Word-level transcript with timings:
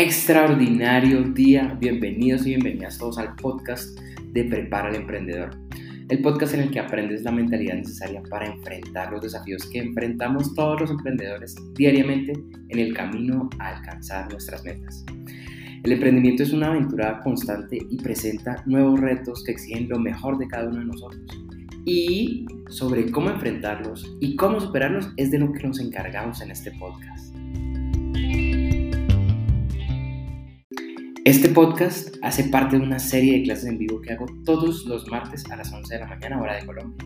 extraordinario 0.00 1.22
día. 1.22 1.76
Bienvenidos 1.80 2.46
y 2.46 2.50
bienvenidas 2.50 2.98
todos 2.98 3.18
al 3.18 3.34
podcast 3.34 3.98
de 4.26 4.44
Prepara 4.44 4.90
al 4.90 4.94
Emprendedor. 4.94 5.50
El 6.08 6.22
podcast 6.22 6.54
en 6.54 6.60
el 6.60 6.70
que 6.70 6.78
aprendes 6.78 7.24
la 7.24 7.32
mentalidad 7.32 7.74
necesaria 7.74 8.22
para 8.30 8.46
enfrentar 8.46 9.10
los 9.10 9.22
desafíos 9.22 9.68
que 9.68 9.80
enfrentamos 9.80 10.54
todos 10.54 10.82
los 10.82 10.90
emprendedores 10.92 11.56
diariamente 11.74 12.32
en 12.68 12.78
el 12.78 12.94
camino 12.94 13.50
a 13.58 13.76
alcanzar 13.76 14.30
nuestras 14.30 14.62
metas. 14.62 15.04
El 15.82 15.90
emprendimiento 15.90 16.44
es 16.44 16.52
una 16.52 16.68
aventura 16.68 17.18
constante 17.24 17.78
y 17.90 17.96
presenta 18.00 18.62
nuevos 18.66 19.00
retos 19.00 19.42
que 19.42 19.50
exigen 19.50 19.88
lo 19.88 19.98
mejor 19.98 20.38
de 20.38 20.46
cada 20.46 20.68
uno 20.68 20.78
de 20.78 20.84
nosotros. 20.84 21.44
Y 21.84 22.46
sobre 22.68 23.10
cómo 23.10 23.30
enfrentarlos 23.30 24.16
y 24.20 24.36
cómo 24.36 24.60
superarlos 24.60 25.10
es 25.16 25.32
de 25.32 25.40
lo 25.40 25.52
que 25.52 25.66
nos 25.66 25.80
encargamos 25.80 26.40
en 26.40 26.52
este 26.52 26.70
podcast. 26.78 27.37
Podcast 31.60 32.14
hace 32.22 32.44
parte 32.44 32.76
de 32.76 32.84
una 32.84 33.00
serie 33.00 33.32
de 33.32 33.42
clases 33.42 33.64
en 33.64 33.78
vivo 33.78 34.00
que 34.00 34.12
hago 34.12 34.26
todos 34.44 34.84
los 34.84 35.08
martes 35.08 35.44
a 35.50 35.56
las 35.56 35.72
11 35.72 35.92
de 35.92 36.00
la 36.00 36.06
mañana 36.06 36.40
hora 36.40 36.54
de 36.54 36.64
Colombia. 36.64 37.04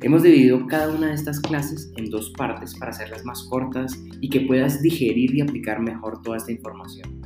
Hemos 0.00 0.22
dividido 0.22 0.68
cada 0.68 0.94
una 0.94 1.08
de 1.08 1.14
estas 1.14 1.40
clases 1.40 1.92
en 1.96 2.08
dos 2.08 2.30
partes 2.38 2.76
para 2.76 2.92
hacerlas 2.92 3.24
más 3.24 3.42
cortas 3.50 4.00
y 4.20 4.30
que 4.30 4.42
puedas 4.42 4.82
digerir 4.82 5.34
y 5.34 5.40
aplicar 5.40 5.80
mejor 5.80 6.22
toda 6.22 6.36
esta 6.36 6.52
información. 6.52 7.22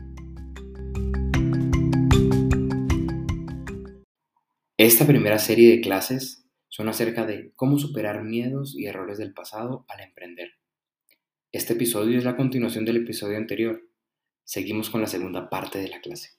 Esta 4.78 5.06
primera 5.06 5.38
serie 5.38 5.72
de 5.72 5.82
clases 5.82 6.48
son 6.68 6.88
acerca 6.88 7.26
de 7.26 7.52
cómo 7.54 7.78
superar 7.78 8.24
miedos 8.24 8.74
y 8.74 8.86
errores 8.86 9.18
del 9.18 9.34
pasado 9.34 9.84
al 9.90 10.00
emprender. 10.00 10.52
Este 11.52 11.74
episodio 11.74 12.16
es 12.16 12.24
la 12.24 12.34
continuación 12.34 12.86
del 12.86 12.96
episodio 12.96 13.36
anterior 13.36 13.82
Seguimos 14.48 14.90
con 14.90 15.00
la 15.00 15.08
segunda 15.08 15.50
parte 15.50 15.80
de 15.80 15.88
la 15.88 16.00
clase. 16.00 16.30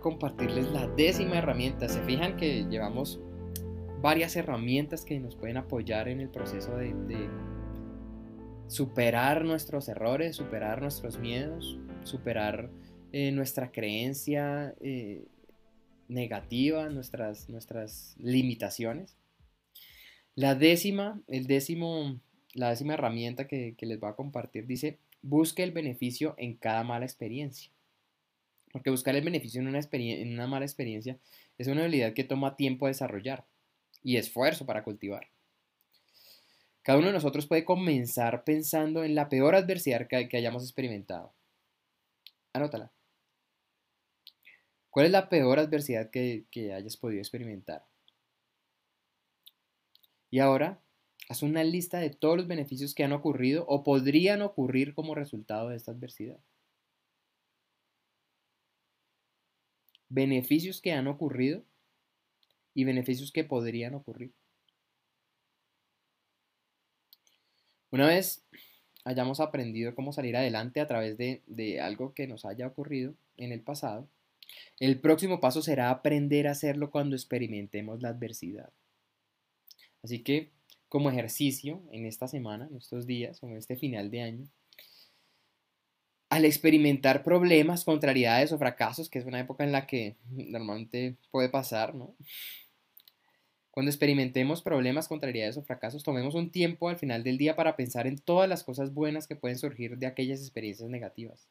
Compartirles 0.00 0.70
la 0.70 0.86
décima 0.88 1.38
herramienta. 1.38 1.88
Se 1.88 2.00
fijan 2.02 2.36
que 2.36 2.64
llevamos 2.68 3.20
varias 4.00 4.36
herramientas 4.36 5.04
que 5.04 5.18
nos 5.18 5.36
pueden 5.36 5.56
apoyar 5.56 6.08
en 6.08 6.20
el 6.20 6.30
proceso 6.30 6.76
de, 6.76 6.94
superar 8.68 9.44
nuestros 9.44 9.88
errores, 9.88 10.36
superar 10.36 10.82
nuestros 10.82 11.18
miedos, 11.18 11.78
superar 12.04 12.70
eh, 13.12 13.32
nuestra 13.32 13.72
creencia 13.72 14.74
eh, 14.80 15.26
negativa, 16.08 16.88
nuestras, 16.90 17.48
nuestras 17.48 18.14
limitaciones. 18.18 19.16
La 20.34 20.54
décima, 20.54 21.20
el 21.26 21.46
décimo, 21.46 22.20
la 22.54 22.70
décima 22.70 22.94
herramienta 22.94 23.48
que, 23.48 23.74
les 23.80 23.98
voy 23.98 24.10
a 24.10 24.14
compartir 24.14 24.66
dice, 24.66 24.98
busque 25.22 25.64
el 25.64 25.72
beneficio 25.72 26.34
en 26.38 26.54
cada 26.54 26.84
mala 26.84 27.04
experiencia. 27.04 27.72
Porque 28.72 28.90
buscar 28.90 29.16
el 29.16 29.24
beneficio 29.24 29.60
en 29.60 29.68
una, 29.68 30.46
mala 30.46 30.64
experiencia 30.64 31.18
es 31.56 31.66
una 31.66 31.82
habilidad 31.82 32.12
que 32.12 32.24
toma 32.24 32.56
tiempo 32.56 32.86
desarrollar 32.86 33.46
y 34.02 34.16
esfuerzo 34.16 34.66
para 34.66 34.84
cultivar. 34.84 35.28
Cada 36.82 36.98
uno 36.98 37.08
de 37.08 37.14
nosotros 37.14 37.46
puede 37.46 37.64
comenzar 37.64 38.44
pensando 38.44 39.04
en 39.04 39.14
la 39.14 39.28
peor 39.28 39.54
adversidad 39.54 40.06
que, 40.08 40.36
hayamos 40.36 40.62
experimentado. 40.62 41.34
Anótala. 42.52 42.92
¿Cuál 44.90 45.06
es 45.06 45.12
la 45.12 45.28
peor 45.28 45.58
adversidad 45.58 46.10
que 46.10 46.72
hayas 46.74 46.96
podido 46.96 47.20
experimentar? 47.20 47.84
Y 50.30 50.40
ahora, 50.40 50.82
haz 51.28 51.42
una 51.42 51.64
lista 51.64 51.98
de 51.98 52.10
todos 52.10 52.36
los 52.36 52.46
beneficios 52.46 52.94
que 52.94 53.04
han 53.04 53.12
ocurrido 53.12 53.64
o 53.66 53.82
podrían 53.82 54.42
ocurrir 54.42 54.94
como 54.94 55.14
resultado 55.14 55.68
de 55.68 55.76
esta 55.76 55.92
adversidad. 55.92 56.38
Beneficios 60.08 60.80
que 60.80 60.92
han 60.92 61.06
ocurrido 61.06 61.64
y 62.74 62.84
beneficios 62.84 63.32
que 63.32 63.44
podrían 63.44 63.94
ocurrir. 63.94 64.32
Una 67.90 68.06
vez 68.06 68.44
hayamos 69.04 69.40
aprendido 69.40 69.94
cómo 69.94 70.12
salir 70.12 70.36
adelante 70.36 70.80
a 70.80 70.86
través 70.86 71.16
de, 71.16 71.80
algo 71.80 72.12
que 72.12 72.26
nos 72.26 72.44
haya 72.44 72.66
ocurrido 72.66 73.14
en 73.36 73.52
el 73.52 73.62
pasado, 73.62 74.08
el 74.80 75.00
próximo 75.00 75.40
paso 75.40 75.62
será 75.62 75.90
aprender 75.90 76.46
a 76.46 76.52
hacerlo 76.52 76.90
cuando 76.90 77.16
experimentemos 77.16 78.02
la 78.02 78.10
adversidad. 78.10 78.70
Así 80.02 80.22
que, 80.22 80.52
como 80.88 81.10
ejercicio 81.10 81.82
en 81.90 82.06
esta 82.06 82.28
semana, 82.28 82.68
en 82.70 82.76
estos 82.76 83.06
días 83.06 83.42
o 83.42 83.48
en 83.48 83.56
este 83.56 83.76
final 83.76 84.10
de 84.10 84.22
año, 84.22 84.48
al 86.30 86.44
experimentar 86.44 87.22
problemas, 87.22 87.84
contrariedades 87.84 88.52
o 88.52 88.58
fracasos, 88.58 89.08
que 89.08 89.18
es 89.18 89.24
una 89.24 89.40
época 89.40 89.64
en 89.64 89.72
la 89.72 89.86
que 89.86 90.16
normalmente 90.30 91.16
puede 91.30 91.48
pasar. 91.48 91.94
Cuando 93.70 93.90
experimentemos 93.90 94.60
problemas, 94.60 95.08
contrariedades 95.08 95.56
o 95.56 95.62
fracasos, 95.62 96.02
tomemos 96.02 96.34
un 96.34 96.50
tiempo 96.50 96.88
al 96.88 96.98
final 96.98 97.24
del 97.24 97.38
día 97.38 97.56
para 97.56 97.76
pensar 97.76 98.06
en 98.06 98.18
todas 98.18 98.48
las 98.48 98.62
cosas 98.62 98.92
buenas 98.92 99.26
que 99.26 99.36
pueden 99.36 99.58
surgir 99.58 99.96
de 99.96 100.06
aquellas 100.06 100.40
experiencias 100.40 100.90
negativas. 100.90 101.48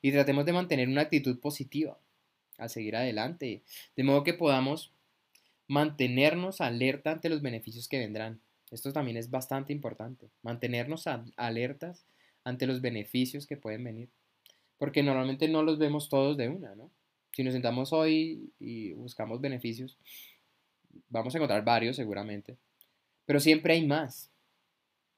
Y 0.00 0.12
tratemos 0.12 0.46
de 0.46 0.52
mantener 0.52 0.88
una 0.88 1.02
actitud 1.02 1.40
positiva 1.40 1.98
al 2.56 2.70
seguir 2.70 2.96
adelante, 2.96 3.62
de 3.96 4.04
modo 4.04 4.22
que 4.22 4.34
podamos 4.34 4.92
mantenernos 5.66 6.60
alerta 6.60 7.10
ante 7.12 7.28
los 7.28 7.42
beneficios 7.42 7.88
que 7.88 7.98
vendrán. 7.98 8.40
Esto 8.70 8.92
también 8.92 9.16
es 9.16 9.30
bastante 9.30 9.72
importante, 9.72 10.28
mantenernos 10.42 11.06
alertas 11.36 12.04
ante 12.48 12.66
los 12.66 12.80
beneficios 12.80 13.46
que 13.46 13.56
pueden 13.56 13.84
venir, 13.84 14.08
porque 14.78 15.02
normalmente 15.02 15.48
no 15.48 15.62
los 15.62 15.78
vemos 15.78 16.08
todos 16.08 16.36
de 16.36 16.48
una, 16.48 16.74
¿no? 16.74 16.90
Si 17.32 17.44
nos 17.44 17.52
sentamos 17.52 17.92
hoy 17.92 18.50
y 18.58 18.92
buscamos 18.94 19.40
beneficios, 19.40 19.98
Vamos 21.08 21.34
a 21.34 21.38
encontrar 21.38 21.64
varios 21.64 21.96
seguramente. 21.96 22.58
Pero 23.24 23.40
siempre 23.40 23.74
hay 23.74 23.86
más. 23.86 24.30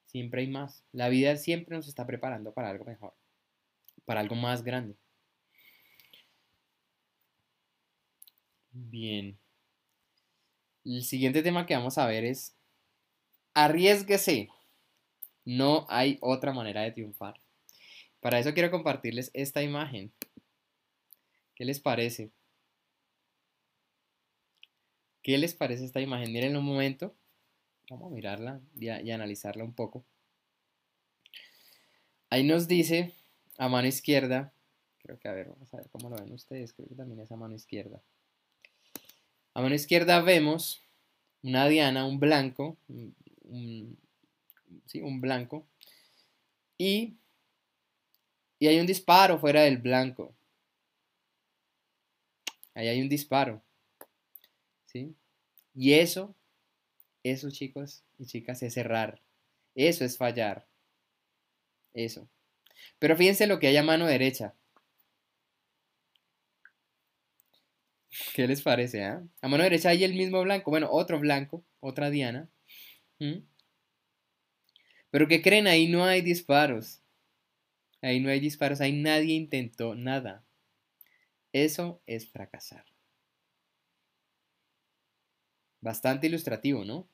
Siempre 0.06 0.42
hay 0.42 0.48
más. 0.48 0.84
La 0.92 1.08
vida 1.08 1.36
siempre 1.36 1.76
nos 1.76 1.88
está 1.88 2.06
preparando 2.06 2.52
para 2.52 2.70
algo 2.70 2.84
mejor. 2.84 3.14
Para 4.04 4.20
algo 4.20 4.34
más 4.34 4.62
grande. 4.62 4.96
Bien. 8.72 9.38
El 10.84 11.04
siguiente 11.04 11.42
tema 11.42 11.66
que 11.66 11.74
vamos 11.74 11.98
a 11.98 12.06
ver 12.06 12.24
es 12.24 12.54
arriesguese. 13.54 14.48
No 15.50 15.84
hay 15.88 16.16
otra 16.20 16.52
manera 16.52 16.82
de 16.82 16.92
triunfar. 16.92 17.40
Para 18.20 18.38
eso 18.38 18.54
quiero 18.54 18.70
compartirles 18.70 19.32
esta 19.34 19.64
imagen. 19.64 20.12
¿Qué 21.56 21.64
les 21.64 21.80
parece? 21.80 22.30
¿Qué 25.22 25.38
les 25.38 25.52
parece 25.52 25.84
esta 25.84 26.00
imagen? 26.00 26.32
Miren 26.32 26.56
un 26.56 26.64
momento. 26.64 27.16
Vamos 27.90 28.12
a 28.12 28.14
mirarla 28.14 28.60
y, 28.78 28.90
analizarla 29.10 29.64
un 29.64 29.74
poco. 29.74 30.04
Ahí 32.30 32.44
nos 32.44 32.68
dice 32.68 33.12
a 33.58 33.68
mano 33.68 33.88
izquierda, 33.88 34.52
creo 34.98 35.18
que 35.18 35.26
a 35.26 35.32
ver, 35.32 35.48
vamos 35.48 35.74
a 35.74 35.78
ver 35.78 35.90
cómo 35.90 36.10
lo 36.10 36.16
ven 36.16 36.32
ustedes, 36.32 36.72
creo 36.72 36.86
que 36.86 36.94
también 36.94 37.18
es 37.18 37.32
a 37.32 37.36
mano 37.36 37.56
izquierda. 37.56 38.00
A 39.54 39.62
mano 39.62 39.74
izquierda 39.74 40.20
vemos 40.20 40.80
una 41.42 41.66
diana, 41.66 42.06
un 42.06 42.20
blanco, 42.20 42.76
un, 42.86 43.98
sí, 44.86 45.00
un 45.00 45.20
blanco, 45.20 45.66
y, 46.78 47.16
y 48.58 48.66
hay 48.66 48.80
un 48.80 48.86
disparo 48.86 49.38
fuera 49.38 49.62
del 49.62 49.78
blanco. 49.78 50.34
Ahí 52.74 52.88
hay 52.88 53.02
un 53.02 53.08
disparo. 53.08 53.62
¿sí? 54.86 55.14
Y 55.74 55.94
eso, 55.94 56.34
eso 57.22 57.50
chicos 57.50 58.02
y 58.18 58.26
chicas, 58.26 58.62
es 58.62 58.76
errar. 58.76 59.20
Eso 59.74 60.04
es 60.04 60.16
fallar. 60.16 60.66
Eso. 61.92 62.28
Pero 62.98 63.16
fíjense 63.16 63.46
lo 63.46 63.58
que 63.58 63.68
hay 63.68 63.76
a 63.76 63.82
mano 63.82 64.06
derecha. 64.06 64.54
¿Qué 68.34 68.46
les 68.46 68.62
parece? 68.62 69.04
Ah? 69.04 69.22
A 69.40 69.48
mano 69.48 69.64
derecha 69.64 69.90
hay 69.90 70.04
el 70.04 70.14
mismo 70.14 70.42
blanco. 70.42 70.70
Bueno, 70.70 70.88
otro 70.90 71.20
blanco, 71.20 71.64
otra 71.80 72.10
diana. 72.10 72.48
Pero 75.10 75.28
¿qué 75.28 75.42
creen? 75.42 75.66
Ahí 75.66 75.88
no 75.88 76.04
hay 76.04 76.22
disparos. 76.22 77.00
Ahí 78.02 78.20
no 78.20 78.30
hay 78.30 78.40
disparos. 78.40 78.80
Ahí 78.80 78.92
nadie 78.92 79.34
intentó 79.34 79.94
nada. 79.94 80.44
Eso 81.52 82.00
es 82.06 82.28
fracasar. 82.28 82.84
Bastante 85.80 86.26
ilustrativo, 86.26 86.84
¿no? 86.84 87.08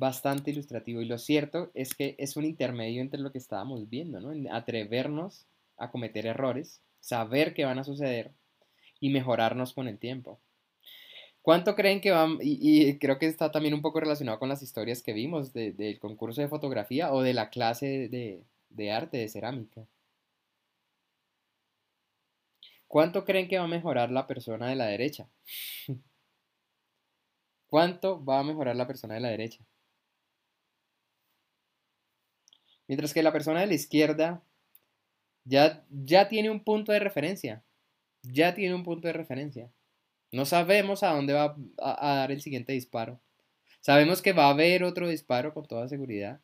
bastante 0.00 0.50
ilustrativo. 0.50 1.02
Y 1.02 1.04
lo 1.04 1.18
cierto 1.18 1.70
es 1.74 1.94
que 1.94 2.16
es 2.18 2.36
un 2.36 2.46
intermedio 2.46 3.02
entre 3.02 3.20
lo 3.20 3.30
que 3.30 3.38
estábamos 3.38 3.88
viendo, 3.88 4.18
¿no? 4.18 4.32
atrevernos 4.50 5.46
a 5.76 5.90
cometer 5.90 6.24
errores, 6.24 6.80
saber 7.00 7.52
que 7.52 7.66
van 7.66 7.78
a 7.78 7.84
suceder 7.84 8.32
y 8.98 9.10
mejorarnos 9.10 9.74
con 9.74 9.88
el 9.88 9.98
tiempo. 9.98 10.40
¿Cuánto 11.42 11.74
creen 11.74 12.00
que 12.00 12.10
van? 12.10 12.38
Y, 12.42 12.98
creo 12.98 13.18
que 13.18 13.26
está 13.26 13.50
también 13.50 13.74
un 13.74 13.82
poco 13.82 14.00
relacionado 14.00 14.38
con 14.38 14.48
las 14.48 14.62
historias 14.62 15.02
que 15.02 15.12
vimos 15.12 15.52
del 15.52 15.98
concurso 15.98 16.40
de 16.40 16.48
fotografía 16.48 17.12
o 17.12 17.22
de 17.22 17.34
la 17.34 17.50
clase 17.50 18.08
de, 18.08 18.44
de 18.68 18.92
arte, 18.92 19.18
de 19.18 19.28
cerámica. 19.28 19.86
¿Cuánto 22.88 23.24
creen 23.24 23.48
que 23.48 23.58
va 23.58 23.64
a 23.64 23.68
mejorar 23.68 24.10
la 24.10 24.26
persona 24.26 24.68
de 24.68 24.76
la 24.76 24.86
derecha? 24.86 25.28
¿Cuánto 27.68 28.22
va 28.24 28.40
a 28.40 28.42
mejorar 28.42 28.76
la 28.76 28.86
persona 28.86 29.14
de 29.14 29.20
la 29.20 29.28
derecha? 29.28 29.64
Mientras 32.88 33.14
que 33.14 33.22
la 33.22 33.32
persona 33.32 33.60
de 33.60 33.68
la 33.68 33.74
izquierda 33.74 34.42
ya, 35.44 35.84
ya 35.90 36.28
tiene 36.28 36.50
un 36.50 36.64
punto 36.64 36.90
de 36.90 36.98
referencia. 36.98 37.62
Ya 38.22 38.54
tiene 38.54 38.74
un 38.74 38.82
punto 38.82 39.06
de 39.06 39.14
referencia. 39.14 39.70
No 40.32 40.44
sabemos 40.44 41.02
a 41.02 41.12
dónde 41.12 41.32
va 41.32 41.56
a, 41.78 42.14
dar 42.14 42.32
el 42.32 42.40
siguiente 42.40 42.72
disparo. 42.72 43.20
Sabemos 43.80 44.22
que 44.22 44.32
va 44.32 44.46
a 44.46 44.50
haber 44.50 44.84
otro 44.84 45.08
disparo 45.08 45.54
con 45.54 45.66
toda 45.66 45.88
seguridad. 45.88 46.40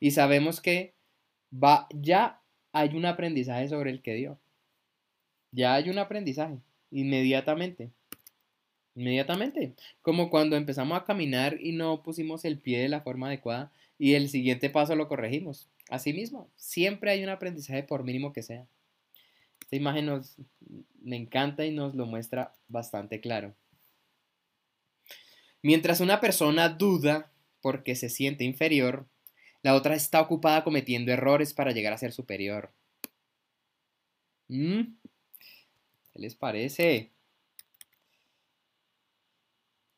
Y 0.00 0.12
sabemos 0.12 0.60
que 0.60 0.94
va, 1.52 1.86
ya 1.90 2.40
hay 2.72 2.96
un 2.96 3.04
aprendizaje 3.04 3.68
sobre 3.68 3.90
el 3.90 4.00
que 4.00 4.14
dio. 4.14 4.38
Ya 5.52 5.74
hay 5.74 5.90
un 5.90 5.98
aprendizaje. 5.98 6.58
Inmediatamente. 6.90 7.90
Inmediatamente. 8.94 9.74
Como 10.00 10.30
cuando 10.30 10.56
empezamos 10.56 10.98
a 10.98 11.04
caminar 11.04 11.58
y 11.60 11.72
no 11.72 12.02
pusimos 12.02 12.44
el 12.44 12.58
pie 12.58 12.80
de 12.80 12.88
la 12.88 13.02
forma 13.02 13.26
adecuada 13.26 13.70
y 13.98 14.14
el 14.14 14.28
siguiente 14.28 14.70
paso 14.70 14.94
lo 14.94 15.08
corregimos. 15.08 15.68
Asimismo, 15.90 16.48
siempre 16.56 17.10
hay 17.10 17.22
un 17.22 17.28
aprendizaje 17.28 17.82
por 17.82 18.02
mínimo 18.02 18.32
que 18.32 18.42
sea. 18.42 18.66
Esta 19.66 19.76
imagen 19.76 20.06
nos, 20.06 20.36
me 21.02 21.16
encanta 21.16 21.66
y 21.66 21.70
nos 21.70 21.94
lo 21.94 22.06
muestra 22.06 22.54
bastante 22.68 23.20
claro. 23.20 23.54
Mientras 25.62 26.00
una 26.00 26.20
persona 26.20 26.70
duda 26.70 27.30
porque 27.60 27.94
se 27.94 28.08
siente 28.08 28.44
inferior, 28.44 29.06
la 29.62 29.74
otra 29.74 29.94
está 29.94 30.20
ocupada 30.20 30.64
cometiendo 30.64 31.12
errores 31.12 31.52
para 31.52 31.72
llegar 31.72 31.92
a 31.92 31.98
ser 31.98 32.12
superior. 32.12 32.72
¿Mm? 34.48 34.94
¿Qué 36.12 36.18
les 36.18 36.36
parece? 36.36 37.10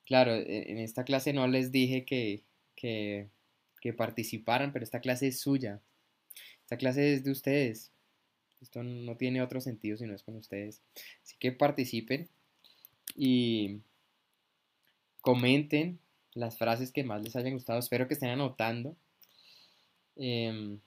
Claro, 0.07 0.35
e, 0.35 0.73
en 0.73 0.79
esta 0.79 1.05
clase 1.05 1.33
no 1.33 1.47
les 1.47 1.71
dije 1.71 2.05
que, 2.05 2.43
que 2.75 3.29
que 3.81 3.93
participaran, 3.93 4.73
pero 4.73 4.85
esta 4.85 5.01
clase 5.01 5.29
es 5.29 5.41
suya. 5.41 5.81
Esta 6.63 6.77
clase 6.77 7.15
es 7.15 7.25
de 7.25 7.31
ustedes. 7.31 7.93
Esto 8.61 8.83
no 8.83 9.17
tiene 9.17 9.43
otro 9.43 9.61
sentido 9.61 9.97
si 9.97 10.07
no 10.07 10.15
es 10.15 10.23
con 10.23 10.37
ustedes. 10.37 10.83
Así 11.23 11.37
que 11.39 11.53
participen 11.53 12.29
y 13.15 13.81
comenten 15.21 15.99
las 16.35 16.59
frases 16.59 16.93
que 16.93 17.05
más 17.05 17.23
les 17.23 17.37
hayan 17.37 17.55
gustado. 17.55 17.79
Espero 17.79 18.09
que 18.09 18.15
estén 18.15 18.31
anotando. 18.31 18.97
Em, 20.17 20.81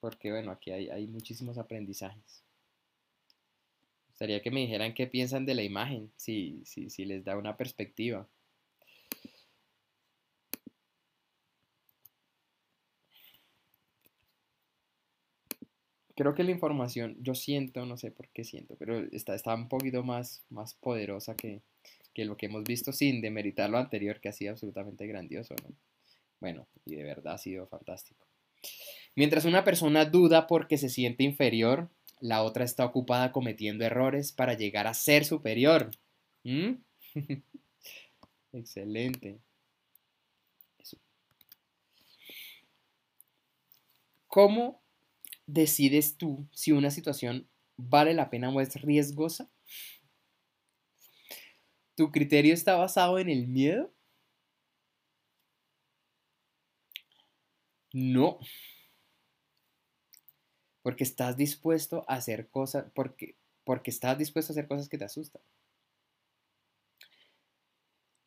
porque 0.00 0.30
bueno, 0.30 0.52
aquí 0.52 0.70
hay, 0.70 1.06
muchísimos 1.08 1.58
aprendizajes. 1.58 2.44
Me 4.06 4.10
gustaría 4.10 4.42
que 4.42 4.50
me 4.50 4.60
dijeran 4.60 4.94
qué 4.94 5.06
piensan 5.06 5.46
de 5.46 5.54
la 5.54 5.62
imagen, 5.62 6.10
si, 6.16 6.62
si 6.64 7.04
les 7.04 7.24
da 7.24 7.36
una 7.36 7.56
perspectiva. 7.56 8.28
Creo 16.18 16.34
que 16.34 16.42
la 16.42 16.50
información, 16.50 17.16
yo 17.20 17.36
siento, 17.36 17.86
no 17.86 17.96
sé 17.96 18.10
por 18.10 18.28
qué 18.30 18.42
siento, 18.42 18.74
pero 18.76 18.98
está, 19.12 19.36
está 19.36 19.54
un 19.54 19.68
poquito 19.68 20.02
más, 20.02 20.42
más 20.50 20.74
poderosa 20.74 21.36
que, 21.36 21.62
lo 22.16 22.36
que 22.36 22.46
hemos 22.46 22.64
visto 22.64 22.92
sin 22.92 23.20
demeritar 23.20 23.70
lo 23.70 23.78
anterior, 23.78 24.20
que 24.20 24.28
ha 24.28 24.32
sido 24.32 24.50
absolutamente 24.50 25.06
grandioso, 25.06 25.54
¿no? 25.62 25.72
Bueno, 26.40 26.66
y 26.84 26.96
de 26.96 27.04
verdad 27.04 27.34
ha 27.34 27.38
sido 27.38 27.68
fantástico. 27.68 28.26
Mientras 29.14 29.44
una 29.44 29.62
persona 29.62 30.06
duda 30.06 30.48
porque 30.48 30.76
se 30.76 30.88
siente 30.88 31.22
inferior, 31.22 31.88
la 32.18 32.42
otra 32.42 32.64
está 32.64 32.84
ocupada 32.84 33.30
cometiendo 33.30 33.84
errores 33.84 34.32
para 34.32 34.54
llegar 34.54 34.88
a 34.88 34.94
ser 34.94 35.24
superior. 35.24 35.92
¿Mm? 36.42 36.72
Excelente. 38.52 39.38
¿Cómo 44.26 44.82
decides 45.48 46.16
tú 46.16 46.46
si 46.52 46.72
una 46.72 46.90
situación 46.92 47.48
vale 47.76 48.14
la 48.14 48.30
pena 48.30 48.50
o 48.50 48.60
es 48.60 48.80
riesgosa? 48.80 49.50
¿Tu 51.96 52.12
criterio 52.12 52.54
está 52.54 52.76
basado 52.76 53.18
en 53.18 53.28
el 53.28 53.48
miedo? 53.48 53.92
No. 57.92 58.38
Porque 60.82 61.02
estás 61.02 61.36
dispuesto 61.36 62.04
a 62.08 62.14
hacer 62.14 62.48
cosas, 62.50 62.86
porque, 62.94 63.36
porque 63.64 63.90
estás 63.90 64.16
dispuesto 64.18 64.52
a 64.52 64.54
hacer 64.54 64.68
cosas 64.68 64.88
que 64.88 64.98
te 64.98 65.04
asustan. 65.04 65.42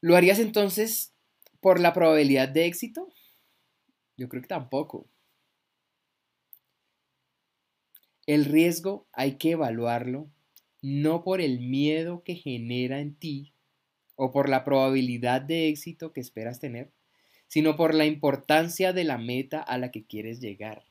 ¿Lo 0.02 0.16
harías 0.16 0.40
entonces 0.40 1.14
por 1.60 1.80
la 1.80 1.94
probabilidad 1.94 2.50
de 2.50 2.66
éxito? 2.66 3.08
Yo 4.18 4.28
creo 4.28 4.42
que 4.42 4.48
tampoco. 4.48 5.08
El 8.32 8.46
riesgo 8.46 9.10
hay 9.12 9.36
que 9.36 9.52
evaluarlo 9.52 10.32
no 10.82 11.22
por 11.22 11.42
el 11.42 11.60
miedo 11.60 12.24
que 12.24 12.36
genera 12.36 13.02
en 13.02 13.14
ti 13.14 13.54
o 14.16 14.32
por 14.32 14.48
la 14.48 14.64
probabilidad 14.64 15.42
de 15.42 15.68
éxito 15.68 16.14
que 16.14 16.22
esperas 16.22 16.62
tener, 16.62 16.94
sino 17.50 17.76
por 17.76 17.94
la 17.94 18.06
importancia 18.06 18.94
de 18.94 19.04
la 19.04 19.18
meta 19.18 19.62
a 19.62 19.78
la 19.78 19.92
que 19.92 20.06
quieres 20.06 20.40
llegar. 20.40 20.86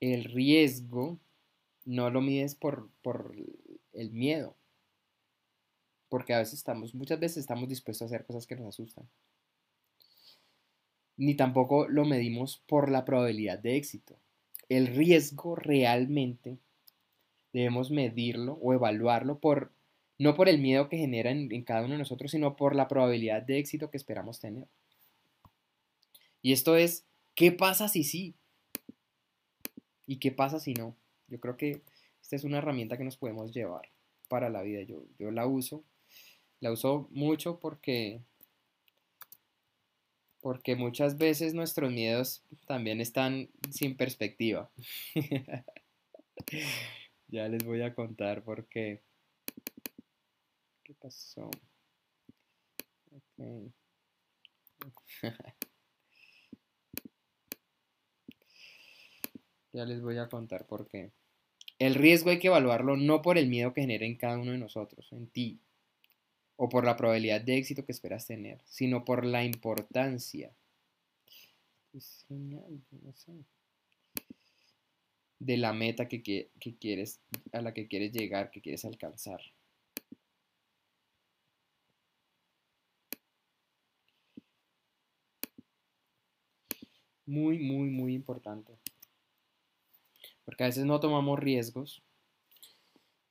El 0.00 0.24
riesgo 0.24 1.20
no 1.84 2.08
lo 2.08 2.22
mides 2.22 2.54
por, 2.54 2.88
por 3.02 3.36
el 3.92 4.10
miedo, 4.10 4.56
porque 6.08 6.32
a 6.32 6.38
veces 6.38 6.54
estamos, 6.54 6.94
muchas 6.94 7.20
veces 7.20 7.36
estamos 7.36 7.68
dispuestos 7.68 8.06
a 8.06 8.14
hacer 8.14 8.24
cosas 8.24 8.46
que 8.46 8.56
nos 8.56 8.68
asustan 8.68 9.06
ni 11.22 11.36
tampoco 11.36 11.86
lo 11.86 12.04
medimos 12.04 12.64
por 12.66 12.90
la 12.90 13.04
probabilidad 13.04 13.56
de 13.56 13.76
éxito. 13.76 14.16
El 14.68 14.88
riesgo 14.88 15.54
realmente 15.54 16.58
debemos 17.52 17.92
medirlo 17.92 18.54
o 18.60 18.74
evaluarlo 18.74 19.38
por 19.38 19.70
no 20.18 20.34
por 20.34 20.48
el 20.48 20.58
miedo 20.58 20.88
que 20.88 20.98
genera 20.98 21.30
en, 21.30 21.62
cada 21.62 21.82
uno 21.82 21.92
de 21.92 21.98
nosotros, 21.98 22.32
sino 22.32 22.56
por 22.56 22.74
la 22.74 22.88
probabilidad 22.88 23.40
de 23.40 23.58
éxito 23.58 23.88
que 23.88 23.98
esperamos 23.98 24.40
tener. 24.40 24.66
Y 26.42 26.52
esto 26.52 26.74
es, 26.74 27.06
¿qué 27.36 27.52
pasa 27.52 27.86
si 27.86 28.02
sí? 28.02 28.34
¿Y 30.08 30.16
qué 30.16 30.32
pasa 30.32 30.58
si 30.58 30.74
no? 30.74 30.96
Yo 31.28 31.38
creo 31.38 31.56
que 31.56 31.82
esta 32.20 32.34
es 32.34 32.42
una 32.42 32.58
herramienta 32.58 32.98
que 32.98 33.04
nos 33.04 33.16
podemos 33.16 33.54
llevar 33.54 33.90
para 34.26 34.50
la 34.50 34.62
vida. 34.62 34.82
Yo, 34.82 35.04
yo 35.20 35.30
la 35.30 35.46
uso, 35.46 35.84
la 36.58 36.72
uso 36.72 37.06
mucho 37.12 37.60
porque 37.60 38.22
porque 40.42 40.76
muchas 40.76 41.16
veces 41.16 41.54
nuestros 41.54 41.90
miedos 41.92 42.42
también 42.66 43.00
están 43.00 43.48
sin 43.70 43.96
perspectiva. 43.96 44.70
ya 47.28 47.48
les 47.48 47.64
voy 47.64 47.80
a 47.82 47.94
contar 47.94 48.42
por 48.42 48.66
qué. 48.66 49.00
¿Qué 50.82 50.94
pasó? 50.94 51.48
ya 59.72 59.84
les 59.84 60.02
voy 60.02 60.18
a 60.18 60.28
contar 60.28 60.66
por 60.66 60.88
qué. 60.88 61.12
El 61.78 61.94
riesgo 61.94 62.30
hay 62.30 62.40
que 62.40 62.48
evaluarlo 62.48 62.96
no 62.96 63.22
por 63.22 63.38
el 63.38 63.46
miedo 63.46 63.72
que 63.72 63.82
genera 63.82 64.04
en 64.06 64.16
cada 64.16 64.38
uno 64.38 64.50
de 64.50 64.58
nosotros, 64.58 65.06
en 65.12 65.28
ti, 65.28 65.60
o 66.56 66.68
por 66.68 66.84
la 66.84 66.96
probabilidad 66.96 67.40
de 67.40 67.56
éxito 67.56 67.84
que 67.84 67.92
esperas 67.92 68.26
tener, 68.26 68.60
sino 68.64 69.04
por 69.04 69.24
la 69.24 69.44
importancia 69.44 70.52
de 75.38 75.56
la 75.56 75.72
meta 75.72 76.08
que, 76.08 76.22
quieres, 76.78 77.20
a 77.52 77.60
la 77.60 77.74
que 77.74 77.88
quieres 77.88 78.12
llegar, 78.12 78.50
que 78.50 78.60
quieres 78.60 78.84
alcanzar. 78.84 79.40
Muy, 87.26 87.58
muy, 87.58 87.90
muy 87.90 88.14
importante. 88.14 88.78
Porque 90.44 90.64
a 90.64 90.66
veces 90.66 90.84
no 90.84 91.00
tomamos 91.00 91.38
riesgos 91.38 92.02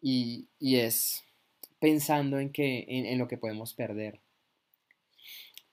y, 0.01 0.47
y 0.59 0.77
es 0.77 1.23
pensando 1.81 2.39
en, 2.39 2.51
que, 2.51 2.85
en, 2.87 3.17
lo 3.17 3.27
que 3.27 3.39
podemos 3.39 3.73
perder. 3.73 4.21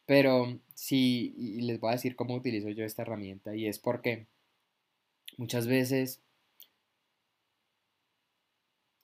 Pero 0.06 0.58
sí, 0.74 1.34
y 1.36 1.60
les 1.60 1.78
voy 1.78 1.90
a 1.90 1.96
decir 1.96 2.16
cómo 2.16 2.34
utilizo 2.34 2.70
yo 2.70 2.84
esta 2.84 3.02
herramienta, 3.02 3.54
y 3.54 3.66
es 3.66 3.78
porque 3.78 4.26
muchas 5.36 5.66
veces 5.66 6.22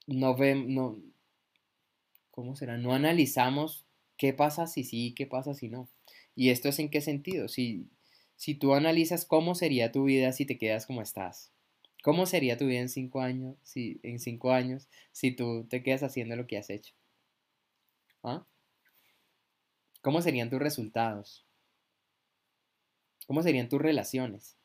no 0.06 0.34
vemos, 0.34 0.66
no, 0.66 0.98
¿cómo 2.30 2.56
será? 2.56 2.78
No 2.78 2.94
analizamos 2.94 3.84
qué 4.16 4.32
pasa 4.32 4.66
si 4.66 4.82
sí, 4.82 5.12
qué 5.14 5.26
pasa 5.26 5.52
si 5.52 5.68
no. 5.68 5.90
Y 6.34 6.48
esto 6.48 6.70
es 6.70 6.78
en 6.78 6.88
qué 6.88 7.02
sentido. 7.02 7.48
Si, 7.48 7.86
si 8.36 8.54
tú 8.54 8.72
analizas 8.72 9.26
cómo 9.26 9.54
sería 9.54 9.92
tu 9.92 10.04
vida 10.04 10.32
si 10.32 10.46
te 10.46 10.56
quedas 10.56 10.86
como 10.86 11.02
estás. 11.02 11.53
¿Cómo 12.04 12.26
sería 12.26 12.58
tu 12.58 12.66
vida 12.66 12.80
en 12.80 12.90
cinco 12.90 13.22
años 13.22 13.56
si, 13.62 13.98
en 14.02 14.18
cinco 14.18 14.52
años 14.52 14.90
si 15.10 15.30
tú 15.30 15.66
te 15.70 15.82
quedas 15.82 16.02
haciendo 16.02 16.36
lo 16.36 16.46
que 16.46 16.58
has 16.58 16.68
hecho? 16.68 16.92
¿Ah? 18.22 18.46
¿Cómo 20.02 20.20
serían 20.20 20.50
tus 20.50 20.58
resultados? 20.58 21.46
¿Cómo 23.26 23.42
serían 23.42 23.70
tus 23.70 23.80
relaciones? 23.80 24.58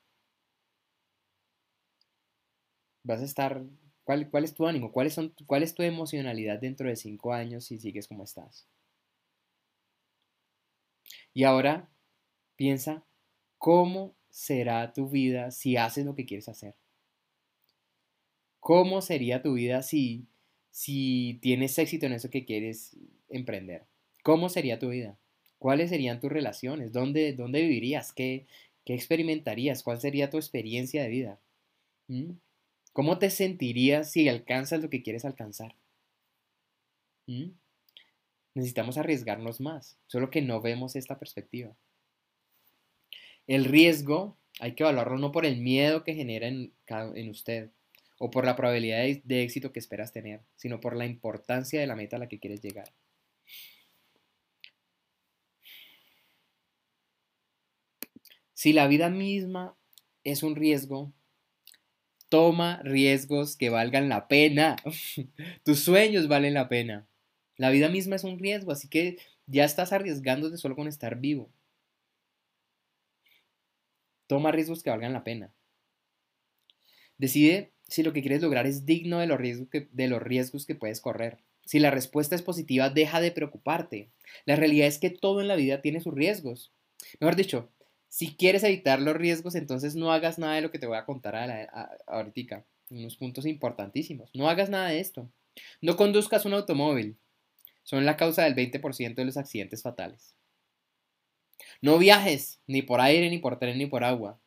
Vas 3.03 3.21
a 3.21 3.23
estar... 3.23 3.63
¿Cuál, 4.03 4.29
cuál 4.29 4.43
es 4.43 4.53
tu 4.53 4.67
ánimo? 4.67 4.91
¿Cuáles 4.91 5.13
son, 5.13 5.33
¿Cuál 5.45 5.63
es 5.63 5.73
tu 5.73 5.83
emocionalidad 5.83 6.59
dentro 6.59 6.89
de 6.89 6.97
cinco 6.97 7.31
años 7.31 7.63
si 7.63 7.79
sigues 7.79 8.09
como 8.09 8.25
estás? 8.25 8.67
Y 11.33 11.45
ahora 11.45 11.89
piensa 12.57 13.05
cómo 13.57 14.13
será 14.29 14.91
tu 14.91 15.07
vida 15.07 15.51
si 15.51 15.77
haces 15.77 16.05
lo 16.05 16.15
que 16.15 16.25
quieres 16.25 16.49
hacer. 16.49 16.75
¿Cómo 18.69 19.01
sería 19.01 19.41
tu 19.41 19.53
vida 19.53 19.81
si, 19.81 20.27
si 20.69 21.39
tienes 21.41 21.75
éxito 21.79 22.05
en 22.05 22.13
eso 22.13 22.29
que 22.29 22.45
quieres 22.45 22.95
emprender? 23.27 23.87
¿Cómo 24.21 24.47
sería 24.47 24.77
tu 24.77 24.89
vida? 24.89 25.17
¿Cuáles 25.57 25.89
serían 25.89 26.19
tus 26.19 26.31
relaciones? 26.31 26.91
¿Dónde, 26.91 27.33
dónde 27.33 27.63
vivirías? 27.63 28.13
¿Qué, 28.13 28.45
¿Qué 28.85 28.93
experimentarías? 28.93 29.81
¿Cuál 29.81 29.99
sería 29.99 30.29
tu 30.29 30.37
experiencia 30.37 31.01
de 31.01 31.09
vida? 31.09 31.39
¿Mm? 32.09 32.33
¿Cómo 32.93 33.17
te 33.17 33.31
sentirías 33.31 34.11
si 34.11 34.29
alcanzas 34.29 34.83
lo 34.83 34.91
que 34.91 35.01
quieres 35.01 35.25
alcanzar? 35.25 35.73
¿Mm? 37.25 37.53
Necesitamos 38.53 38.99
arriesgarnos 38.99 39.61
más, 39.61 39.97
solo 40.05 40.29
que 40.29 40.43
no 40.43 40.61
vemos 40.61 40.95
esta 40.95 41.17
perspectiva. 41.17 41.75
El 43.47 43.65
riesgo 43.65 44.37
hay 44.59 44.75
que 44.75 44.83
evaluarlo 44.83 45.17
no 45.17 45.31
por 45.31 45.47
el 45.47 45.57
miedo 45.57 46.03
que 46.03 46.13
genera 46.13 46.47
en, 46.47 46.71
en 46.87 47.29
usted 47.31 47.71
o 48.19 48.29
por 48.29 48.45
la 48.45 48.55
probabilidad 48.55 49.05
de, 49.23 49.43
éxito 49.43 49.71
que 49.71 49.79
esperas 49.79 50.11
tener, 50.11 50.41
sino 50.57 50.81
por 50.81 50.95
la 50.95 51.05
importancia 51.05 51.79
de 51.79 51.87
la 51.87 51.95
meta 51.95 52.17
a 52.17 52.19
la 52.19 52.27
que 52.27 52.39
quieres 52.39 52.61
llegar. 52.61 52.93
Si 58.53 58.73
la 58.73 58.87
vida 58.87 59.09
misma 59.09 59.77
es 60.25 60.43
un 60.43 60.57
riesgo, 60.57 61.13
toma 62.27 62.81
riesgos 62.83 63.55
que 63.55 63.69
valgan 63.69 64.09
la 64.09 64.27
pena. 64.27 64.75
Tus 65.63 65.79
sueños 65.79 66.27
valen 66.27 66.53
la 66.53 66.67
pena. 66.67 67.07
La 67.55 67.69
vida 67.69 67.87
misma 67.87 68.17
es 68.17 68.25
un 68.25 68.37
riesgo, 68.37 68.73
así 68.73 68.89
que 68.89 69.17
ya 69.47 69.63
estás 69.63 69.93
arriesgándote 69.93 70.57
solo 70.57 70.75
con 70.75 70.89
estar 70.89 71.19
vivo. 71.21 71.49
Toma 74.27 74.51
riesgos 74.51 74.83
que 74.83 74.89
valgan 74.89 75.13
la 75.13 75.23
pena. 75.23 75.53
Decide 77.17 77.71
si 77.89 78.03
lo 78.03 78.13
que 78.13 78.21
quieres 78.21 78.41
lograr 78.41 78.65
es 78.67 78.85
digno 78.85 79.19
de 79.19 79.27
los 79.27 79.39
riesgos 79.39 79.69
que, 79.69 79.87
de 79.91 80.07
los 80.07 80.21
riesgos 80.21 80.65
que 80.65 80.75
puedes 80.75 81.01
correr. 81.01 81.39
Si 81.65 81.79
la 81.79 81.91
respuesta 81.91 82.35
es 82.35 82.41
positiva, 82.41 82.89
deja 82.89 83.21
de 83.21 83.31
preocuparte. 83.31 84.09
La 84.45 84.55
realidad 84.55 84.87
es 84.87 84.97
que 84.97 85.09
todo 85.09 85.41
en 85.41 85.47
la 85.47 85.55
vida 85.55 85.81
tiene 85.81 86.01
sus 86.01 86.13
riesgos. 86.13 86.71
Mejor 87.19 87.35
dicho, 87.35 87.69
si 88.07 88.35
quieres 88.35 88.63
evitar 88.63 88.99
los 88.99 89.15
riesgos, 89.15 89.55
entonces 89.55 89.95
no 89.95 90.11
hagas 90.11 90.39
nada 90.39 90.55
de 90.55 90.61
lo 90.61 90.71
que 90.71 90.79
te 90.79 90.87
voy 90.87 90.97
a 90.97 91.05
contar 91.05 91.35
ahorita. 92.07 92.65
Unos 92.89 93.17
puntos 93.17 93.45
importantísimos. 93.45 94.31
No 94.33 94.49
hagas 94.49 94.71
nada 94.71 94.89
de 94.89 94.99
esto. 94.99 95.29
No 95.79 95.95
conduzcas 95.95 96.45
un 96.45 96.53
automóvil. 96.53 97.17
Son 97.83 98.03
la 98.05 98.17
causa 98.17 98.43
del 98.43 98.55
20% 98.55 99.13
de 99.13 99.25
los 99.25 99.37
accidentes 99.37 99.83
fatales. 99.83 100.35
No 101.81 101.97
viajes 101.97 102.59
ni 102.65 102.81
por 102.81 102.99
aire, 102.99 103.29
ni 103.29 103.37
por 103.37 103.59
tren, 103.59 103.77
ni 103.77 103.85
por 103.85 104.03
agua. 104.03 104.39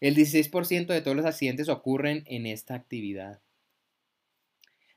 El 0.00 0.14
16% 0.14 0.86
de 0.86 1.00
todos 1.00 1.16
los 1.16 1.26
accidentes 1.26 1.68
ocurren 1.68 2.24
en 2.26 2.46
esta 2.46 2.74
actividad. 2.74 3.40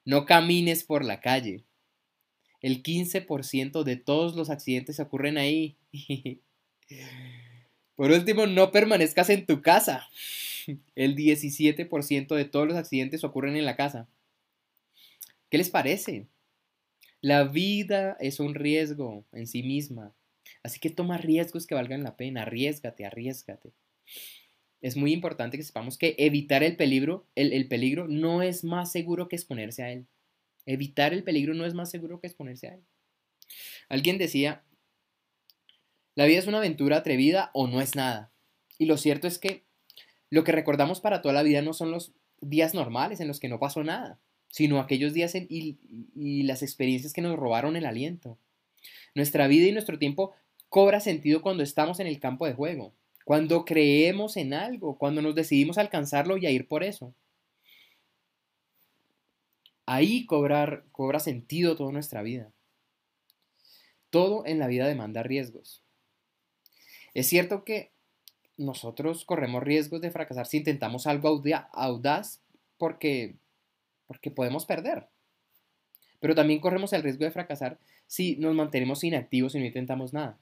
No 0.06 0.26
camines 0.26 0.84
por 0.84 1.06
la 1.06 1.22
calle. 1.22 1.64
El 2.62 2.84
15% 2.84 3.84
de 3.84 3.96
todos 3.96 4.36
los 4.36 4.50
accidentes 4.50 5.00
ocurren 5.00 5.38
ahí. 5.38 5.78
por 7.96 8.12
último, 8.12 8.46
no 8.48 8.72
permanezcas 8.72 9.30
en 9.30 9.46
tu 9.46 9.62
casa. 9.62 10.10
El 10.96 11.16
17% 11.16 12.36
de 12.36 12.46
todos 12.46 12.68
los 12.68 12.78
accidentes 12.78 13.24
ocurren 13.24 13.56
en 13.56 13.66
la 13.66 13.76
casa. 13.76 14.08
¿Qué 15.50 15.58
les 15.58 15.70
parece? 15.70 16.28
La 17.22 17.44
vida 17.44 18.16
es 18.20 18.40
un 18.40 18.56
riesgo 18.56 19.26
en 19.32 19.48
sí 19.48 19.64
misma. 19.64 20.14
Así 20.64 20.80
que 20.80 20.90
toma 20.90 21.18
riesgos 21.18 21.68
que 21.68 21.76
valgan 21.76 22.04
la 22.04 22.18
pena, 22.18 22.44
arriesgate, 22.44 23.06
arriesgate. 23.06 23.72
Es 24.82 24.96
muy 24.96 25.12
importante 25.12 25.58
que 25.58 25.64
sepamos 25.64 25.98
que 25.98 26.16
evitar 26.18 26.64
el 26.64 26.76
peligro, 26.76 27.26
el, 27.36 27.68
peligro 27.68 28.08
no 28.08 28.42
es 28.42 28.64
más 28.64 28.92
seguro 28.92 29.28
que 29.28 29.36
exponerse 29.36 29.84
a 29.84 29.92
él. 29.92 30.08
Evitar 30.66 31.14
el 31.14 31.24
peligro 31.24 31.54
no 31.54 31.66
es 31.66 31.74
más 31.74 31.90
seguro 31.90 32.20
que 32.20 32.28
exponerse 32.28 32.68
a 32.68 32.74
él. 32.76 32.82
Alguien 33.90 34.18
decía, 34.18 34.64
la 36.16 36.26
vida 36.26 36.40
es 36.40 36.48
una 36.48 36.60
aventura 36.60 36.98
atrevida 36.98 37.52
o 37.54 37.68
no 37.68 37.82
es 37.82 37.96
nada. 37.96 38.32
Y 38.78 38.86
lo 38.86 38.98
cierto 38.98 39.28
es 39.28 39.38
que 39.38 39.64
lo 40.30 40.44
que 40.44 40.52
recordamos 40.52 41.02
para 41.02 41.22
toda 41.22 41.34
la 41.34 41.44
vida 41.44 41.62
no 41.62 41.74
son 41.74 41.92
los 41.92 42.14
días 42.40 42.74
normales 42.74 43.20
en 43.20 43.28
los 43.28 43.40
que 43.40 43.50
no 43.50 43.60
pasó 43.60 43.84
nada, 43.84 44.20
sino 44.48 44.80
aquellos 44.80 45.14
días 45.14 45.34
y 45.36 46.44
las 46.44 46.64
experiencias 46.64 47.12
que 47.12 47.22
nos 47.22 47.38
robaron 47.38 47.76
el 47.76 47.86
aliento. 47.86 48.38
Nuestra 49.16 49.48
vida 49.48 49.68
y 49.68 49.72
nuestro 49.72 50.00
tiempo 50.00 50.34
cobra 50.70 51.00
sentido 51.00 51.42
cuando 51.42 51.64
estamos 51.64 52.00
en 52.00 52.08
el 52.08 52.20
campo 52.20 52.46
de 52.46 52.54
juego, 52.54 52.94
cuando 53.30 53.64
creemos 53.64 54.38
en 54.38 54.56
algo, 54.56 54.98
cuando 54.98 55.22
nos 55.22 55.36
decidimos 55.36 55.78
alcanzarlo 55.78 56.38
y 56.38 56.48
a 56.48 56.50
ir 56.50 56.68
por 56.68 56.84
eso. 56.84 57.14
Ahí 59.86 60.26
cobrar, 60.26 60.86
cobra 60.92 61.20
sentido 61.20 61.76
toda 61.76 61.92
nuestra 61.92 62.24
vida. 62.24 62.52
Todo 64.10 64.48
en 64.48 64.58
la 64.58 64.66
vida 64.66 64.88
demanda 64.88 65.22
riesgos. 65.22 65.84
Es 67.14 67.28
cierto 67.28 67.64
que 67.64 67.92
nosotros 68.58 69.26
corremos 69.26 69.62
riesgos 69.62 70.02
de 70.02 70.10
fracasar 70.10 70.48
si 70.48 70.58
intentamos 70.58 71.06
algo 71.06 71.44
audaz 71.74 72.42
porque, 72.80 73.36
porque 74.08 74.32
podemos 74.32 74.66
perder. 74.66 75.08
Pero 76.20 76.34
también 76.34 76.62
corremos 76.62 76.94
el 76.94 77.04
riesgo 77.04 77.26
de 77.26 77.32
fracasar 77.32 77.78
si 78.08 78.38
nos 78.38 78.56
mantenemos 78.56 79.04
inactivos 79.04 79.54
y 79.54 79.60
no 79.60 79.66
intentamos 79.66 80.14
nada. 80.14 80.40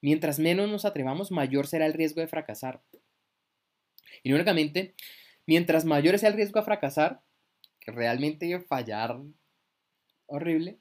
Mientras 0.00 0.38
menos 0.38 0.68
nos 0.68 0.84
atrevamos, 0.84 1.30
mayor 1.30 1.66
será 1.66 1.86
el 1.86 1.94
riesgo 1.94 2.20
de 2.20 2.28
fracasar. 2.28 2.82
Y 4.22 4.32
únicamente, 4.32 4.94
mientras 5.46 5.84
mayor 5.84 6.18
sea 6.18 6.28
el 6.28 6.36
riesgo 6.36 6.60
de 6.60 6.64
fracasar, 6.64 7.20
que 7.80 7.92
realmente 7.92 8.58
fallar 8.60 9.20
horrible, 10.26 10.78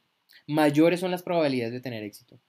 mayores 0.47 0.99
son 0.99 1.11
las 1.11 1.23
probabilidades 1.23 1.73
de 1.73 1.81
tener 1.81 2.03
éxito. 2.03 2.39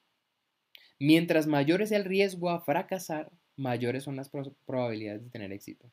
Mientras 0.98 1.46
mayor 1.46 1.82
es 1.82 1.92
el 1.92 2.04
riesgo 2.04 2.50
a 2.50 2.60
fracasar, 2.60 3.30
mayores 3.56 4.04
son 4.04 4.16
las 4.16 4.30
probabilidades 4.30 5.24
de 5.24 5.30
tener 5.30 5.52
éxito. 5.52 5.90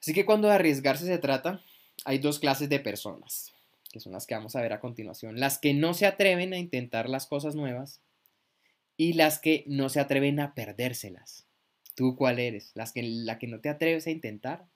Así 0.00 0.12
que 0.12 0.26
cuando 0.26 0.48
de 0.48 0.54
arriesgarse 0.54 1.06
se 1.06 1.18
trata, 1.18 1.62
hay 2.04 2.18
dos 2.18 2.38
clases 2.38 2.68
de 2.68 2.78
personas, 2.78 3.52
que 3.90 4.00
son 4.00 4.12
las 4.12 4.26
que 4.26 4.34
vamos 4.34 4.54
a 4.54 4.60
ver 4.60 4.72
a 4.72 4.80
continuación. 4.80 5.40
Las 5.40 5.58
que 5.58 5.74
no 5.74 5.94
se 5.94 6.06
atreven 6.06 6.52
a 6.52 6.58
intentar 6.58 7.08
las 7.08 7.26
cosas 7.26 7.54
nuevas 7.54 8.00
y 8.98 9.14
las 9.14 9.38
que 9.38 9.64
no 9.68 9.88
se 9.88 10.00
atreven 10.00 10.40
a 10.40 10.54
perdérselas. 10.54 11.46
¿Tú 11.94 12.16
cuál 12.16 12.40
eres? 12.40 12.72
¿Las 12.74 12.92
que, 12.92 13.02
¿La 13.02 13.38
que 13.38 13.46
no 13.46 13.60
te 13.60 13.70
atreves 13.70 14.06
a 14.06 14.10
intentar 14.10 14.68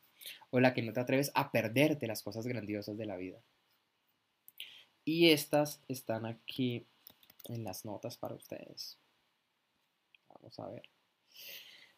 o 0.51 0.61
la 0.61 0.73
que 0.73 0.83
no 0.83 0.93
te 0.93 1.01
atreves 1.01 1.33
a 1.35 1.51
perderte 1.51 2.07
las 2.07 2.23
cosas 2.23 2.47
grandiosas 2.47 2.97
de 2.97 3.05
la 3.05 3.17
vida? 3.17 3.43
Y 5.05 5.31
estas 5.31 5.83
están 5.89 6.25
aquí 6.25 6.87
en 7.49 7.65
las 7.65 7.85
notas 7.85 8.17
para 8.17 8.37
ustedes. 8.37 8.97
Vamos 10.29 10.59
a 10.61 10.69
ver. 10.69 10.89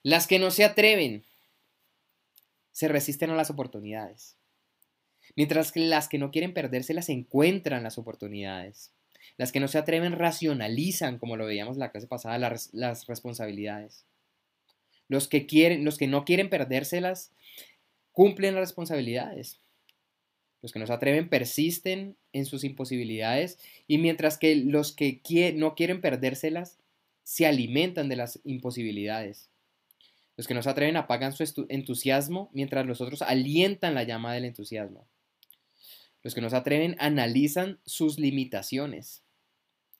Las 0.03 0.27
que 0.27 0.39
no 0.39 0.51
se 0.51 0.65
atreven 0.65 1.27
se 2.73 2.89
resisten 2.89 3.31
a 3.31 3.37
las 3.37 3.51
oportunidades. 3.51 4.39
Mientras 5.37 5.73
que 5.73 5.81
las 5.81 6.09
que 6.09 6.19
no 6.19 6.31
quieren 6.31 6.55
perdérselas 6.55 7.11
encuentran 7.11 7.83
las 7.83 7.99
oportunidades. 7.99 8.95
Las 9.37 9.53
que 9.53 9.61
no 9.61 9.69
se 9.69 9.79
atreven 9.79 10.13
racionalizan, 10.13 11.19
como 11.19 11.37
lo 11.37 11.47
veíamos 11.47 11.77
la 11.77 11.91
clase 11.91 12.07
pasada, 12.07 12.39
las, 12.39 12.73
las 12.73 13.07
responsabilidades. 13.07 14.05
Los 15.09 15.29
que, 15.29 15.47
quieren, 15.47 15.85
los 15.85 15.99
que 15.99 16.07
no 16.07 16.25
quieren 16.25 16.49
perdérselas 16.49 17.33
cumplen 18.13 18.55
las 18.55 18.63
responsabilidades. 18.63 19.61
Los 20.63 20.73
que 20.73 20.79
no 20.79 20.87
se 20.87 20.93
atreven 20.95 21.29
persisten 21.29 22.17
en 22.33 22.47
sus 22.47 22.65
imposibilidades 22.65 23.59
y 23.87 23.99
mientras 23.99 24.39
que 24.39 24.57
los 24.57 24.93
que 24.93 25.21
no 25.55 25.75
quieren 25.75 26.01
perdérselas 26.01 26.79
se 27.23 27.47
alimentan 27.47 28.09
de 28.09 28.17
las 28.17 28.41
imposibilidades. 28.45 29.51
Los 30.37 30.47
que 30.47 30.55
no 30.55 30.63
se 30.63 30.71
atreven 30.71 30.97
apagan 30.97 31.33
su 31.33 31.67
entusiasmo 31.69 32.51
mientras 32.53 32.87
los 32.87 33.01
otros 33.01 33.23
alientan 33.23 33.95
la 33.95 34.05
llama 34.05 34.33
del 34.33 34.47
entusiasmo. 34.47 35.07
Los 36.25 36.35
que 36.35 36.41
no 36.41 36.51
se 36.51 36.57
atreven 36.57 36.97
analizan 36.99 37.79
sus 37.85 38.19
limitaciones. 38.19 39.23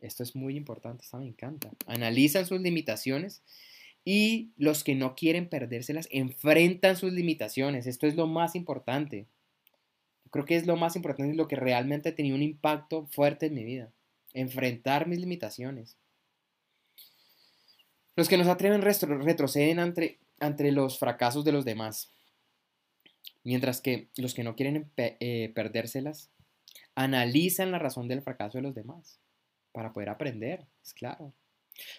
Esto 0.01 0.23
es 0.23 0.35
muy 0.35 0.57
importante, 0.57 1.05
esto 1.05 1.19
me 1.19 1.27
encanta. 1.27 1.71
Analizan 1.87 2.47
sus 2.47 2.61
limitaciones 2.61 3.43
y 4.05 4.51
los 4.57 4.85
que 4.85 4.95
no 4.95 5.15
quieren 5.15 5.49
perdérselas 5.49 6.09
enfrentan 6.11 6.97
sus 6.97 7.13
limitaciones. 7.13 7.87
Esto 7.87 8.07
es 8.07 8.17
lo 8.17 8.27
más 8.27 8.57
importante. 8.57 9.27
creo 10.31 10.47
que 10.47 10.57
es 10.57 10.67
lo 10.67 10.77
más 10.77 10.97
importante 10.97 11.33
y 11.33 11.37
lo 11.37 11.47
que 11.47 11.57
realmente 11.57 12.09
ha 12.09 12.15
tenido 12.15 12.35
un 12.35 12.43
impacto 12.43 13.07
fuerte 13.07 13.47
en 13.47 13.55
mi 13.55 13.65
vida. 13.65 13.93
Enfrentar 14.33 15.07
mis 15.07 15.21
limitaciones. 15.21 15.97
Los 18.17 18.29
que 18.29 18.39
no 18.39 18.45
se 18.45 18.51
atreven 18.51 18.81
retroceden 18.81 19.79
ante, 19.79 20.19
ante 20.41 20.73
los 20.73 20.99
fracasos 20.99 21.45
de 21.45 21.53
los 21.53 21.67
demás. 21.67 22.14
Mientras 23.45 23.81
que 23.81 24.09
los 24.17 24.35
que 24.35 24.43
no 24.43 24.57
quieren 24.57 24.91
eh, 24.97 25.53
perdérselas 25.55 26.31
analizan 26.95 27.71
la 27.71 27.79
razón 27.79 28.09
del 28.09 28.23
fracaso 28.23 28.59
de 28.59 28.63
los 28.63 28.75
demás 28.75 29.21
para 29.73 29.93
poder 29.93 30.09
aprender, 30.09 30.65
es 30.83 30.95
claro. 30.95 31.33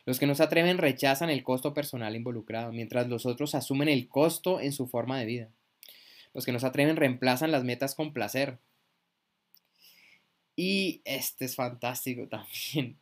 Los 0.06 0.20
que 0.20 0.28
no 0.28 0.36
se 0.36 0.44
atreven 0.44 0.78
rechazan 0.78 1.30
el 1.30 1.44
costo 1.44 1.74
personal 1.74 2.16
involucrado, 2.16 2.72
mientras 2.72 3.08
los 3.08 3.26
otros 3.26 3.56
asumen 3.56 3.90
el 3.90 4.08
costo 4.08 4.60
en 4.60 4.72
su 4.72 4.88
forma 4.88 5.20
de 5.20 5.26
vida. 5.26 5.50
Los 6.34 6.46
que 6.46 6.52
no 6.52 6.60
se 6.60 6.68
atreven 6.68 6.96
reemplazan 6.96 7.52
las 7.52 7.64
metas 7.64 7.96
con 7.96 8.14
placer. 8.14 8.58
Y 10.56 11.02
este 11.06 11.46
es 11.46 11.56
fantástico 11.56 12.28
también. 12.30 12.98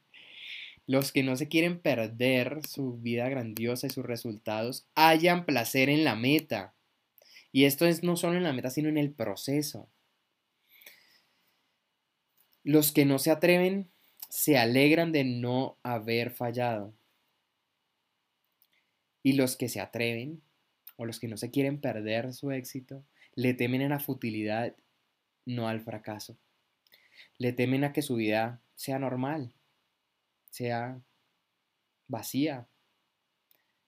Los 0.85 1.11
que 1.11 1.23
no 1.23 1.37
se 1.37 1.47
quieren 1.47 1.79
perder 1.79 2.59
su 2.67 2.97
vida 2.97 3.29
grandiosa 3.29 3.87
y 3.87 3.89
sus 3.89 4.05
resultados 4.05 4.85
hallan 4.95 5.45
placer 5.45 5.89
en 5.89 6.03
la 6.03 6.15
meta. 6.15 6.73
Y 7.53 7.65
esto 7.65 7.85
es 7.85 8.03
no 8.03 8.17
solo 8.17 8.35
en 8.35 8.43
la 8.43 8.51
meta, 8.51 8.71
sino 8.71 8.89
en 8.89 8.97
el 8.97 9.13
proceso. 9.13 9.87
Los 12.63 12.91
que 12.91 13.05
no 13.05 13.19
se 13.19 13.29
atreven 13.29 13.91
se 14.27 14.57
alegran 14.57 15.11
de 15.11 15.23
no 15.23 15.77
haber 15.83 16.31
fallado. 16.31 16.95
Y 19.21 19.33
los 19.33 19.55
que 19.55 19.69
se 19.69 19.79
atreven, 19.79 20.41
o 20.97 21.05
los 21.05 21.19
que 21.19 21.27
no 21.27 21.37
se 21.37 21.51
quieren 21.51 21.79
perder 21.79 22.33
su 22.33 22.51
éxito, 22.51 23.05
le 23.35 23.53
temen 23.53 23.83
a 23.83 23.89
la 23.89 23.99
futilidad, 23.99 24.75
no 25.45 25.67
al 25.67 25.79
fracaso. 25.81 26.35
Le 27.37 27.53
temen 27.53 27.83
a 27.83 27.93
que 27.93 28.01
su 28.01 28.15
vida 28.15 28.61
sea 28.75 28.97
normal, 28.97 29.53
sea 30.49 30.99
vacía, 32.07 32.67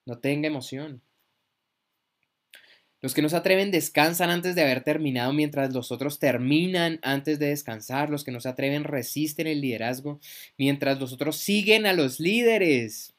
no 0.04 0.18
tenga 0.20 0.46
emoción. 0.46 1.02
Los 3.06 3.14
que 3.14 3.22
no 3.22 3.28
se 3.28 3.36
atreven 3.36 3.70
descansan 3.70 4.30
antes 4.30 4.56
de 4.56 4.62
haber 4.62 4.82
terminado 4.82 5.32
mientras 5.32 5.72
los 5.72 5.92
otros 5.92 6.18
terminan 6.18 6.98
antes 7.02 7.38
de 7.38 7.50
descansar. 7.50 8.10
Los 8.10 8.24
que 8.24 8.32
no 8.32 8.40
se 8.40 8.48
atreven 8.48 8.82
resisten 8.82 9.46
el 9.46 9.60
liderazgo 9.60 10.18
mientras 10.58 10.98
los 10.98 11.12
otros 11.12 11.36
siguen 11.36 11.86
a 11.86 11.92
los 11.92 12.18
líderes. 12.18 13.14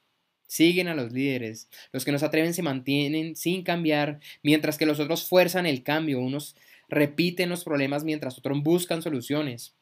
Siguen 0.45 0.89
a 0.89 0.93
los 0.93 1.13
líderes. 1.13 1.69
Los 1.93 2.03
que 2.03 2.11
no 2.11 2.19
se 2.19 2.25
atreven 2.25 2.53
se 2.53 2.63
mantienen 2.63 3.37
sin 3.37 3.63
cambiar 3.63 4.19
mientras 4.43 4.77
que 4.77 4.85
los 4.85 4.99
otros 4.99 5.23
fuerzan 5.23 5.65
el 5.65 5.83
cambio. 5.83 6.19
Unos 6.19 6.57
repiten 6.89 7.47
los 7.47 7.63
problemas 7.63 8.03
mientras 8.03 8.37
otros 8.37 8.61
buscan 8.61 9.01
soluciones. 9.01 9.73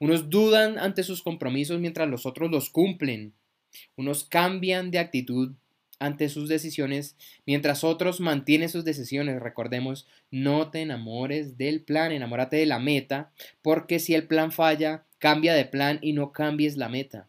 Unos 0.00 0.28
dudan 0.28 0.76
ante 0.76 1.04
sus 1.04 1.22
compromisos 1.22 1.78
mientras 1.78 2.08
los 2.08 2.26
otros 2.26 2.50
los 2.50 2.68
cumplen. 2.68 3.32
Unos 3.94 4.24
cambian 4.24 4.90
de 4.90 4.98
actitud 4.98 5.54
ante 6.02 6.28
sus 6.28 6.48
decisiones, 6.48 7.16
mientras 7.46 7.84
otros 7.84 8.20
mantienen 8.20 8.68
sus 8.68 8.84
decisiones. 8.84 9.40
Recordemos, 9.40 10.08
no 10.32 10.70
te 10.70 10.80
enamores 10.80 11.56
del 11.56 11.80
plan, 11.80 12.10
enamórate 12.10 12.56
de 12.56 12.66
la 12.66 12.80
meta, 12.80 13.30
porque 13.62 14.00
si 14.00 14.14
el 14.14 14.26
plan 14.26 14.50
falla, 14.50 15.04
cambia 15.18 15.54
de 15.54 15.64
plan 15.64 16.00
y 16.02 16.12
no 16.12 16.32
cambies 16.32 16.76
la 16.76 16.88
meta. 16.88 17.28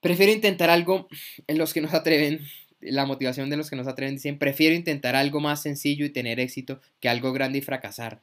Prefiero 0.00 0.32
intentar 0.32 0.70
algo 0.70 1.06
en 1.46 1.58
los 1.58 1.74
que 1.74 1.82
no 1.82 1.88
se 1.88 1.96
atreven, 1.96 2.40
la 2.80 3.04
motivación 3.04 3.50
de 3.50 3.58
los 3.58 3.68
que 3.68 3.76
no 3.76 3.84
se 3.84 3.90
atreven 3.90 4.14
dicen, 4.14 4.38
prefiero 4.38 4.74
intentar 4.74 5.14
algo 5.14 5.38
más 5.38 5.62
sencillo 5.62 6.06
y 6.06 6.10
tener 6.10 6.40
éxito 6.40 6.80
que 6.98 7.10
algo 7.10 7.32
grande 7.34 7.58
y 7.58 7.62
fracasar. 7.62 8.22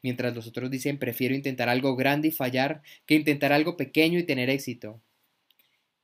Mientras 0.00 0.34
los 0.34 0.46
otros 0.46 0.70
dicen, 0.70 0.98
prefiero 0.98 1.34
intentar 1.34 1.68
algo 1.68 1.96
grande 1.96 2.28
y 2.28 2.30
fallar 2.30 2.82
que 3.04 3.16
intentar 3.16 3.52
algo 3.52 3.76
pequeño 3.76 4.18
y 4.18 4.22
tener 4.22 4.48
éxito. 4.48 5.00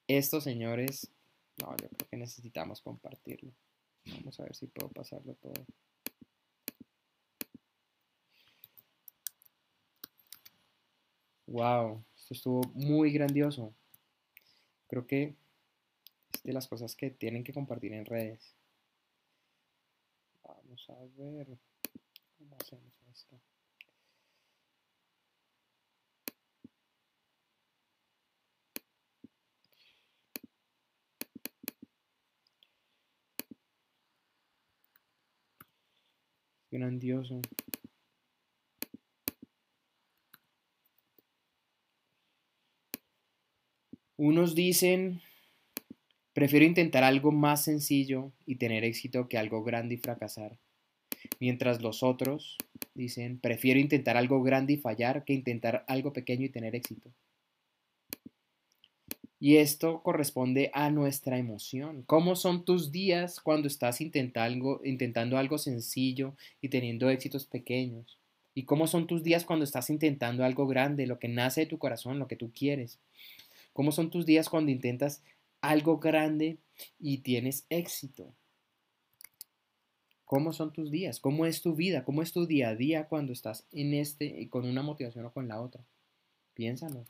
Estos 0.08 0.42
señores 0.44 1.13
no, 1.60 1.76
yo 1.76 1.88
creo 1.88 2.08
que 2.10 2.16
necesitamos 2.16 2.80
compartirlo. 2.80 3.52
Vamos 4.06 4.38
a 4.40 4.44
ver 4.44 4.54
si 4.54 4.66
puedo 4.66 4.90
pasarlo 4.90 5.34
todo. 5.34 5.54
Wow, 11.46 12.04
esto 12.16 12.34
estuvo 12.34 12.62
muy 12.74 13.12
grandioso. 13.12 13.72
Creo 14.88 15.06
que 15.06 15.36
es 16.32 16.42
de 16.42 16.52
las 16.52 16.66
cosas 16.66 16.96
que 16.96 17.10
tienen 17.10 17.44
que 17.44 17.52
compartir 17.52 17.92
en 17.92 18.04
redes. 18.04 18.54
Vamos 20.42 20.90
a 20.90 20.94
ver 21.16 21.58
cómo 22.38 22.56
hacemos 22.60 22.92
esto. 23.12 23.40
Grandioso. 36.74 37.40
Unos 44.16 44.54
dicen, 44.54 45.20
prefiero 46.32 46.64
intentar 46.64 47.04
algo 47.04 47.32
más 47.32 47.64
sencillo 47.64 48.32
y 48.46 48.56
tener 48.56 48.84
éxito 48.84 49.28
que 49.28 49.38
algo 49.38 49.64
grande 49.64 49.94
y 49.94 49.98
fracasar. 49.98 50.58
Mientras 51.40 51.82
los 51.82 52.02
otros 52.02 52.56
dicen, 52.94 53.38
prefiero 53.38 53.80
intentar 53.80 54.16
algo 54.16 54.42
grande 54.42 54.74
y 54.74 54.76
fallar 54.76 55.24
que 55.24 55.32
intentar 55.32 55.84
algo 55.88 56.12
pequeño 56.12 56.46
y 56.46 56.50
tener 56.50 56.74
éxito. 56.74 57.10
Y 59.44 59.58
esto 59.58 60.02
corresponde 60.02 60.70
a 60.72 60.88
nuestra 60.88 61.36
emoción. 61.36 62.02
¿Cómo 62.06 62.34
son 62.34 62.64
tus 62.64 62.92
días 62.92 63.40
cuando 63.40 63.68
estás 63.68 64.00
intentando, 64.00 64.80
algo 65.36 65.58
sencillo 65.58 66.34
y 66.62 66.70
teniendo 66.70 67.10
éxitos 67.10 67.44
pequeños? 67.44 68.16
¿Y 68.54 68.62
cómo 68.62 68.86
son 68.86 69.06
tus 69.06 69.22
días 69.22 69.44
cuando 69.44 69.66
estás 69.66 69.90
intentando 69.90 70.46
algo 70.46 70.66
grande, 70.66 71.06
lo 71.06 71.18
que 71.18 71.28
nace 71.28 71.60
de 71.60 71.66
tu 71.66 71.76
corazón, 71.76 72.18
lo 72.18 72.26
que 72.26 72.36
tú 72.36 72.52
quieres? 72.54 72.98
¿Cómo 73.74 73.92
son 73.92 74.08
tus 74.08 74.24
días 74.24 74.48
cuando 74.48 74.72
intentas 74.72 75.22
algo 75.60 75.98
grande 75.98 76.56
y 76.98 77.18
tienes 77.18 77.66
éxito? 77.68 78.32
¿Cómo 80.24 80.54
son 80.54 80.72
tus 80.72 80.90
días? 80.90 81.20
¿Cómo 81.20 81.44
es 81.44 81.60
tu 81.60 81.74
vida? 81.74 82.02
¿Cómo 82.06 82.22
es 82.22 82.32
tu 82.32 82.46
día 82.46 82.70
a 82.70 82.76
día 82.76 83.08
cuando 83.08 83.34
estás 83.34 83.66
en 83.72 83.92
este 83.92 84.48
con 84.48 84.66
una 84.66 84.80
motivación 84.82 85.26
o 85.26 85.34
con 85.34 85.48
la 85.48 85.60
otra? 85.60 85.84
Piénsalo. 86.54 87.04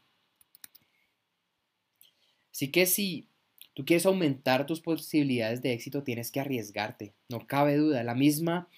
Así 2.54 2.70
que 2.70 2.86
si 2.86 3.26
tú 3.74 3.84
quieres 3.84 4.06
aumentar 4.06 4.64
tus 4.64 4.80
posibilidades 4.80 5.60
de 5.60 5.72
éxito, 5.72 6.04
tienes 6.04 6.30
que 6.30 6.38
arriesgarte, 6.38 7.12
no 7.28 7.48
cabe 7.48 7.76
duda. 7.76 8.04
La 8.04 8.14
misma, 8.14 8.68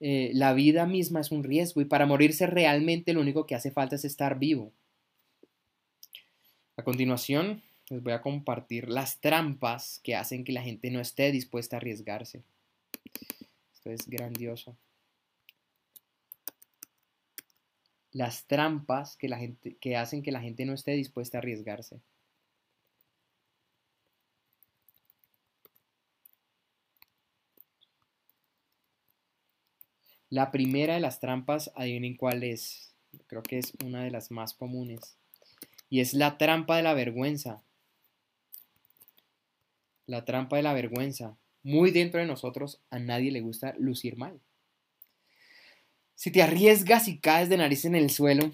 eh, 0.00 0.30
la 0.32 0.54
vida 0.54 0.86
misma 0.86 1.20
es 1.20 1.30
un 1.30 1.44
riesgo 1.44 1.82
y 1.82 1.84
para 1.84 2.06
morirse 2.06 2.46
realmente 2.46 3.12
lo 3.12 3.20
único 3.20 3.44
que 3.44 3.54
hace 3.54 3.70
falta 3.70 3.96
es 3.96 4.06
estar 4.06 4.38
vivo. 4.38 4.72
A 6.78 6.84
continuación, 6.84 7.62
les 7.90 8.02
voy 8.02 8.14
a 8.14 8.22
compartir 8.22 8.88
las 8.88 9.20
trampas 9.20 10.00
que 10.02 10.16
hacen 10.16 10.42
que 10.42 10.52
la 10.52 10.62
gente 10.62 10.90
no 10.90 11.00
esté 11.00 11.30
dispuesta 11.30 11.76
a 11.76 11.80
arriesgarse. 11.80 12.42
Esto 13.74 13.90
es 13.90 14.08
grandioso. 14.08 14.74
Las 18.10 18.46
trampas 18.46 19.16
que, 19.18 19.28
la 19.28 19.36
gente, 19.36 19.76
que 19.76 19.96
hacen 19.96 20.22
que 20.22 20.32
la 20.32 20.40
gente 20.40 20.64
no 20.64 20.72
esté 20.72 20.92
dispuesta 20.92 21.36
a 21.36 21.40
arriesgarse. 21.40 22.00
La 30.30 30.50
primera 30.50 30.94
de 30.94 31.00
las 31.00 31.20
trampas, 31.20 31.70
adivinen 31.74 32.16
cuál 32.16 32.42
es. 32.42 32.94
Creo 33.26 33.42
que 33.42 33.58
es 33.58 33.72
una 33.84 34.04
de 34.04 34.10
las 34.10 34.30
más 34.30 34.52
comunes. 34.52 35.16
Y 35.88 36.00
es 36.00 36.12
la 36.12 36.36
trampa 36.36 36.76
de 36.76 36.82
la 36.82 36.92
vergüenza. 36.92 37.62
La 40.06 40.24
trampa 40.24 40.56
de 40.56 40.62
la 40.62 40.74
vergüenza. 40.74 41.36
Muy 41.62 41.90
dentro 41.90 42.20
de 42.20 42.26
nosotros 42.26 42.80
a 42.90 42.98
nadie 42.98 43.30
le 43.30 43.40
gusta 43.40 43.74
lucir 43.78 44.16
mal. 44.16 44.38
Si 46.14 46.30
te 46.30 46.42
arriesgas 46.42 47.08
y 47.08 47.18
caes 47.18 47.48
de 47.48 47.56
nariz 47.56 47.84
en 47.84 47.94
el 47.94 48.10
suelo, 48.10 48.50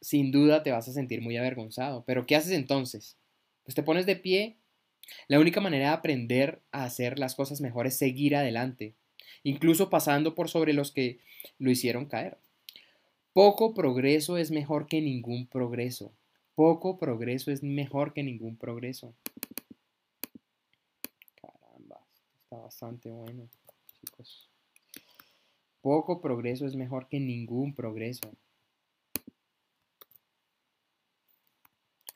sin 0.00 0.30
duda 0.32 0.62
te 0.62 0.70
vas 0.70 0.88
a 0.88 0.92
sentir 0.92 1.22
muy 1.22 1.36
avergonzado. 1.36 2.04
Pero 2.04 2.26
¿qué 2.26 2.36
haces 2.36 2.52
entonces? 2.52 3.16
Pues 3.64 3.74
te 3.74 3.82
pones 3.82 4.04
de 4.04 4.16
pie. 4.16 4.56
La 5.28 5.40
única 5.40 5.60
manera 5.60 5.88
de 5.88 5.94
aprender 5.94 6.60
a 6.72 6.84
hacer 6.84 7.18
las 7.18 7.34
cosas 7.34 7.60
mejor 7.60 7.86
es 7.86 7.96
seguir 7.96 8.36
adelante, 8.36 8.94
incluso 9.42 9.90
pasando 9.90 10.34
por 10.34 10.48
sobre 10.48 10.72
los 10.72 10.92
que 10.92 11.18
lo 11.58 11.70
hicieron 11.70 12.06
caer. 12.06 12.38
Poco 13.32 13.74
progreso 13.74 14.36
es 14.36 14.50
mejor 14.50 14.86
que 14.86 15.00
ningún 15.00 15.48
progreso. 15.48 16.12
Poco 16.54 16.98
progreso 16.98 17.50
es 17.50 17.64
mejor 17.64 18.12
que 18.12 18.22
ningún 18.22 18.56
progreso. 18.56 19.12
Caramba, 21.34 22.00
está 22.44 22.58
bastante 22.58 23.10
bueno, 23.10 23.48
chicos. 24.00 24.48
Poco 25.80 26.20
progreso 26.20 26.64
es 26.64 26.76
mejor 26.76 27.08
que 27.08 27.18
ningún 27.18 27.74
progreso. 27.74 28.32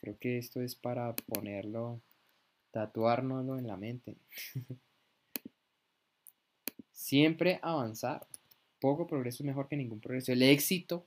Creo 0.00 0.16
que 0.18 0.38
esto 0.38 0.62
es 0.62 0.76
para 0.76 1.16
ponerlo, 1.16 2.00
tatuárnoslo 2.70 3.59
en 3.59 3.66
la 3.66 3.76
mente. 3.76 4.16
Siempre 6.98 7.61
avanzar. 7.62 8.26
Poco 8.80 9.06
progreso 9.06 9.44
es 9.44 9.46
mejor 9.46 9.68
que 9.68 9.76
ningún 9.76 10.00
progreso. 10.00 10.32
El 10.32 10.42
éxito 10.42 11.06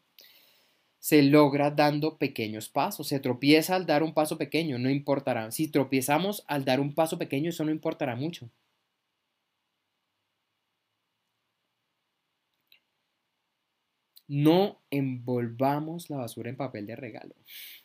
se 0.99 1.21
logra 1.21 1.69
dando 1.69 2.17
pequeños 2.17 2.69
pasos. 2.69 3.09
Se 3.09 3.19
tropieza 3.19 3.75
al 3.75 3.85
dar 3.85 4.01
un 4.01 4.13
paso 4.13 4.37
pequeño, 4.37 4.79
no 4.79 4.89
importará. 4.89 5.51
Si 5.51 5.67
tropiezamos 5.67 6.45
al 6.47 6.63
dar 6.63 6.79
un 6.79 6.95
paso 6.95 7.17
pequeño, 7.19 7.49
eso 7.49 7.65
no 7.65 7.71
importará 7.71 8.15
mucho. 8.15 8.49
No 14.29 14.81
envolvamos 14.91 16.09
la 16.09 16.17
basura 16.17 16.49
en 16.49 16.55
papel 16.55 16.87
de 16.87 16.95
regalo. 16.95 17.35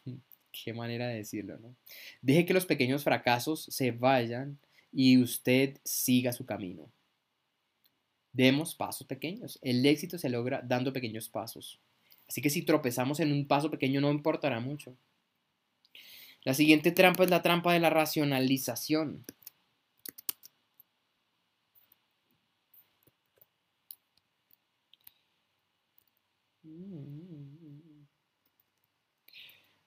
Qué 0.52 0.72
manera 0.72 1.08
de 1.08 1.16
decirlo, 1.16 1.58
¿no? 1.58 1.74
Deje 2.22 2.46
que 2.46 2.54
los 2.54 2.66
pequeños 2.66 3.02
fracasos 3.02 3.64
se 3.64 3.90
vayan 3.90 4.58
y 4.92 5.18
usted 5.20 5.78
siga 5.84 6.32
su 6.32 6.46
camino. 6.46 6.88
Demos 8.36 8.74
pasos 8.74 9.06
pequeños. 9.06 9.58
El 9.62 9.86
éxito 9.86 10.18
se 10.18 10.28
logra 10.28 10.60
dando 10.62 10.92
pequeños 10.92 11.30
pasos. 11.30 11.80
Así 12.28 12.42
que 12.42 12.50
si 12.50 12.60
tropezamos 12.62 13.18
en 13.20 13.32
un 13.32 13.46
paso 13.48 13.70
pequeño 13.70 14.02
no 14.02 14.10
importará 14.10 14.60
mucho. 14.60 14.94
La 16.44 16.52
siguiente 16.52 16.92
trampa 16.92 17.24
es 17.24 17.30
la 17.30 17.40
trampa 17.40 17.72
de 17.72 17.80
la 17.80 17.88
racionalización. 17.88 19.24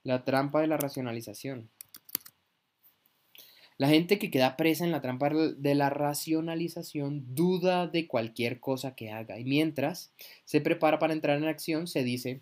La 0.02 0.26
trampa 0.26 0.62
de 0.62 0.68
la 0.68 0.78
racionalización. 0.78 1.70
La 3.80 3.88
gente 3.88 4.20
que 4.20 4.30
queda 4.30 4.58
presa 4.58 4.84
en 4.84 4.92
la 4.92 5.00
trampa 5.00 5.30
de 5.30 5.74
la 5.74 5.90
racionalización 5.90 7.34
duda 7.34 7.88
de 7.88 8.08
cualquier 8.08 8.60
cosa 8.60 8.94
que 8.94 9.10
haga 9.10 9.40
y 9.40 9.46
mientras 9.46 10.12
se 10.44 10.60
prepara 10.60 11.00
para 11.00 11.14
entrar 11.14 11.38
en 11.38 11.46
acción 11.46 11.88
se 11.88 12.04
dice, 12.04 12.42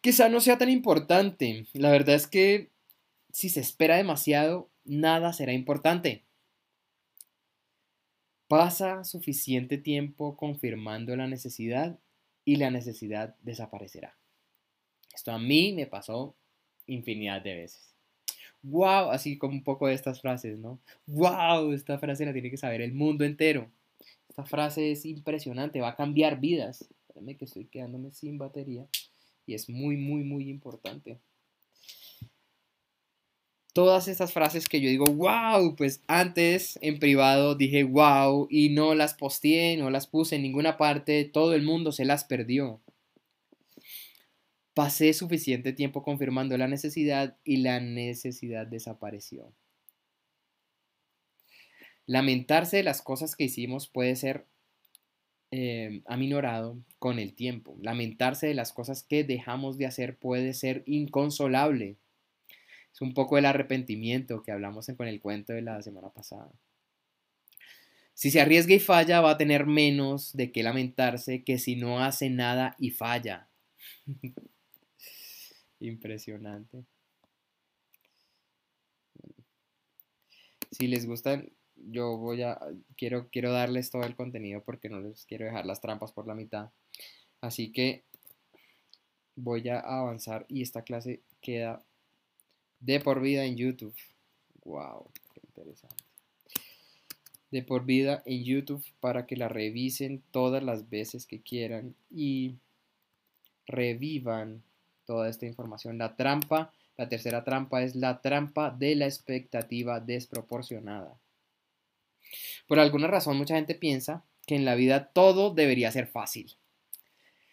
quizá 0.00 0.28
no 0.28 0.40
sea 0.40 0.58
tan 0.58 0.70
importante. 0.70 1.66
La 1.72 1.90
verdad 1.90 2.14
es 2.14 2.28
que 2.28 2.70
si 3.32 3.48
se 3.48 3.58
espera 3.58 3.96
demasiado, 3.96 4.70
nada 4.84 5.32
será 5.32 5.52
importante. 5.52 6.22
Pasa 8.46 9.02
suficiente 9.02 9.78
tiempo 9.78 10.36
confirmando 10.36 11.16
la 11.16 11.26
necesidad 11.26 11.98
y 12.44 12.54
la 12.54 12.70
necesidad 12.70 13.34
desaparecerá. 13.42 14.16
Esto 15.12 15.32
a 15.32 15.40
mí 15.40 15.72
me 15.72 15.88
pasó 15.88 16.36
infinidad 16.86 17.42
de 17.42 17.56
veces 17.56 17.91
wow, 18.62 19.10
así 19.10 19.38
como 19.38 19.54
un 19.54 19.64
poco 19.64 19.86
de 19.86 19.94
estas 19.94 20.20
frases, 20.20 20.58
¿no? 20.58 20.80
Wow, 21.06 21.72
esta 21.72 21.98
frase 21.98 22.24
la 22.24 22.32
tiene 22.32 22.50
que 22.50 22.56
saber 22.56 22.80
el 22.80 22.92
mundo 22.92 23.24
entero. 23.24 23.70
Esta 24.28 24.44
frase 24.44 24.92
es 24.92 25.04
impresionante, 25.04 25.80
va 25.80 25.90
a 25.90 25.96
cambiar 25.96 26.40
vidas. 26.40 26.88
Espérame 27.08 27.36
que 27.36 27.44
estoy 27.44 27.66
quedándome 27.66 28.12
sin 28.12 28.38
batería 28.38 28.86
y 29.46 29.54
es 29.54 29.68
muy, 29.68 29.96
muy, 29.96 30.24
muy 30.24 30.48
importante. 30.48 31.18
Todas 33.74 34.06
estas 34.06 34.32
frases 34.32 34.68
que 34.68 34.80
yo 34.80 34.88
digo, 34.88 35.06
wow, 35.06 35.74
pues 35.76 36.02
antes 36.06 36.78
en 36.82 36.98
privado 36.98 37.54
dije 37.54 37.84
wow 37.84 38.46
y 38.50 38.68
no 38.68 38.94
las 38.94 39.14
posteé, 39.14 39.78
no 39.78 39.88
las 39.88 40.06
puse 40.06 40.36
en 40.36 40.42
ninguna 40.42 40.76
parte, 40.76 41.24
todo 41.24 41.54
el 41.54 41.62
mundo 41.62 41.90
se 41.90 42.04
las 42.04 42.24
perdió. 42.24 42.80
Pasé 44.74 45.12
suficiente 45.12 45.72
tiempo 45.72 46.02
confirmando 46.02 46.56
la 46.56 46.66
necesidad 46.66 47.36
y 47.44 47.58
la 47.58 47.80
necesidad 47.80 48.66
desapareció. 48.66 49.52
Lamentarse 52.06 52.78
de 52.78 52.82
las 52.82 53.02
cosas 53.02 53.36
que 53.36 53.44
hicimos 53.44 53.86
puede 53.88 54.16
ser 54.16 54.46
eh, 55.50 56.00
aminorado 56.06 56.78
con 56.98 57.18
el 57.18 57.34
tiempo. 57.34 57.76
Lamentarse 57.82 58.46
de 58.46 58.54
las 58.54 58.72
cosas 58.72 59.02
que 59.02 59.24
dejamos 59.24 59.76
de 59.76 59.86
hacer 59.86 60.16
puede 60.16 60.54
ser 60.54 60.82
inconsolable. 60.86 61.96
Es 62.92 63.02
un 63.02 63.12
poco 63.12 63.36
el 63.36 63.44
arrepentimiento 63.44 64.42
que 64.42 64.52
hablamos 64.52 64.86
con 64.96 65.06
el 65.06 65.20
cuento 65.20 65.52
de 65.52 65.62
la 65.62 65.82
semana 65.82 66.08
pasada. 66.08 66.50
Si 68.14 68.30
se 68.30 68.40
arriesga 68.40 68.74
y 68.74 68.78
falla, 68.78 69.20
va 69.20 69.32
a 69.32 69.38
tener 69.38 69.66
menos 69.66 70.34
de 70.34 70.52
qué 70.52 70.62
lamentarse 70.62 71.44
que 71.44 71.58
si 71.58 71.76
no 71.76 72.00
hace 72.00 72.30
nada 72.30 72.74
y 72.78 72.90
falla. 72.90 73.48
Impresionante. 75.82 76.84
Si 80.70 80.86
les 80.86 81.06
gustan, 81.06 81.50
yo 81.74 82.16
voy 82.18 82.42
a 82.42 82.60
quiero 82.96 83.28
quiero 83.30 83.50
darles 83.50 83.90
todo 83.90 84.04
el 84.04 84.14
contenido 84.14 84.62
porque 84.62 84.88
no 84.88 85.00
les 85.00 85.26
quiero 85.26 85.44
dejar 85.44 85.66
las 85.66 85.80
trampas 85.80 86.12
por 86.12 86.28
la 86.28 86.36
mitad. 86.36 86.70
Así 87.40 87.72
que 87.72 88.04
voy 89.34 89.68
a 89.70 89.80
avanzar 89.80 90.46
y 90.48 90.62
esta 90.62 90.82
clase 90.82 91.20
queda 91.40 91.82
de 92.78 93.00
por 93.00 93.20
vida 93.20 93.44
en 93.44 93.56
YouTube. 93.56 93.96
Wow, 94.64 95.10
qué 95.34 95.40
interesante. 95.44 96.04
De 97.50 97.64
por 97.64 97.84
vida 97.84 98.22
en 98.24 98.44
YouTube 98.44 98.84
para 99.00 99.26
que 99.26 99.36
la 99.36 99.48
revisen 99.48 100.22
todas 100.30 100.62
las 100.62 100.88
veces 100.88 101.26
que 101.26 101.40
quieran 101.42 101.96
y 102.08 102.54
revivan 103.66 104.62
toda 105.04 105.28
esta 105.28 105.46
información. 105.46 105.98
La 105.98 106.16
trampa, 106.16 106.72
la 106.96 107.08
tercera 107.08 107.44
trampa 107.44 107.82
es 107.82 107.94
la 107.94 108.20
trampa 108.20 108.70
de 108.70 108.94
la 108.94 109.06
expectativa 109.06 110.00
desproporcionada. 110.00 111.18
Por 112.66 112.78
alguna 112.78 113.08
razón 113.08 113.36
mucha 113.36 113.56
gente 113.56 113.74
piensa 113.74 114.24
que 114.46 114.56
en 114.56 114.64
la 114.64 114.74
vida 114.74 115.10
todo 115.12 115.52
debería 115.52 115.92
ser 115.92 116.06
fácil. 116.06 116.54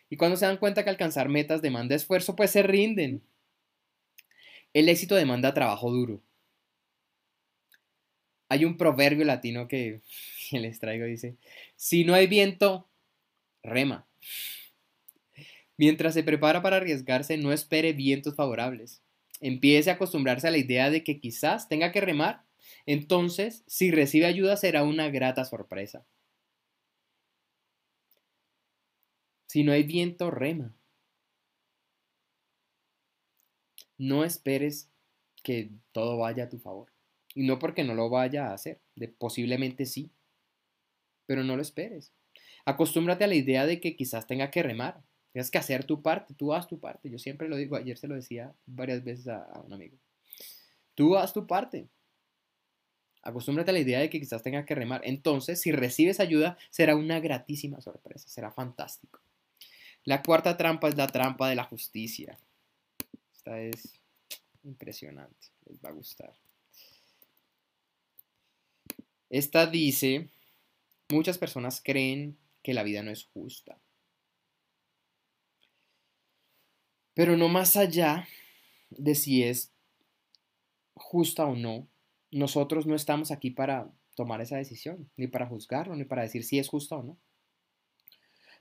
Y 0.10 0.18
cuando 0.18 0.38
se 0.38 0.46
dan 0.46 0.58
cuenta 0.58 0.84
que 0.84 0.90
alcanzar 0.90 1.30
metas 1.30 1.62
demanda 1.62 1.96
esfuerzo, 1.96 2.36
pues 2.36 2.52
se 2.52 2.64
rinden. 2.64 3.22
El 4.74 4.90
éxito 4.90 5.16
demanda 5.16 5.54
trabajo 5.54 5.92
duro. 5.92 6.22
Hay 8.50 8.66
un 8.66 8.78
proverbio 8.78 9.26
latino 9.26 9.68
que, 9.68 10.02
les 10.52 10.80
traigo, 10.80 11.06
dice, 11.06 11.36
si 11.76 12.04
no 12.04 12.16
hay 12.16 12.28
viento, 12.28 12.88
rema. 13.62 14.06
Mientras 15.80 16.14
se 16.14 16.24
prepara 16.24 16.62
para 16.62 16.76
arriesgarse, 16.76 17.38
no 17.38 17.54
espere 17.54 17.94
vientos 17.94 18.36
favorables. 18.36 19.02
Empiece 19.40 19.90
a 19.90 19.94
acostumbrarse 19.94 20.46
a 20.46 20.52
la 20.52 20.58
idea 20.58 20.90
de 20.90 21.06
que 21.06 21.22
quizás 21.22 21.70
tenga 21.70 21.94
que 21.94 22.02
remar. 22.02 22.44
Entonces, 22.86 23.64
si 23.66 23.90
recibe 23.90 24.26
ayuda, 24.26 24.58
será 24.58 24.84
una 24.84 25.10
grata 25.10 25.46
sorpresa. 25.46 26.06
Si 29.48 29.64
no 29.64 29.72
hay 29.72 29.84
viento, 29.84 30.30
rema. 30.32 30.76
No 33.98 34.26
esperes 34.26 34.90
que 35.44 35.70
todo 35.94 36.18
vaya 36.18 36.44
a 36.44 36.50
tu 36.50 36.60
favor. 36.60 36.92
Y 37.34 37.44
no 37.44 37.58
porque 37.58 37.86
no 37.86 37.96
lo 37.96 38.10
vaya 38.10 38.48
a 38.48 38.54
hacer, 38.54 38.82
de, 38.98 39.08
posiblemente 39.08 39.86
sí, 39.86 40.12
pero 41.26 41.46
no 41.46 41.56
lo 41.56 41.62
esperes. 41.62 42.12
Acostúmbrate 42.66 43.24
a 43.24 43.28
la 43.28 43.36
idea 43.36 43.66
de 43.66 43.80
que 43.80 43.96
quizás 43.96 44.28
tenga 44.28 44.52
que 44.52 44.62
remar. 44.62 45.02
Tienes 45.32 45.52
que 45.52 45.58
hacer 45.58 45.84
tu 45.84 46.02
parte, 46.02 46.34
tú 46.34 46.54
haz 46.54 46.68
tu 46.68 46.80
parte. 46.80 47.10
Yo 47.10 47.20
siempre 47.20 47.48
lo 47.48 47.56
digo, 47.56 47.76
ayer 47.76 47.98
se 47.98 48.08
lo 48.08 48.16
decía 48.16 48.54
varias 48.66 49.04
veces 49.04 49.28
a, 49.28 49.62
un 49.64 49.74
amigo. 49.74 49.98
Tú 50.96 51.16
haz 51.16 51.34
tu 51.34 51.46
parte. 51.46 51.88
Acostúmbrate 53.22 53.72
a 53.72 53.74
la 53.74 53.80
idea 53.80 54.00
de 54.00 54.10
que 54.10 54.20
quizás 54.20 54.42
tengas 54.42 54.66
que 54.66 54.76
remar. 54.76 55.02
Entonces, 55.04 55.62
si 55.62 55.72
recibes 55.72 56.20
ayuda, 56.20 56.58
será 56.72 56.96
una 56.96 57.20
gratísima 57.20 57.80
sorpresa, 57.82 58.28
será 58.28 58.52
fantástico. 58.52 59.20
La 60.04 60.24
cuarta 60.24 60.58
trampa 60.58 60.88
es 60.88 60.96
la 60.98 61.08
trampa 61.08 61.48
de 61.50 61.56
la 61.56 61.66
justicia. 61.66 62.40
Esta 63.34 63.60
es 63.60 64.00
impresionante, 64.64 65.48
les 65.66 65.80
va 65.80 65.90
a 65.90 65.94
gustar. 65.94 66.34
Esta 69.30 69.68
dice, 69.68 70.30
muchas 71.10 71.38
personas 71.38 71.82
creen 71.84 72.38
que 72.64 72.74
la 72.74 72.84
vida 72.84 73.04
no 73.04 73.12
es 73.12 73.26
justa. 73.26 73.78
Pero 77.20 77.36
no 77.36 77.50
más 77.50 77.76
allá 77.76 78.30
de 78.92 79.14
si 79.14 79.44
es 79.44 79.74
justa 80.94 81.48
o 81.48 81.54
no, 81.54 81.86
nosotros 82.32 82.88
no 82.88 82.96
estamos 82.96 83.32
aquí 83.32 83.52
para 83.52 83.92
tomar 84.16 84.40
esa 84.40 84.56
decisión, 84.56 85.10
ni 85.18 85.28
para 85.28 85.46
juzgarlo, 85.46 85.98
ni 85.98 86.06
para 86.06 86.22
decir 86.22 86.46
si 86.46 86.60
es 86.60 86.70
justa 86.70 86.96
o 86.96 87.04
no. 87.04 87.18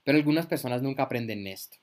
Pero 0.03 0.17
algunas 0.17 0.45
personas 0.45 0.81
nunca 0.81 1.03
aprenden 1.03 1.47
esto. 1.47 1.77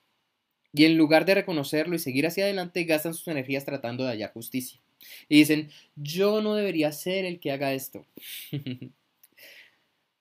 Y 0.71 0.85
en 0.85 0.97
lugar 0.97 1.25
de 1.25 1.33
reconocerlo 1.33 1.95
y 1.95 1.99
seguir 1.99 2.27
hacia 2.27 2.43
adelante, 2.43 2.83
gastan 2.83 3.15
sus 3.15 3.27
energías 3.27 3.65
tratando 3.65 4.03
de 4.03 4.11
hallar 4.11 4.33
justicia. 4.33 4.79
Y 5.27 5.39
dicen, 5.39 5.71
yo 5.95 6.43
no 6.43 6.53
debería 6.53 6.91
ser 6.91 7.25
el 7.25 7.39
que 7.39 7.51
haga 7.51 7.73
esto. 7.73 8.05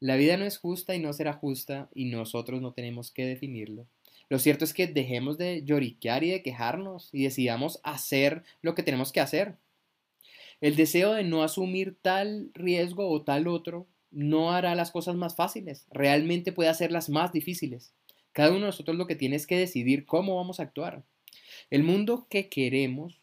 La 0.01 0.17
vida 0.17 0.39
no 0.39 0.47
es 0.47 0.57
justa 0.57 0.95
y 0.95 1.01
no 1.01 1.13
será 1.13 1.35
justa 1.35 1.91
y 1.95 2.07
nosotros 2.07 2.63
no 2.63 2.73
tenemos 2.73 3.11
que 3.11 3.27
definirlo. 3.27 3.87
Lo 4.29 4.39
cierto 4.39 4.65
es 4.65 4.75
que 4.75 4.87
dejemos 4.87 5.39
de 5.39 5.63
lloriquear 5.65 6.25
y 6.25 6.31
de 6.31 6.43
quejarnos 6.43 7.11
y 7.13 7.25
decidamos 7.25 7.81
hacer 7.85 8.45
lo 8.61 8.75
que 8.75 8.83
tenemos 8.83 9.13
que 9.13 9.21
hacer. 9.21 9.57
El 10.61 10.75
deseo 10.75 11.13
de 11.13 11.23
no 11.23 11.43
asumir 11.43 11.97
tal 12.01 12.51
riesgo 12.55 13.09
o 13.09 13.23
tal 13.23 13.47
otro 13.47 13.87
no 14.11 14.53
hará 14.53 14.75
las 14.75 14.91
cosas 14.91 15.15
más 15.15 15.37
fáciles, 15.37 15.87
realmente 15.91 16.53
puede 16.53 16.71
hacerlas 16.71 17.09
más 17.09 17.33
difíciles. 17.33 17.93
Cada 18.33 18.51
uno 18.51 18.61
de 18.61 18.67
nosotros 18.67 18.97
lo 18.97 19.07
que 19.07 19.17
tiene 19.17 19.37
es 19.37 19.47
que 19.47 19.59
decidir 19.59 20.07
cómo 20.07 20.37
vamos 20.37 20.59
a 20.59 20.65
actuar. 20.65 21.05
El 21.71 21.83
mundo 21.83 22.27
que 22.29 22.49
queremos, 22.49 23.21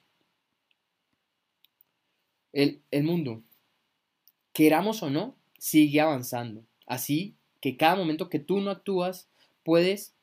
el, 2.51 2.81
el 2.91 3.03
mundo, 3.03 3.41
queramos 4.53 5.03
o 5.03 5.09
no, 5.09 5.35
sigue 5.57 6.01
avanzando. 6.01 6.63
Así 6.85 7.35
que 7.61 7.77
cada 7.77 7.95
momento 7.95 8.29
que 8.29 8.39
tú 8.39 8.59
no 8.59 8.71
actúas, 8.71 9.29
puedes 9.63 10.13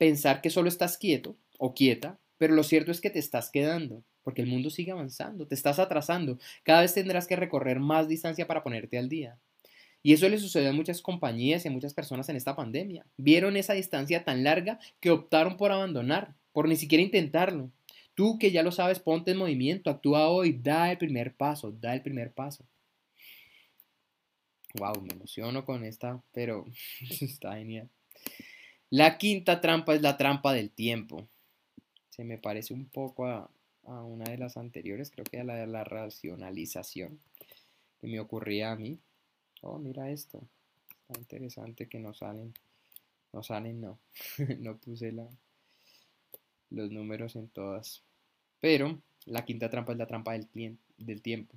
pensar 0.00 0.40
que 0.40 0.48
solo 0.48 0.70
estás 0.70 0.96
quieto 0.96 1.36
o 1.58 1.74
quieta, 1.74 2.18
pero 2.38 2.54
lo 2.54 2.62
cierto 2.62 2.90
es 2.90 3.02
que 3.02 3.10
te 3.10 3.18
estás 3.18 3.50
quedando, 3.50 4.02
porque 4.22 4.40
el 4.40 4.48
mundo 4.48 4.70
sigue 4.70 4.92
avanzando, 4.92 5.46
te 5.46 5.54
estás 5.54 5.78
atrasando. 5.78 6.38
Cada 6.62 6.80
vez 6.80 6.94
tendrás 6.94 7.26
que 7.26 7.36
recorrer 7.36 7.80
más 7.80 8.08
distancia 8.08 8.46
para 8.46 8.62
ponerte 8.62 8.96
al 8.96 9.10
día. 9.10 9.36
Y 10.02 10.14
eso 10.14 10.26
le 10.30 10.38
sucedió 10.38 10.70
a 10.70 10.72
muchas 10.72 11.02
compañías 11.02 11.62
y 11.62 11.68
a 11.68 11.70
muchas 11.70 11.92
personas 11.92 12.30
en 12.30 12.36
esta 12.36 12.56
pandemia. 12.56 13.04
Vieron 13.18 13.58
esa 13.58 13.74
distancia 13.74 14.24
tan 14.24 14.42
larga 14.42 14.78
que 15.00 15.10
optaron 15.10 15.58
por 15.58 15.70
abandonar, 15.70 16.32
por 16.52 16.66
ni 16.66 16.76
siquiera 16.76 17.04
intentarlo. 17.04 17.70
Tú 18.14 18.38
que 18.38 18.52
ya 18.52 18.62
lo 18.62 18.72
sabes, 18.72 19.00
ponte 19.00 19.32
en 19.32 19.36
movimiento, 19.36 19.90
actúa 19.90 20.28
hoy, 20.28 20.54
da 20.54 20.90
el 20.90 20.96
primer 20.96 21.34
paso, 21.34 21.72
da 21.72 21.92
el 21.92 22.00
primer 22.00 22.32
paso. 22.32 22.64
Wow, 24.78 25.02
me 25.02 25.12
emociono 25.12 25.66
con 25.66 25.84
esta, 25.84 26.22
pero 26.32 26.64
está 27.20 27.56
genial. 27.56 27.90
La 28.92 29.18
quinta 29.18 29.60
trampa 29.60 29.94
es 29.94 30.02
la 30.02 30.16
trampa 30.16 30.52
del 30.52 30.72
tiempo. 30.72 31.28
Se 32.08 32.24
me 32.24 32.38
parece 32.38 32.74
un 32.74 32.86
poco 32.86 33.26
a, 33.26 33.48
una 33.84 34.24
de 34.24 34.36
las 34.36 34.56
anteriores, 34.56 35.12
creo 35.12 35.24
que 35.24 35.38
a 35.38 35.44
la 35.44 35.54
de 35.54 35.68
la 35.68 35.84
racionalización 35.84 37.20
que 38.00 38.08
me 38.08 38.18
ocurría 38.18 38.72
a 38.72 38.76
mí. 38.76 38.98
Oh, 39.62 39.78
mira 39.78 40.10
esto. 40.10 40.42
Está 41.02 41.20
interesante 41.20 41.88
que 41.88 42.00
no 42.00 42.14
salen. 42.14 42.52
No 43.32 43.44
salen, 43.44 43.80
no. 43.80 44.00
no 44.58 44.76
puse 44.78 45.14
los 46.70 46.90
números 46.90 47.36
en 47.36 47.46
todas. 47.46 48.02
Pero 48.58 49.00
la 49.24 49.44
quinta 49.44 49.70
trampa 49.70 49.92
es 49.92 49.98
la 49.98 50.08
trampa 50.08 50.32
del, 50.32 50.78
del 50.98 51.22
tiempo. 51.22 51.54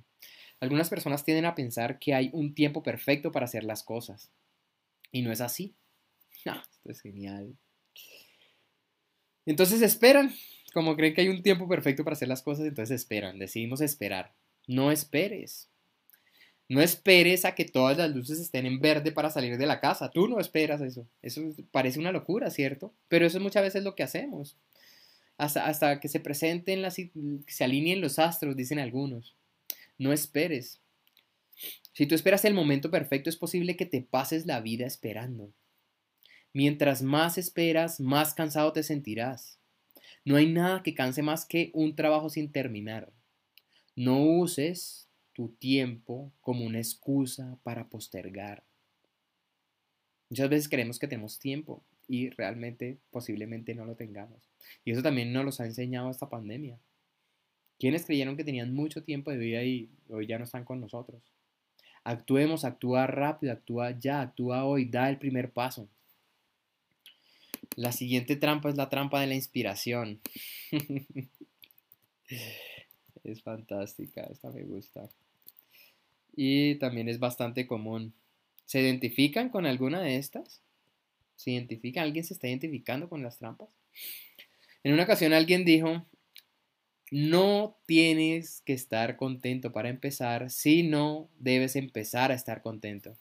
Algunas 0.60 0.88
personas 0.88 1.24
tienden 1.24 1.46
a 1.46 1.56
pensar 1.56 1.98
que 1.98 2.14
hay 2.14 2.30
un 2.32 2.54
tiempo 2.54 2.84
perfecto 2.84 3.32
para 3.32 3.46
hacer 3.46 3.64
las 3.64 3.82
cosas. 3.82 4.30
Y 5.10 5.22
no 5.22 5.32
es 5.32 5.40
así. 5.40 5.74
esto 6.70 6.90
es 6.90 7.00
genial. 7.00 7.56
Entonces 9.46 9.82
esperan. 9.82 10.34
Como 10.72 10.96
creen 10.96 11.14
que 11.14 11.20
hay 11.20 11.28
un 11.28 11.42
tiempo 11.42 11.68
perfecto 11.68 12.02
para 12.02 12.14
hacer 12.14 12.28
las 12.28 12.42
cosas, 12.42 12.66
entonces 12.66 13.00
esperan. 13.00 13.38
Decidimos 13.38 13.80
esperar. 13.80 14.34
No 14.66 14.90
esperes. 14.90 15.68
No 16.68 16.80
esperes 16.80 17.44
a 17.44 17.54
que 17.54 17.64
todas 17.64 17.96
las 17.96 18.10
luces 18.10 18.40
estén 18.40 18.66
en 18.66 18.80
verde 18.80 19.12
para 19.12 19.30
salir 19.30 19.58
de 19.58 19.66
la 19.66 19.80
casa. 19.80 20.10
Tú 20.10 20.28
no 20.28 20.40
esperas 20.40 20.80
eso. 20.80 21.06
Eso 21.22 21.42
parece 21.70 22.00
una 22.00 22.10
locura, 22.10 22.50
¿cierto? 22.50 22.92
Pero 23.08 23.26
eso 23.26 23.38
es 23.38 23.42
muchas 23.42 23.62
veces 23.62 23.84
lo 23.84 23.94
que 23.94 24.02
hacemos. 24.02 24.56
Hasta, 25.36 25.66
hasta 25.66 26.00
que 26.00 26.08
se 26.08 26.20
presenten, 26.20 26.80
las, 26.80 26.94
se 26.94 27.64
alineen 27.64 28.00
los 28.00 28.18
astros, 28.18 28.56
dicen 28.56 28.78
algunos. 28.78 29.36
No 29.98 30.12
esperes. 30.12 30.80
Si 31.92 32.06
tú 32.06 32.14
esperas 32.14 32.44
el 32.44 32.54
momento 32.54 32.90
perfecto, 32.90 33.30
es 33.30 33.36
posible 33.36 33.76
que 33.76 33.86
te 33.86 34.00
pases 34.00 34.46
la 34.46 34.60
vida 34.60 34.86
esperando. 34.86 35.52
Mientras 36.54 37.02
más 37.02 37.36
esperas, 37.36 37.98
más 37.98 38.32
cansado 38.32 38.72
te 38.72 38.84
sentirás. 38.84 39.58
No 40.24 40.36
hay 40.36 40.46
nada 40.46 40.84
que 40.84 40.94
canse 40.94 41.20
más 41.20 41.46
que 41.46 41.72
un 41.74 41.96
trabajo 41.96 42.30
sin 42.30 42.52
terminar. 42.52 43.12
No 43.96 44.22
uses 44.22 45.08
tu 45.32 45.48
tiempo 45.48 46.32
como 46.40 46.64
una 46.64 46.78
excusa 46.78 47.58
para 47.64 47.88
postergar. 47.88 48.62
Muchas 50.30 50.48
veces 50.48 50.68
creemos 50.68 51.00
que 51.00 51.08
tenemos 51.08 51.40
tiempo 51.40 51.82
y 52.06 52.30
realmente 52.30 52.98
posiblemente 53.10 53.74
no 53.74 53.84
lo 53.84 53.96
tengamos. 53.96 54.48
Y 54.84 54.92
eso 54.92 55.02
también 55.02 55.32
nos 55.32 55.44
lo 55.44 55.64
ha 55.64 55.66
enseñado 55.66 56.08
esta 56.08 56.30
pandemia. 56.30 56.78
Quienes 57.80 58.06
creyeron 58.06 58.36
que 58.36 58.44
tenían 58.44 58.72
mucho 58.72 59.02
tiempo 59.02 59.32
de 59.32 59.38
vida 59.38 59.64
y 59.64 59.90
hoy 60.08 60.28
ya 60.28 60.38
no 60.38 60.44
están 60.44 60.64
con 60.64 60.80
nosotros? 60.80 61.20
Actuemos, 62.04 62.64
actúa 62.64 63.08
rápido, 63.08 63.52
actúa 63.52 63.90
ya, 63.98 64.20
actúa 64.20 64.64
hoy, 64.64 64.84
da 64.84 65.10
el 65.10 65.18
primer 65.18 65.50
paso. 65.52 65.88
La 67.76 67.92
siguiente 67.92 68.36
trampa 68.36 68.68
es 68.68 68.76
la 68.76 68.88
trampa 68.88 69.20
de 69.20 69.26
la 69.26 69.34
inspiración. 69.34 70.20
es 73.24 73.42
fantástica, 73.42 74.22
esta 74.22 74.50
me 74.50 74.62
gusta. 74.62 75.08
Y 76.36 76.76
también 76.76 77.08
es 77.08 77.18
bastante 77.18 77.66
común. 77.66 78.14
¿Se 78.64 78.80
identifican 78.80 79.50
con 79.50 79.66
alguna 79.66 80.00
de 80.00 80.16
estas? 80.16 80.60
¿Se 81.36 81.50
identifican? 81.50 82.04
¿Alguien 82.04 82.24
se 82.24 82.34
está 82.34 82.48
identificando 82.48 83.08
con 83.08 83.22
las 83.22 83.38
trampas? 83.38 83.68
En 84.82 84.92
una 84.92 85.04
ocasión 85.04 85.32
alguien 85.32 85.64
dijo, 85.64 86.06
no 87.10 87.76
tienes 87.86 88.62
que 88.62 88.72
estar 88.72 89.16
contento 89.16 89.72
para 89.72 89.88
empezar, 89.88 90.50
sino 90.50 91.28
debes 91.38 91.76
empezar 91.76 92.30
a 92.30 92.34
estar 92.34 92.62
contento. 92.62 93.16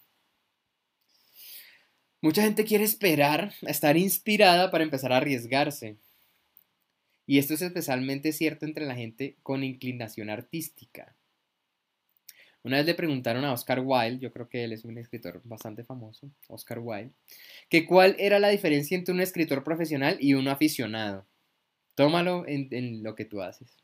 Mucha 2.24 2.42
gente 2.42 2.64
quiere 2.64 2.86
esperar 2.86 3.52
a 3.68 3.70
estar 3.70 3.98
inspirada 3.98 4.72
para 4.72 4.86
empezar 4.86 5.12
a 5.12 5.18
arriesgarse. 5.18 5.98
Y 7.28 7.38
esto 7.38 7.54
es 7.54 7.62
especialmente 7.62 8.32
cierto 8.32 8.66
entre 8.66 8.86
la 8.86 8.96
gente 8.96 9.36
con 9.44 9.62
inclinación 9.62 10.30
artística. 10.30 11.18
Una 12.64 12.78
vez 12.78 12.86
le 12.86 12.94
preguntaron 12.94 13.44
a 13.44 13.52
Oscar 13.52 13.82
Wilde, 13.84 14.20
yo 14.20 14.32
creo 14.32 14.48
que 14.48 14.64
él 14.64 14.72
es 14.72 14.86
un 14.86 14.98
escritor 14.98 15.42
bastante 15.44 15.84
famoso, 15.84 16.32
Oscar 16.48 16.80
Wilde, 16.80 17.12
que 17.68 17.86
cuál 17.86 18.16
era 18.18 18.40
la 18.40 18.48
diferencia 18.48 18.98
entre 18.98 19.14
un 19.14 19.20
escritor 19.20 19.66
profesional 19.66 20.16
y 20.22 20.34
un 20.34 20.48
aficionado. 20.48 21.26
Tómalo 21.94 22.48
en, 22.48 22.70
en 22.72 23.04
lo 23.04 23.16
que 23.16 23.26
tú 23.26 23.42
haces. 23.42 23.76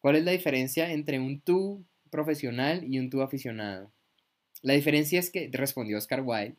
¿Cuál 0.00 0.16
es 0.16 0.24
la 0.24 0.32
diferencia 0.32 0.90
entre 0.90 1.20
un 1.20 1.40
tú 1.40 1.84
profesional 2.10 2.82
y 2.82 2.98
un 2.98 3.10
tú 3.10 3.22
aficionado? 3.22 3.92
La 4.62 4.74
diferencia 4.74 5.18
es 5.18 5.30
que, 5.30 5.48
respondió 5.52 5.96
Oscar 5.96 6.22
Wilde, 6.22 6.56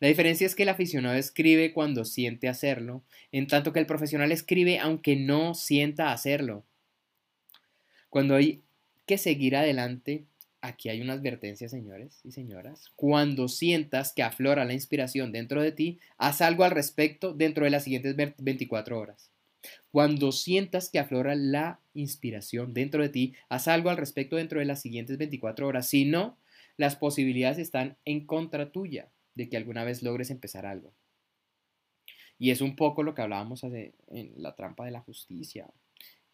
la 0.00 0.08
diferencia 0.08 0.46
es 0.46 0.54
que 0.54 0.64
el 0.64 0.68
aficionado 0.68 1.16
escribe 1.16 1.72
cuando 1.72 2.04
siente 2.04 2.48
hacerlo, 2.48 3.02
en 3.32 3.46
tanto 3.46 3.72
que 3.72 3.78
el 3.78 3.86
profesional 3.86 4.32
escribe 4.32 4.78
aunque 4.78 5.16
no 5.16 5.54
sienta 5.54 6.12
hacerlo. 6.12 6.64
Cuando 8.10 8.34
hay 8.34 8.62
que 9.06 9.18
seguir 9.18 9.56
adelante, 9.56 10.24
aquí 10.60 10.88
hay 10.88 11.00
una 11.00 11.14
advertencia, 11.14 11.68
señores 11.68 12.20
y 12.24 12.32
señoras. 12.32 12.90
Cuando 12.96 13.48
sientas 13.48 14.12
que 14.12 14.22
aflora 14.22 14.64
la 14.64 14.74
inspiración 14.74 15.32
dentro 15.32 15.62
de 15.62 15.72
ti, 15.72 15.98
haz 16.18 16.40
algo 16.40 16.64
al 16.64 16.72
respecto 16.72 17.32
dentro 17.32 17.64
de 17.64 17.70
las 17.70 17.84
siguientes 17.84 18.16
24 18.16 18.98
horas. 18.98 19.30
Cuando 19.90 20.32
sientas 20.32 20.90
que 20.90 20.98
aflora 20.98 21.34
la 21.34 21.80
inspiración 21.94 22.74
dentro 22.74 23.02
de 23.02 23.08
ti, 23.08 23.34
haz 23.48 23.68
algo 23.68 23.90
al 23.90 23.96
respecto 23.96 24.36
dentro 24.36 24.60
de 24.60 24.66
las 24.66 24.82
siguientes 24.82 25.18
24 25.18 25.66
horas. 25.66 25.88
Si 25.88 26.04
no, 26.04 26.36
las 26.76 26.96
posibilidades 26.96 27.58
están 27.58 27.96
en 28.04 28.26
contra 28.26 28.72
tuya 28.72 29.10
de 29.34 29.48
que 29.48 29.56
alguna 29.56 29.84
vez 29.84 30.02
logres 30.02 30.30
empezar 30.30 30.66
algo. 30.66 30.92
Y 32.38 32.50
es 32.50 32.60
un 32.60 32.76
poco 32.76 33.02
lo 33.02 33.14
que 33.14 33.22
hablábamos 33.22 33.62
en 33.64 34.32
la 34.36 34.54
trampa 34.54 34.84
de 34.84 34.90
la 34.90 35.00
justicia 35.00 35.72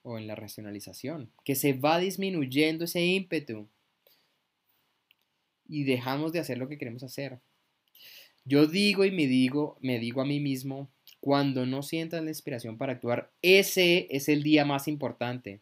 o 0.03 0.19
en 0.19 0.27
la 0.27 0.35
racionalización, 0.35 1.33
que 1.45 1.55
se 1.55 1.75
va 1.75 1.99
disminuyendo 1.99 2.85
ese 2.85 3.05
ímpetu 3.05 3.69
y 5.69 5.85
dejamos 5.85 6.33
de 6.33 6.41
hacer 6.41 6.59
lo 6.59 6.69
que 6.69 6.77
queremos 6.77 7.05
hacer. 7.05 7.41
Yo 8.45 8.67
digo 8.67 9.05
y 9.05 9.13
me 9.13 9.27
digo, 9.27 9.79
me 9.81 10.01
digo 10.01 10.21
a 10.21 10.27
mí 10.27 10.41
mismo, 10.41 10.91
cuando 11.21 11.67
no 11.67 11.85
sientas 11.85 12.23
la 12.25 12.31
inspiración 12.31 12.77
para 12.77 12.95
actuar, 12.95 13.31
ese 13.43 14.09
es 14.11 14.29
el 14.29 14.43
día 14.43 14.65
más 14.65 14.89
importante. 14.89 15.61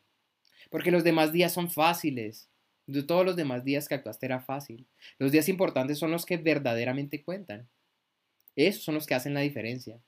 Porque 0.71 0.91
los 0.91 1.05
demás 1.05 1.33
días 1.33 1.53
son 1.53 1.71
fáciles. 1.71 2.49
De 2.91 3.05
todos 3.05 3.25
los 3.25 3.37
demás 3.37 3.63
días 3.63 3.87
que 3.87 3.95
actuaste 3.95 4.27
era 4.27 4.41
fácil. 4.41 4.85
Los 5.19 5.31
días 5.31 5.49
importantes 5.49 5.97
son 5.99 6.11
los 6.11 6.27
que 6.27 6.39
verdaderamente 6.39 7.23
cuentan. 7.23 7.69
Esos 8.57 8.83
son 8.83 8.97
los 8.97 9.07
que 9.07 9.15
hacen 9.15 9.33
la 9.33 9.43
diferencia. 9.43 10.01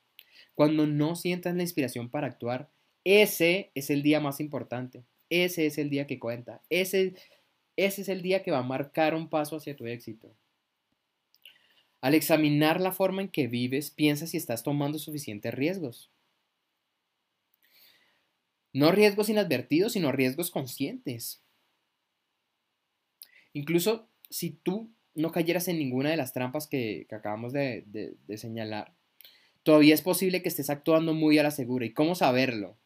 Cuando 0.53 0.85
no 0.85 1.15
sientas 1.15 1.55
la 1.55 1.61
inspiración 1.61 2.09
para 2.09 2.27
actuar, 2.27 2.69
ese 3.05 3.71
es 3.73 3.89
el 3.89 4.03
día 4.03 4.19
más 4.19 4.41
importante. 4.41 5.05
Ese 5.29 5.65
es 5.65 5.77
el 5.77 5.89
día 5.89 6.07
que 6.07 6.19
cuenta. 6.19 6.61
Ese, 6.69 7.13
ese 7.77 8.01
es 8.01 8.09
el 8.09 8.21
día 8.21 8.43
que 8.43 8.51
va 8.51 8.57
a 8.57 8.63
marcar 8.63 9.15
un 9.15 9.29
paso 9.29 9.55
hacia 9.55 9.77
tu 9.77 9.87
éxito. 9.87 10.35
Al 12.01 12.15
examinar 12.15 12.81
la 12.81 12.91
forma 12.91 13.21
en 13.21 13.29
que 13.29 13.47
vives, 13.47 13.91
piensa 13.91 14.27
si 14.27 14.35
estás 14.35 14.61
tomando 14.61 14.99
suficientes 14.99 15.53
riesgos. 15.53 16.11
No 18.73 18.91
riesgos 18.91 19.29
inadvertidos, 19.29 19.93
sino 19.93 20.11
riesgos 20.11 20.51
conscientes. 20.51 21.42
Incluso 23.53 24.07
si 24.29 24.51
tú 24.51 24.91
no 25.15 25.31
cayeras 25.31 25.67
en 25.67 25.77
ninguna 25.77 26.09
de 26.09 26.17
las 26.17 26.33
trampas 26.33 26.67
que, 26.67 27.07
acabamos 27.11 27.53
de, 27.53 27.83
de, 27.87 28.37
señalar, 28.37 28.93
todavía 29.61 29.93
es 29.93 30.01
posible 30.01 30.41
que 30.41 30.49
estés 30.49 30.69
actuando 30.69 31.13
muy 31.13 31.37
a 31.37 31.43
la 31.43 31.51
segura. 31.51 31.85
¿Y 31.85 31.93
cómo 31.93 32.15
saberlo? 32.15 32.77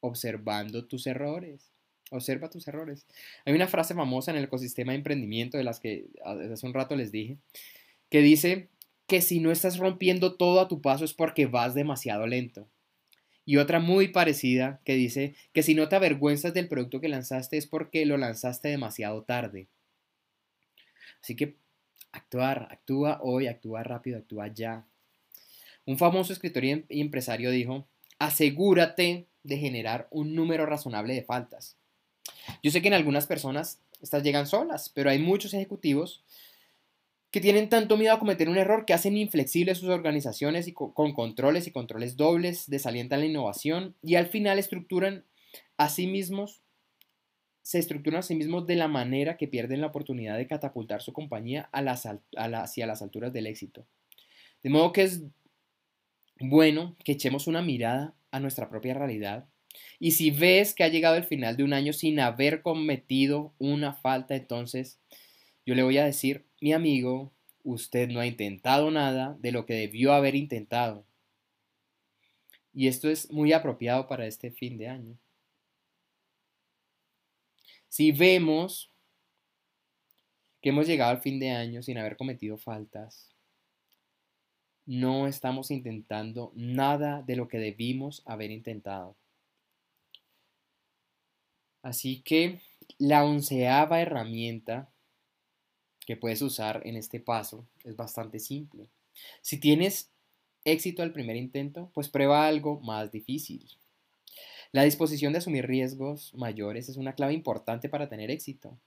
Observando 0.00 0.86
tus 0.86 1.06
errores. 1.06 1.70
Observa 2.10 2.50
tus 2.50 2.68
errores. 2.68 3.06
Hay 3.46 3.54
una 3.54 3.68
frase 3.68 3.94
famosa 3.94 4.32
en 4.32 4.36
el 4.36 4.44
ecosistema 4.44 4.92
de 4.92 4.98
emprendimiento 4.98 5.56
de 5.56 5.64
las 5.64 5.80
que 5.80 6.06
hace 6.24 6.66
un 6.66 6.74
rato 6.74 6.94
les 6.96 7.10
dije, 7.10 7.38
que 8.10 8.20
dice 8.20 8.68
que 9.06 9.22
si 9.22 9.40
no 9.40 9.50
estás 9.50 9.78
rompiendo 9.78 10.34
todo 10.34 10.60
a 10.60 10.68
tu 10.68 10.82
paso 10.82 11.04
es 11.04 11.14
porque 11.14 11.46
vas 11.46 11.74
demasiado 11.74 12.26
lento. 12.26 12.68
Y 13.44 13.56
otra 13.56 13.80
muy 13.80 14.08
parecida 14.08 14.80
que 14.84 14.94
dice 14.94 15.34
que 15.52 15.62
si 15.62 15.74
no 15.74 15.88
te 15.88 15.96
avergüenzas 15.96 16.54
del 16.54 16.68
producto 16.68 17.00
que 17.00 17.08
lanzaste 17.08 17.56
es 17.56 17.66
porque 17.66 18.06
lo 18.06 18.16
lanzaste 18.16 18.68
demasiado 18.68 19.22
tarde. 19.22 19.68
Así 21.20 21.36
que 21.36 21.56
actuar, 22.12 22.68
actúa 22.70 23.20
hoy, 23.22 23.46
actúa 23.46 23.82
rápido, 23.82 24.18
actúa 24.18 24.48
ya. 24.48 24.84
Un 25.86 25.98
famoso 25.98 26.32
escritor 26.32 26.64
y 26.64 26.70
em-, 26.70 26.84
empresario 26.88 27.50
dijo, 27.50 27.86
asegúrate 28.18 29.26
de 29.42 29.58
generar 29.58 30.08
un 30.10 30.34
número 30.34 30.66
razonable 30.66 31.14
de 31.14 31.22
faltas. 31.22 31.76
Yo 32.62 32.70
sé 32.70 32.82
que 32.82 32.88
en 32.88 32.94
algunas 32.94 33.26
personas 33.26 33.80
estas 34.00 34.22
llegan 34.22 34.46
solas, 34.46 34.90
pero 34.90 35.10
hay 35.10 35.18
muchos 35.18 35.54
ejecutivos 35.54 36.22
que 37.30 37.40
tienen 37.40 37.68
tanto 37.68 37.96
miedo 37.96 38.12
a 38.12 38.18
cometer 38.18 38.48
un 38.48 38.58
error 38.58 38.84
que 38.84 38.92
hacen 38.92 39.16
inflexibles 39.16 39.78
sus 39.78 39.88
organizaciones 39.88 40.68
y 40.68 40.72
con 40.72 41.14
controles 41.14 41.66
y 41.66 41.70
controles 41.70 42.16
dobles, 42.16 42.68
desalientan 42.68 43.20
la 43.20 43.26
innovación 43.26 43.94
y 44.02 44.16
al 44.16 44.26
final 44.26 44.58
estructuran 44.58 45.24
a 45.78 45.88
sí 45.88 46.06
mismos, 46.06 46.61
se 47.62 47.78
estructuran 47.78 48.20
a 48.20 48.22
sí 48.22 48.34
mismos 48.34 48.66
de 48.66 48.76
la 48.76 48.88
manera 48.88 49.36
que 49.36 49.48
pierden 49.48 49.80
la 49.80 49.86
oportunidad 49.88 50.36
de 50.36 50.46
catapultar 50.46 51.00
su 51.00 51.12
compañía 51.12 51.70
hacia 51.72 52.86
las 52.86 53.02
alturas 53.02 53.32
del 53.32 53.46
éxito. 53.46 53.86
De 54.62 54.70
modo 54.70 54.92
que 54.92 55.02
es 55.02 55.22
bueno 56.40 56.96
que 57.04 57.12
echemos 57.12 57.46
una 57.46 57.62
mirada 57.62 58.14
a 58.30 58.40
nuestra 58.40 58.68
propia 58.68 58.94
realidad 58.94 59.46
y 59.98 60.12
si 60.12 60.30
ves 60.30 60.74
que 60.74 60.84
ha 60.84 60.88
llegado 60.88 61.16
el 61.16 61.24
final 61.24 61.56
de 61.56 61.64
un 61.64 61.72
año 61.72 61.92
sin 61.92 62.20
haber 62.20 62.62
cometido 62.62 63.54
una 63.58 63.94
falta, 63.94 64.34
entonces 64.34 64.98
yo 65.64 65.74
le 65.74 65.82
voy 65.82 65.98
a 65.98 66.04
decir, 66.04 66.44
mi 66.60 66.72
amigo, 66.72 67.32
usted 67.62 68.08
no 68.08 68.20
ha 68.20 68.26
intentado 68.26 68.90
nada 68.90 69.36
de 69.40 69.52
lo 69.52 69.64
que 69.64 69.74
debió 69.74 70.12
haber 70.12 70.34
intentado. 70.34 71.06
Y 72.74 72.88
esto 72.88 73.10
es 73.10 73.30
muy 73.30 73.52
apropiado 73.52 74.08
para 74.08 74.26
este 74.26 74.50
fin 74.50 74.78
de 74.78 74.88
año. 74.88 75.18
Si 77.92 78.10
vemos 78.10 78.90
que 80.62 80.70
hemos 80.70 80.86
llegado 80.86 81.10
al 81.10 81.20
fin 81.20 81.38
de 81.38 81.50
año 81.50 81.82
sin 81.82 81.98
haber 81.98 82.16
cometido 82.16 82.56
faltas, 82.56 83.34
no 84.86 85.26
estamos 85.26 85.70
intentando 85.70 86.52
nada 86.54 87.20
de 87.20 87.36
lo 87.36 87.48
que 87.48 87.58
debimos 87.58 88.22
haber 88.24 88.50
intentado. 88.50 89.14
Así 91.82 92.22
que 92.22 92.62
la 92.96 93.26
onceava 93.26 94.00
herramienta 94.00 94.90
que 96.06 96.16
puedes 96.16 96.40
usar 96.40 96.80
en 96.86 96.96
este 96.96 97.20
paso 97.20 97.68
es 97.84 97.94
bastante 97.94 98.38
simple. 98.38 98.88
Si 99.42 99.60
tienes 99.60 100.10
éxito 100.64 101.02
al 101.02 101.12
primer 101.12 101.36
intento, 101.36 101.90
pues 101.92 102.08
prueba 102.08 102.46
algo 102.46 102.80
más 102.80 103.12
difícil. 103.12 103.68
La 104.72 104.84
disposición 104.84 105.32
de 105.32 105.38
asumir 105.38 105.66
riesgos 105.66 106.32
mayores 106.34 106.88
es 106.88 106.96
una 106.96 107.14
clave 107.14 107.34
importante 107.34 107.90
para 107.90 108.08
tener 108.08 108.30
éxito. 108.30 108.78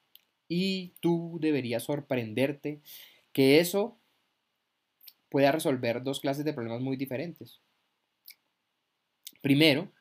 Y 0.47 0.93
tú 0.99 1.37
deberías 1.39 1.83
sorprenderte 1.83 2.81
que 3.31 3.59
eso 3.59 3.97
pueda 5.29 5.51
resolver 5.51 6.03
dos 6.03 6.19
clases 6.19 6.43
de 6.43 6.53
problemas 6.53 6.81
muy 6.81 6.97
diferentes. 6.97 7.59
Primero, 9.41 9.91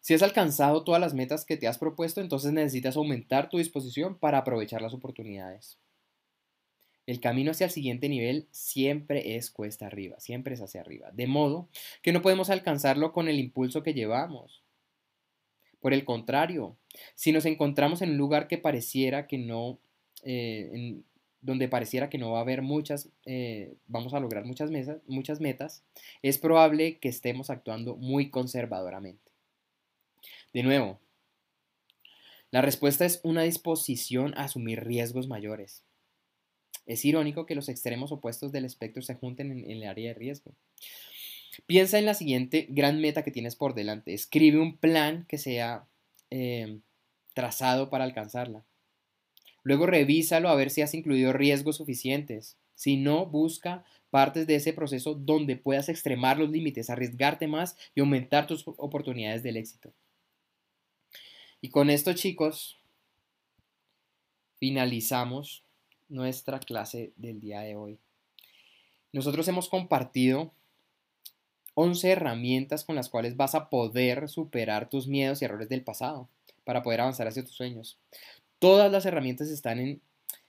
si 0.00 0.14
has 0.14 0.22
alcanzado 0.22 0.84
todas 0.84 1.00
las 1.00 1.14
metas 1.14 1.44
que 1.44 1.56
te 1.56 1.66
has 1.66 1.78
propuesto, 1.78 2.20
entonces 2.20 2.52
necesitas 2.52 2.96
aumentar 2.96 3.48
tu 3.48 3.58
disposición 3.58 4.18
para 4.18 4.38
aprovechar 4.38 4.82
las 4.82 4.94
oportunidades. 4.94 5.78
El 7.06 7.20
camino 7.20 7.50
hacia 7.50 7.66
el 7.66 7.70
siguiente 7.70 8.08
nivel 8.08 8.48
siempre 8.50 9.36
es 9.36 9.50
cuesta 9.50 9.86
arriba, 9.86 10.20
siempre 10.20 10.54
es 10.54 10.60
hacia 10.60 10.82
arriba. 10.82 11.10
De 11.12 11.26
modo 11.26 11.68
que 12.02 12.12
no 12.12 12.22
podemos 12.22 12.48
alcanzarlo 12.48 13.12
con 13.12 13.28
el 13.28 13.38
impulso 13.38 13.82
que 13.82 13.94
llevamos. 13.94 14.63
Por 15.84 15.92
el 15.92 16.06
contrario, 16.06 16.78
si 17.14 17.30
nos 17.30 17.44
encontramos 17.44 18.00
en 18.00 18.12
un 18.12 18.16
lugar 18.16 18.48
que 18.48 18.56
pareciera 18.56 19.26
que 19.26 19.36
no, 19.36 19.78
eh, 20.22 21.02
donde 21.42 21.68
pareciera 21.68 22.08
que 22.08 22.16
no 22.16 22.30
va 22.30 22.38
a 22.38 22.40
haber 22.40 22.62
muchas, 22.62 23.10
eh, 23.26 23.74
vamos 23.86 24.14
a 24.14 24.20
lograr 24.20 24.46
muchas, 24.46 24.70
mesas, 24.70 25.02
muchas 25.06 25.42
metas, 25.42 25.84
es 26.22 26.38
probable 26.38 26.96
que 27.00 27.10
estemos 27.10 27.50
actuando 27.50 27.96
muy 27.96 28.30
conservadoramente. 28.30 29.30
De 30.54 30.62
nuevo, 30.62 31.00
la 32.50 32.62
respuesta 32.62 33.04
es 33.04 33.20
una 33.22 33.42
disposición 33.42 34.32
a 34.38 34.44
asumir 34.44 34.84
riesgos 34.84 35.28
mayores. 35.28 35.82
Es 36.86 37.04
irónico 37.04 37.44
que 37.44 37.56
los 37.56 37.68
extremos 37.68 38.10
opuestos 38.10 38.52
del 38.52 38.64
espectro 38.64 39.02
se 39.02 39.16
junten 39.16 39.52
en, 39.52 39.70
el 39.70 39.84
área 39.84 40.08
de 40.08 40.14
riesgo. 40.14 40.54
Piensa 41.66 41.98
en 41.98 42.06
la 42.06 42.14
siguiente 42.14 42.66
gran 42.70 43.00
meta 43.00 43.22
que 43.22 43.30
tienes 43.30 43.56
por 43.56 43.74
delante. 43.74 44.14
Escribe 44.14 44.58
un 44.58 44.76
plan 44.76 45.26
que 45.28 45.38
sea 45.38 45.86
eh, 46.30 46.78
trazado 47.34 47.90
para 47.90 48.04
alcanzarla. 48.04 48.64
Luego 49.62 49.86
revísalo 49.86 50.48
a 50.48 50.54
ver 50.54 50.70
si 50.70 50.82
has 50.82 50.94
incluido 50.94 51.32
riesgos 51.32 51.76
suficientes. 51.76 52.56
Si 52.74 52.96
no, 52.96 53.26
busca 53.26 53.84
partes 54.10 54.46
de 54.46 54.56
ese 54.56 54.72
proceso 54.72 55.14
donde 55.14 55.56
puedas 55.56 55.88
extremar 55.88 56.38
los 56.38 56.50
límites, 56.50 56.90
arriesgarte 56.90 57.48
más 57.48 57.76
y 57.94 58.00
aumentar 58.00 58.46
tus 58.46 58.64
oportunidades 58.66 59.42
del 59.42 59.56
éxito. 59.56 59.92
Y 61.60 61.70
con 61.70 61.88
esto, 61.88 62.12
chicos, 62.12 62.78
finalizamos 64.58 65.64
nuestra 66.08 66.60
clase 66.60 67.12
del 67.16 67.40
día 67.40 67.60
de 67.60 67.74
hoy. 67.74 67.98
Nosotros 69.12 69.48
hemos 69.48 69.68
compartido 69.68 70.52
11 71.74 72.10
herramientas 72.10 72.84
con 72.84 72.96
las 72.96 73.08
cuales 73.08 73.36
vas 73.36 73.54
a 73.54 73.68
poder 73.68 74.28
superar 74.28 74.88
tus 74.88 75.08
miedos 75.08 75.42
y 75.42 75.44
errores 75.44 75.68
del 75.68 75.82
pasado 75.82 76.28
para 76.64 76.82
poder 76.82 77.00
avanzar 77.00 77.28
hacia 77.28 77.44
tus 77.44 77.54
sueños. 77.54 77.98
Todas 78.58 78.90
las 78.90 79.06
herramientas 79.06 79.48
están 79.48 79.78
en 79.78 80.00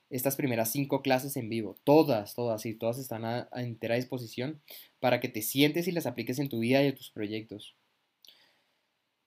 estas 0.09 0.35
primeras 0.35 0.71
cinco 0.71 1.01
clases 1.01 1.35
en 1.35 1.49
vivo. 1.49 1.75
Todas, 1.83 2.35
todas 2.35 2.65
y 2.65 2.73
todas 2.75 2.99
están 2.99 3.25
a, 3.25 3.49
a 3.51 3.63
entera 3.63 3.95
disposición 3.95 4.61
para 4.99 5.19
que 5.19 5.29
te 5.29 5.41
sientes 5.41 5.87
y 5.87 5.91
las 5.91 6.05
apliques 6.05 6.39
en 6.39 6.49
tu 6.49 6.59
vida 6.59 6.83
y 6.83 6.87
en 6.87 6.95
tus 6.95 7.09
proyectos. 7.09 7.75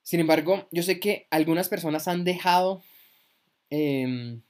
Sin 0.08 0.20
embargo, 0.20 0.66
yo 0.70 0.82
sé 0.82 1.00
que 1.00 1.26
algunas 1.28 1.68
personas 1.68 2.08
han 2.08 2.24
dejado 2.24 2.82
em, 3.68 4.40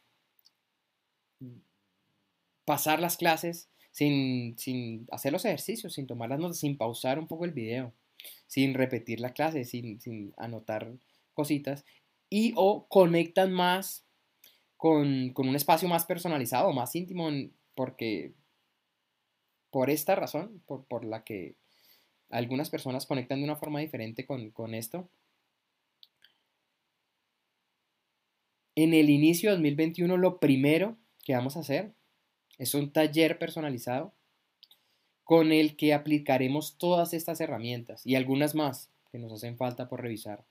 pasar 2.65 3.01
las 3.01 3.17
clases 3.17 3.69
sin, 3.99 5.07
hacer 5.11 5.33
los 5.33 5.45
ejercicios, 5.45 5.94
sin 5.94 6.07
tomar 6.07 6.31
las 6.31 6.38
notas, 6.38 6.59
sin 6.59 6.77
pausar 6.77 7.19
un 7.19 7.27
poco 7.27 7.44
el 7.44 7.53
video, 7.53 7.92
sin 8.46 8.75
repetir 8.75 9.19
la 9.19 9.33
clase, 9.33 9.65
sin, 9.65 10.33
anotar 10.37 10.92
cositas, 11.35 11.85
y 12.31 12.53
o 12.57 12.87
conectan 12.88 13.53
más 13.53 14.05
con, 14.77 15.35
un 15.37 15.57
espacio 15.57 15.88
más 15.88 16.05
personalizado, 16.05 16.73
más 16.73 16.94
íntimo, 16.94 17.29
porque 17.75 18.35
por 19.71 19.90
esta 19.90 20.15
razón, 20.15 20.63
por, 20.67 21.05
la 21.05 21.25
que 21.25 21.57
algunas 22.31 22.71
personas 22.71 23.07
conectan 23.07 23.38
de 23.40 23.44
una 23.44 23.57
forma 23.57 23.81
diferente 23.81 24.27
con, 24.27 24.51
con 24.51 24.75
esto, 24.75 25.11
En 28.77 28.94
el 28.94 29.11
inicio 29.11 29.51
de 29.51 29.57
2021 29.57 30.17
lo 30.17 30.38
primero 30.38 30.96
que 31.25 31.35
vamos 31.35 31.57
a 31.57 31.61
hacer 31.61 31.96
es 32.59 32.75
un 32.75 32.90
taller 32.90 33.38
personalizado 33.38 34.13
con 35.25 35.52
el 35.52 35.77
que 35.77 35.94
aplicaremos 35.94 36.77
todas 36.79 37.15
estas 37.15 37.40
herramientas 37.40 38.06
y 38.06 38.15
algunas 38.15 38.54
más 38.54 38.90
que 39.11 39.19
nos 39.19 39.33
hacen 39.33 39.56
falta 39.56 39.88
por 39.88 40.02
revisar. 40.02 40.44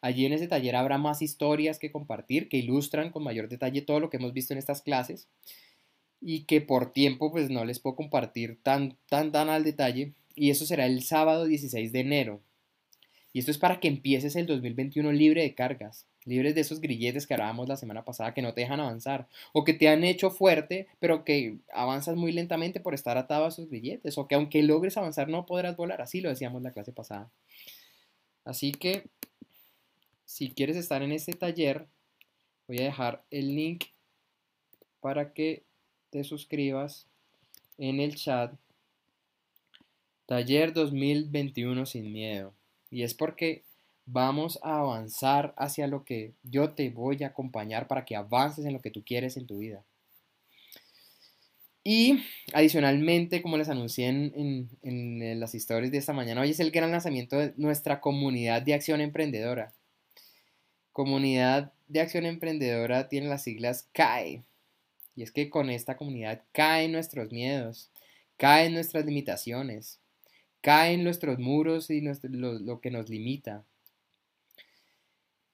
Allí 0.00 0.26
en 0.26 0.32
ese 0.32 0.46
taller 0.46 0.76
habrá 0.76 0.98
más 0.98 1.22
historias 1.22 1.78
que 1.78 1.90
compartir 1.90 2.48
que 2.48 2.58
ilustran 2.58 3.10
con 3.10 3.24
mayor 3.24 3.48
detalle 3.48 3.82
todo 3.82 4.00
lo 4.00 4.10
que 4.10 4.18
hemos 4.18 4.32
visto 4.32 4.52
en 4.52 4.58
estas 4.58 4.82
clases 4.82 5.28
y 6.20 6.44
que 6.44 6.60
por 6.60 6.92
tiempo 6.92 7.32
pues 7.32 7.50
no 7.50 7.64
les 7.64 7.80
puedo 7.80 7.96
compartir 7.96 8.58
tan 8.62 8.96
tan 9.08 9.32
tan 9.32 9.48
al 9.48 9.64
detalle 9.64 10.12
y 10.34 10.50
eso 10.50 10.66
será 10.66 10.86
el 10.86 11.02
sábado 11.02 11.46
16 11.46 11.92
de 11.92 12.00
enero. 12.00 12.40
Y 13.32 13.40
esto 13.40 13.50
es 13.50 13.58
para 13.58 13.80
que 13.80 13.88
empieces 13.88 14.36
el 14.36 14.46
2021 14.46 15.12
libre 15.12 15.42
de 15.42 15.54
cargas, 15.54 16.06
libres 16.28 16.54
de 16.54 16.60
esos 16.60 16.80
grilletes 16.80 17.26
que 17.26 17.34
hablábamos 17.34 17.68
la 17.68 17.76
semana 17.76 18.04
pasada 18.04 18.34
que 18.34 18.42
no 18.42 18.54
te 18.54 18.60
dejan 18.60 18.80
avanzar, 18.80 19.28
o 19.52 19.64
que 19.64 19.74
te 19.74 19.88
han 19.88 20.04
hecho 20.04 20.30
fuerte, 20.30 20.86
pero 21.00 21.24
que 21.24 21.58
avanzas 21.72 22.16
muy 22.16 22.32
lentamente 22.32 22.80
por 22.80 22.94
estar 22.94 23.16
atado 23.18 23.46
a 23.46 23.48
esos 23.48 23.68
grilletes, 23.68 24.18
o 24.18 24.28
que 24.28 24.34
aunque 24.34 24.62
logres 24.62 24.96
avanzar 24.96 25.28
no 25.28 25.46
podrás 25.46 25.76
volar, 25.76 26.00
así 26.02 26.20
lo 26.20 26.28
decíamos 26.28 26.62
la 26.62 26.72
clase 26.72 26.92
pasada. 26.92 27.30
Así 28.44 28.72
que, 28.72 29.08
si 30.24 30.50
quieres 30.50 30.76
estar 30.76 31.02
en 31.02 31.12
este 31.12 31.32
taller, 31.32 31.86
voy 32.66 32.78
a 32.80 32.84
dejar 32.84 33.24
el 33.30 33.54
link 33.54 33.86
para 35.00 35.32
que 35.32 35.64
te 36.10 36.24
suscribas 36.24 37.06
en 37.78 38.00
el 38.00 38.14
chat. 38.14 38.54
Taller 40.26 40.72
2021 40.72 41.86
sin 41.86 42.12
miedo. 42.12 42.52
Y 42.90 43.02
es 43.02 43.14
porque 43.14 43.64
vamos 44.10 44.58
a 44.62 44.78
avanzar 44.78 45.54
hacia 45.56 45.86
lo 45.86 46.04
que 46.04 46.32
yo 46.42 46.70
te 46.70 46.90
voy 46.90 47.22
a 47.22 47.28
acompañar 47.28 47.86
para 47.86 48.04
que 48.04 48.16
avances 48.16 48.64
en 48.64 48.72
lo 48.72 48.80
que 48.80 48.90
tú 48.90 49.04
quieres 49.04 49.36
en 49.36 49.46
tu 49.46 49.58
vida. 49.58 49.84
Y 51.84 52.22
adicionalmente, 52.52 53.40
como 53.40 53.56
les 53.56 53.68
anuncié 53.68 54.08
en, 54.08 54.68
en, 54.82 55.40
las 55.40 55.54
historias 55.54 55.90
de 55.90 55.98
esta 55.98 56.12
mañana, 56.12 56.42
hoy 56.42 56.50
es 56.50 56.60
el 56.60 56.70
gran 56.70 56.90
lanzamiento 56.90 57.38
de 57.38 57.54
nuestra 57.56 58.00
comunidad 58.00 58.62
de 58.62 58.74
acción 58.74 59.00
emprendedora. 59.00 59.72
Comunidad 60.92 61.72
de 61.86 62.00
acción 62.00 62.26
emprendedora 62.26 63.08
tiene 63.08 63.28
las 63.28 63.42
siglas 63.42 63.88
CAE. 63.92 64.42
Y 65.16 65.22
es 65.22 65.32
que 65.32 65.50
con 65.50 65.70
esta 65.70 65.96
comunidad 65.96 66.42
caen 66.52 66.92
nuestros 66.92 67.32
miedos, 67.32 67.90
caen 68.36 68.74
nuestras 68.74 69.04
limitaciones, 69.04 69.98
caen 70.60 71.04
nuestros 71.04 71.38
muros 71.38 71.90
y 71.90 72.00
lo, 72.00 72.80
que 72.80 72.90
nos 72.90 73.08
limita. 73.08 73.64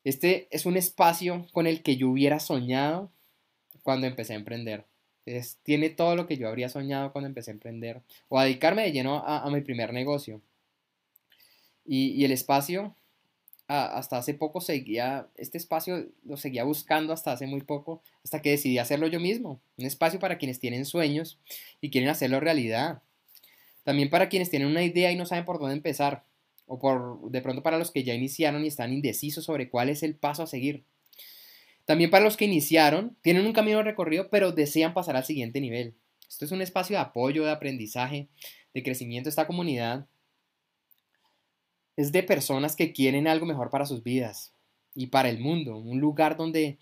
Este 0.05 0.49
es 0.51 0.67
un 0.67 0.77
espacio 0.77 1.47
con 1.53 1.67
el 1.67 1.83
que 1.83 1.97
yo 1.97 2.11
hubiera 2.11 2.39
soñado 2.39 3.11
cuando 3.83 4.07
empecé 4.07 4.35
a 4.35 4.37
emprender. 4.37 4.85
tiene 5.63 5.89
todo 5.89 6.15
lo 6.15 6.27
que 6.27 6.37
yo 6.37 6.47
habría 6.47 6.69
soñado 6.69 7.13
cuando 7.13 7.29
empecé 7.29 7.51
a 7.51 7.55
emprender 7.55 8.03
o 8.29 8.39
a 8.39 8.45
dedicarme 8.45 8.83
de 8.83 8.93
lleno 8.93 9.23
a, 9.27 9.49
mi 9.51 9.63
primer 9.63 9.95
negocio. 9.95 10.43
Y, 11.87 12.25
el 12.25 12.33
espacio, 12.33 12.95
hasta 13.67 14.19
hace 14.19 14.35
poco 14.35 14.61
seguía, 14.61 15.29
este 15.37 15.57
espacio 15.57 16.07
lo 16.25 16.37
seguía 16.37 16.65
buscando 16.65 17.15
hasta 17.15 17.33
hace 17.33 17.47
muy 17.47 17.63
poco, 17.63 18.03
hasta 18.23 18.43
que 18.43 18.51
decidí 18.51 18.79
hacerlo 18.79 19.07
yo 19.07 19.21
mismo. 19.21 19.61
Un 19.79 19.87
espacio 19.87 20.21
para 20.21 20.37
quienes 20.37 20.61
tienen 20.61 20.85
sueños 20.85 21.39
y 21.81 21.91
quieren 21.91 22.11
hacerlo 22.11 22.41
realidad. 22.41 23.03
También 23.85 24.11
para 24.11 24.29
quienes 24.29 24.51
tienen 24.51 24.69
una 24.69 24.83
idea 24.83 25.13
y 25.13 25.17
no 25.17 25.25
saben 25.25 25.47
por 25.47 25.59
dónde 25.59 25.77
empezar, 25.77 26.25
o 26.67 26.79
por 26.79 27.31
de 27.31 27.41
pronto 27.43 27.63
para 27.63 27.79
los 27.79 27.91
que 27.91 28.05
ya 28.05 28.15
iniciaron 28.15 28.65
y 28.65 28.69
están 28.69 28.93
indecisos 28.93 29.45
sobre 29.45 29.69
cuál 29.69 29.89
es 29.89 30.03
el 30.03 30.17
paso 30.17 30.43
a 30.43 30.47
seguir. 30.47 30.85
También 31.85 32.11
para 32.11 32.25
los 32.25 32.37
que 32.37 32.47
iniciaron, 32.47 33.17
tienen 33.23 33.47
un 33.47 33.53
camino 33.53 33.83
recorrido, 33.83 34.31
pero 34.31 34.53
desean 34.53 34.95
pasar 34.95 35.17
al 35.17 35.25
siguiente 35.25 35.61
nivel. 35.61 35.95
Esto 36.29 36.47
es 36.47 36.53
un 36.53 36.63
espacio 36.63 36.97
de 36.97 37.03
apoyo, 37.03 37.45
de 37.45 37.51
aprendizaje, 37.51 38.29
de 38.73 38.83
crecimiento. 38.83 39.29
Esta 39.29 39.47
comunidad 39.47 40.07
es 41.97 42.11
de 42.11 42.23
personas 42.23 42.75
que 42.75 42.93
quieren 42.93 43.29
algo 43.29 43.47
mejor 43.47 43.71
para 43.71 43.87
sus 43.87 44.03
vidas 44.03 44.53
y 44.95 45.09
para 45.09 45.29
el 45.29 45.39
mundo. 45.39 45.77
Un 45.77 46.01
lugar 46.01 46.37
donde 46.37 46.79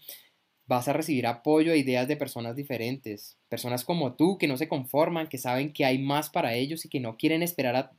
vas 0.67 0.89
a 0.89 0.93
recibir 0.93 1.27
apoyo 1.27 1.73
e 1.73 1.79
ideas 1.79 2.07
de 2.07 2.17
personas 2.17 2.55
diferentes, 2.55 3.37
personas 3.49 3.85
como 3.85 4.15
tú 4.15 4.39
que 4.39 4.47
no 4.47 4.57
se 4.57 4.69
conforman, 4.69 5.29
que 5.29 5.37
saben 5.37 5.73
que 5.73 5.85
hay 5.85 5.99
más 5.99 6.31
para 6.31 6.55
ellos 6.55 6.85
y 6.85 6.89
que 6.89 7.01
no 7.01 7.17
quieren 7.17 7.43
esperar 7.43 7.77
a, 7.77 7.93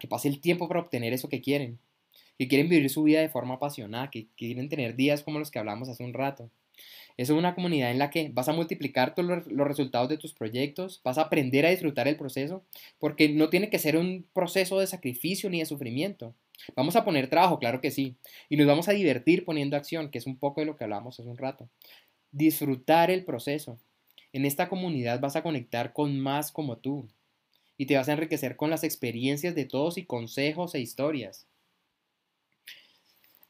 que 0.00 0.08
pase 0.08 0.28
el 0.28 0.40
tiempo 0.40 0.68
para 0.68 0.80
obtener 0.80 1.12
eso 1.12 1.28
que 1.28 1.40
quieren, 1.40 1.78
que 2.38 2.48
quieren 2.48 2.68
vivir 2.68 2.90
su 2.90 3.02
vida 3.02 3.20
de 3.20 3.28
forma 3.28 3.54
apasionada, 3.54 4.10
que 4.10 4.26
quieren 4.36 4.68
tener 4.68 4.96
días 4.96 5.22
como 5.22 5.38
los 5.38 5.50
que 5.50 5.58
hablamos 5.58 5.88
hace 5.88 6.04
un 6.04 6.14
rato. 6.14 6.50
Es 7.16 7.30
una 7.30 7.54
comunidad 7.54 7.90
en 7.90 7.98
la 7.98 8.10
que 8.10 8.28
vas 8.30 8.48
a 8.48 8.52
multiplicar 8.52 9.14
todos 9.14 9.46
los 9.46 9.66
resultados 9.66 10.10
de 10.10 10.18
tus 10.18 10.34
proyectos, 10.34 11.00
vas 11.02 11.16
a 11.16 11.22
aprender 11.22 11.64
a 11.64 11.70
disfrutar 11.70 12.08
el 12.08 12.16
proceso, 12.16 12.62
porque 12.98 13.30
no 13.30 13.48
tiene 13.48 13.70
que 13.70 13.78
ser 13.78 13.96
un 13.96 14.26
proceso 14.34 14.78
de 14.78 14.86
sacrificio 14.86 15.48
ni 15.48 15.60
de 15.60 15.66
sufrimiento. 15.66 16.34
Vamos 16.74 16.94
a 16.94 17.04
poner 17.04 17.28
trabajo, 17.28 17.58
claro 17.58 17.80
que 17.80 17.90
sí, 17.90 18.16
y 18.50 18.56
nos 18.58 18.66
vamos 18.66 18.88
a 18.88 18.92
divertir 18.92 19.46
poniendo 19.46 19.76
acción, 19.76 20.10
que 20.10 20.18
es 20.18 20.26
un 20.26 20.36
poco 20.36 20.60
de 20.60 20.66
lo 20.66 20.76
que 20.76 20.84
hablamos 20.84 21.18
hace 21.18 21.28
un 21.28 21.38
rato. 21.38 21.70
Disfrutar 22.32 23.10
el 23.10 23.24
proceso. 23.24 23.78
En 24.34 24.44
esta 24.44 24.68
comunidad 24.68 25.18
vas 25.18 25.36
a 25.36 25.42
conectar 25.42 25.94
con 25.94 26.20
más 26.20 26.52
como 26.52 26.76
tú 26.76 27.08
y 27.76 27.86
te 27.86 27.96
vas 27.96 28.08
a 28.08 28.12
enriquecer 28.12 28.56
con 28.56 28.70
las 28.70 28.84
experiencias 28.84 29.54
de 29.54 29.64
todos 29.64 29.98
y 29.98 30.04
consejos 30.04 30.74
e 30.74 30.80
historias. 30.80 31.46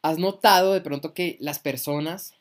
¿Has 0.03 0.19
notado 0.19 0.73
de 0.73 0.81
pronto 0.81 1.15
que 1.15 1.37
las 1.41 1.59
personas 1.59 2.37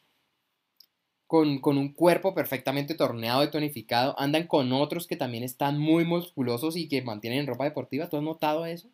con, 1.27 1.77
un 1.77 1.93
cuerpo 1.93 2.33
perfectamente 2.33 2.93
torneado 2.93 3.43
y 3.43 3.51
tonificado, 3.51 4.17
andan 4.19 4.47
con 4.47 4.71
otros 4.73 5.07
que 5.07 5.17
también 5.17 5.43
están 5.43 5.79
muy 5.79 6.05
musculosos 6.05 6.77
y 6.77 6.87
que 6.87 7.01
mantienen 7.01 7.47
ropa 7.47 7.63
deportiva. 7.63 8.09
¿Tú 8.09 8.17
has 8.17 8.23
notado 8.23 8.65
eso? 8.65 8.89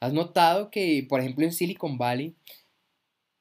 ¿Has 0.00 0.12
notado 0.12 0.70
que, 0.70 1.06
por 1.08 1.20
ejemplo, 1.20 1.44
en 1.44 1.52
Silicon 1.52 1.98
Valley 1.98 2.34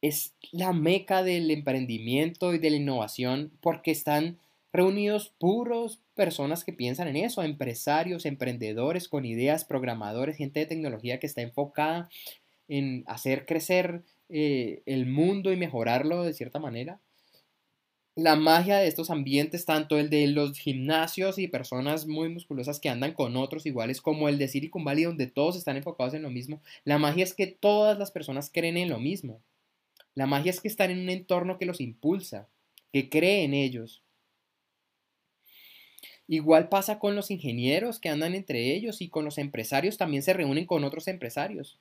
es 0.02 0.34
la 0.52 0.72
meca 0.72 1.24
del 1.24 1.50
emprendimiento 1.50 2.54
y 2.54 2.60
de 2.60 2.70
la 2.70 2.78
innovación 2.78 3.52
porque 3.60 3.92
están 3.92 4.38
reunidos 4.76 5.34
puros 5.40 6.02
personas 6.14 6.64
que 6.64 6.74
piensan 6.74 7.08
en 7.08 7.18
eso, 7.18 7.44
empresarios, 7.44 8.26
emprendedores 8.26 9.08
con 9.08 9.26
ideas, 9.26 9.66
programadores, 9.66 10.38
gente 10.38 10.60
de 10.60 10.66
tecnología 10.66 11.20
que 11.20 11.28
está 11.28 11.42
enfocada 11.42 12.10
en 12.68 13.04
hacer 13.08 13.46
crecer 13.46 14.04
eh, 14.30 14.82
el 14.86 15.06
mundo 15.06 15.52
y 15.52 15.58
mejorarlo 15.58 16.24
de 16.24 16.34
cierta 16.34 16.60
manera? 16.60 17.00
la 18.16 18.38
magia 18.38 18.78
de 18.78 18.88
estos 18.88 19.10
ambientes, 19.10 19.66
tanto 19.66 19.98
el 19.98 20.10
de 20.10 20.28
los 20.28 20.58
gimnasios 20.58 21.38
y 21.38 21.50
personas 21.50 22.08
muy 22.08 22.30
musculosas 22.30 22.80
que 22.80 22.88
andan 22.88 23.12
con 23.12 23.36
otros 23.36 23.66
iguales, 23.66 24.02
como 24.02 24.30
el 24.30 24.38
de 24.38 24.48
Silicon 24.48 24.86
Valley, 24.86 25.04
donde 25.04 25.28
todos 25.28 25.58
están 25.58 25.76
enfocados 25.76 26.14
en 26.14 26.22
lo 26.22 26.32
mismo, 26.32 26.62
la 26.86 26.98
magia 26.98 27.26
es 27.26 27.34
que 27.34 27.48
todas 27.48 28.00
las 28.00 28.12
personas 28.12 28.50
creen 28.52 28.78
en 28.78 28.90
lo 28.90 29.00
mismo. 29.00 29.42
La 30.14 30.28
magia 30.28 30.50
es 30.50 30.62
que 30.62 30.70
están 30.70 30.92
en 30.92 31.00
un 31.00 31.10
entorno 31.10 31.58
que 31.58 31.66
los 31.66 31.82
impulsa, 31.82 32.48
que 32.94 33.10
cree 33.10 33.44
en 33.44 33.54
ellos. 33.54 34.05
Igual 36.28 36.70
pasa 36.70 36.98
con 36.98 37.16
los 37.16 37.30
ingenieros 37.30 38.00
que 38.00 38.10
andan 38.10 38.34
entre 38.34 38.74
ellos 38.74 39.02
y 39.02 39.10
con 39.10 39.26
los 39.26 39.38
empresarios 39.38 39.98
también 39.98 40.24
se 40.24 40.34
reúnen 40.34 40.66
con 40.66 40.84
otros 40.84 41.08
empresarios. 41.08 41.78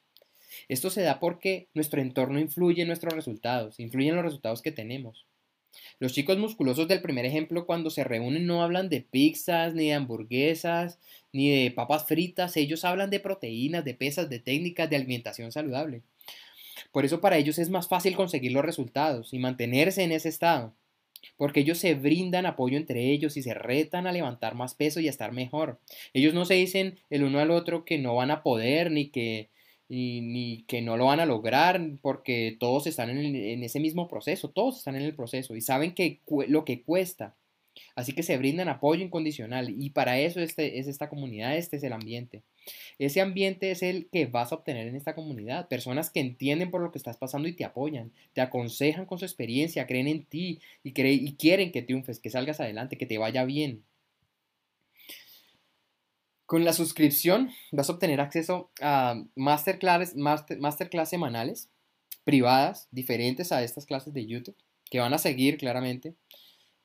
Esto 0.69 0.91
se 0.91 1.03
da 1.03 1.19
porque 1.19 1.69
nuestro 1.75 2.01
entorno 2.01 2.39
influye 2.39 2.83
en 2.83 2.89
nuestros 2.89 3.15
resultados, 3.15 3.81
influye 3.81 4.09
en 4.09 4.17
los 4.17 4.25
resultados 4.25 4.63
que 4.63 4.73
tenemos. 4.73 5.27
Los 5.99 6.13
chicos 6.13 6.39
musculosos 6.39 6.87
del 6.89 7.03
primer 7.03 7.25
ejemplo 7.25 7.67
cuando 7.67 7.91
se 7.91 8.05
reúnen 8.05 8.47
no 8.47 8.63
hablan 8.63 8.89
de 8.89 9.01
pizzas, 9.01 9.75
ni 9.75 9.89
de 9.89 9.95
hamburguesas, 9.95 10.99
ni 11.33 11.51
de 11.51 11.71
papas 11.71 12.07
fritas, 12.07 12.57
ellos 12.57 12.85
hablan 12.85 13.11
de 13.11 13.21
proteínas, 13.21 13.85
de 13.85 13.95
pesas, 13.95 14.29
de 14.29 14.39
técnicas 14.39 14.89
de 14.89 14.97
alimentación 14.97 15.51
saludable. 15.51 16.03
Por 16.93 17.05
eso 17.05 17.21
para 17.21 17.39
ellos 17.39 17.59
es 17.59 17.71
más 17.71 17.89
fácil 17.89 18.15
conseguir 18.15 18.53
los 18.53 18.65
resultados 18.65 19.33
y 19.33 19.39
mantenerse 19.39 20.03
en 20.05 20.13
ese 20.13 20.29
estado, 20.29 20.75
porque 21.37 21.61
ellos 21.61 21.79
se 21.79 21.95
brindan 21.95 22.47
apoyo 22.47 22.77
entre 22.77 23.11
ellos 23.11 23.37
y 23.37 23.43
se 23.43 23.55
retan 23.55 24.07
a 24.07 24.13
levantar 24.13 24.55
más 24.55 24.75
peso 24.75 25.01
y 25.01 25.07
a 25.09 25.11
estar 25.11 25.33
mejor. 25.33 25.81
Ellos 26.13 26.35
no 26.35 26.45
se 26.45 26.55
dicen 26.55 26.99
el 27.11 27.25
uno 27.25 27.41
al 27.41 27.51
otro 27.51 27.85
que 27.85 27.99
no 27.99 28.15
van 28.15 28.31
a 28.31 28.43
poder 28.43 28.91
ni 28.91 29.09
que 29.09 29.51
y, 29.89 30.23
ni 30.23 30.65
que 30.67 30.83
no 30.83 30.97
lo 30.97 31.07
van 31.07 31.21
a 31.21 31.27
lograr 31.27 31.81
porque 32.01 32.57
todos 32.59 32.87
están 32.87 33.11
en, 33.11 33.63
ese 33.63 33.81
mismo 33.81 34.09
proceso, 34.09 34.51
todos 34.51 34.79
están 34.79 34.97
en 34.97 35.03
el 35.03 35.15
proceso 35.15 35.57
y 35.57 35.61
saben 35.61 35.95
que 35.95 36.21
lo 36.49 36.65
que 36.65 36.83
cuesta. 36.83 37.35
Así 37.97 38.13
que 38.13 38.23
se 38.23 38.39
brindan 38.39 38.69
apoyo 38.69 39.05
incondicional 39.05 39.71
y 39.71 39.91
para 39.91 40.19
eso 40.19 40.41
este, 40.41 40.79
es 40.79 40.87
esta 40.87 41.09
comunidad, 41.09 41.57
este 41.57 41.77
es 41.77 41.83
el 41.83 41.93
ambiente. 41.93 42.43
Ese 42.99 43.21
ambiente 43.21 43.71
es 43.71 43.83
el 43.83 44.09
que 44.11 44.27
vas 44.27 44.53
a 44.53 44.57
obtener 44.57 44.87
en 44.87 44.97
esta 44.97 45.15
comunidad. 45.15 45.69
Personas 45.69 46.11
que 46.11 46.21
entienden 46.21 46.71
por 46.71 46.81
lo 46.81 46.93
que 46.93 46.99
estás 46.99 47.17
pasando 47.17 47.49
y 47.49 47.53
te 47.53 47.65
apoyan, 47.65 48.13
te 48.33 48.41
aconsejan 48.41 49.07
con 49.07 49.19
su 49.19 49.25
experiencia, 49.25 49.87
creen 49.87 50.09
en 50.09 50.25
ti 50.25 50.61
y, 50.83 50.93
y 50.95 51.35
quieren 51.35 51.73
que 51.73 51.83
triunfes, 51.83 52.21
que 52.21 52.31
salgas 52.31 52.61
adelante, 52.61 52.99
que 52.99 53.07
te 53.07 53.19
vaya 53.19 53.45
bien. 53.45 53.85
Con 56.47 56.65
la 56.65 56.73
suscripción 56.73 57.51
vas 57.73 57.89
a 57.89 57.95
obtener 57.95 58.21
acceso 58.21 58.71
a 58.81 59.23
masterclass, 59.35 60.15
masterclass 60.15 61.09
semanales 61.09 61.71
privadas, 62.25 62.89
diferentes 62.91 63.53
a 63.53 63.63
estas 63.63 63.87
clases 63.87 64.13
de 64.13 64.27
YouTube, 64.27 64.57
que 64.91 65.01
van 65.01 65.15
a 65.15 65.19
seguir 65.19 65.59
claramente. 65.59 66.15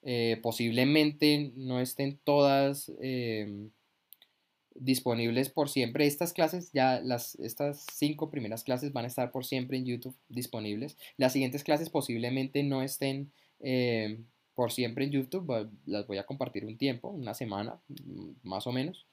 Eh, 0.02 0.40
posiblemente 0.42 1.52
no 1.56 1.82
estén 1.82 2.20
todas 2.24 2.90
em, 3.02 3.70
disponibles 4.80 5.50
por 5.50 5.70
siempre. 5.70 6.08
Estas 6.08 6.34
clases, 6.34 6.72
ya 6.72 7.00
las, 7.02 7.36
estas 7.36 7.86
cinco 7.94 8.30
primeras 8.30 8.64
clases 8.64 8.94
van 8.94 9.06
a 9.06 9.08
estar 9.08 9.32
por 9.32 9.46
siempre 9.46 9.78
en 9.78 9.86
YouTube 9.86 10.16
disponibles. 10.30 10.98
Las 11.18 11.34
siguientes 11.34 11.64
clases 11.64 11.90
posiblemente 11.90 12.64
no 12.64 12.82
estén 12.82 13.32
em, 13.60 14.26
por 14.56 14.72
siempre 14.72 15.06
en 15.06 15.12
YouTube. 15.12 15.70
Las 15.86 16.08
voy 16.08 16.18
a 16.18 16.26
compartir 16.26 16.66
un 16.66 16.78
tiempo, 16.78 17.10
una 17.10 17.34
semana 17.34 17.80
más 18.44 18.68
o 18.68 18.72
menos. 18.72 19.06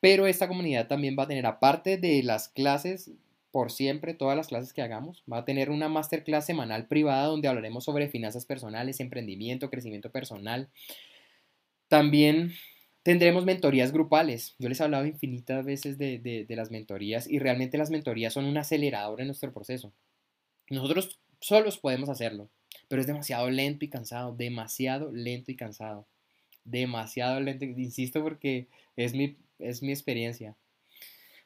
Pero 0.00 0.26
esta 0.26 0.48
comunidad 0.48 0.88
también 0.88 1.16
va 1.18 1.22
a 1.22 1.28
tener, 1.28 1.46
aparte 1.46 1.96
de 1.96 2.22
las 2.22 2.48
clases 2.48 3.10
por 3.50 3.70
siempre 3.70 4.14
todas 4.14 4.36
las 4.36 4.48
clases 4.48 4.72
que 4.72 4.82
hagamos. 4.82 5.22
Va 5.32 5.38
a 5.38 5.44
tener 5.44 5.70
una 5.70 5.88
masterclass 5.88 6.44
semanal 6.44 6.88
privada 6.88 7.26
donde 7.26 7.46
hablaremos 7.46 7.84
sobre 7.84 8.08
finanzas 8.08 8.46
personales, 8.46 8.98
emprendimiento, 8.98 9.70
crecimiento 9.70 10.10
personal. 10.10 10.68
También 11.88 12.52
tendremos 13.04 13.44
mentorías 13.44 13.92
grupales. 13.92 14.56
Yo 14.58 14.68
les 14.68 14.80
he 14.80 14.82
hablado 14.82 15.06
infinitas 15.06 15.64
veces 15.64 15.98
de, 15.98 16.18
de 16.18 16.56
las 16.56 16.72
mentorías 16.72 17.30
y 17.30 17.38
realmente 17.38 17.78
las 17.78 17.90
mentorías 17.90 18.32
son 18.32 18.46
un 18.46 18.58
acelerador 18.58 19.20
en 19.20 19.28
nuestro 19.28 19.52
proceso. 19.52 19.92
Nosotros 20.70 21.20
solos 21.40 21.78
podemos 21.78 22.08
hacerlo, 22.08 22.48
pero 22.88 23.00
es 23.00 23.06
demasiado 23.06 23.50
lento 23.50 23.84
y 23.84 23.88
cansado, 23.88 24.34
demasiado 24.34 25.12
lento 25.12 25.52
y 25.52 25.56
cansado. 25.56 26.06
Demasiado 26.64 27.38
lento, 27.40 27.66
insisto 27.66 28.22
porque 28.22 28.66
es 28.96 29.14
mi, 29.14 29.36
es 29.58 29.82
mi 29.82 29.90
experiencia. 29.90 30.56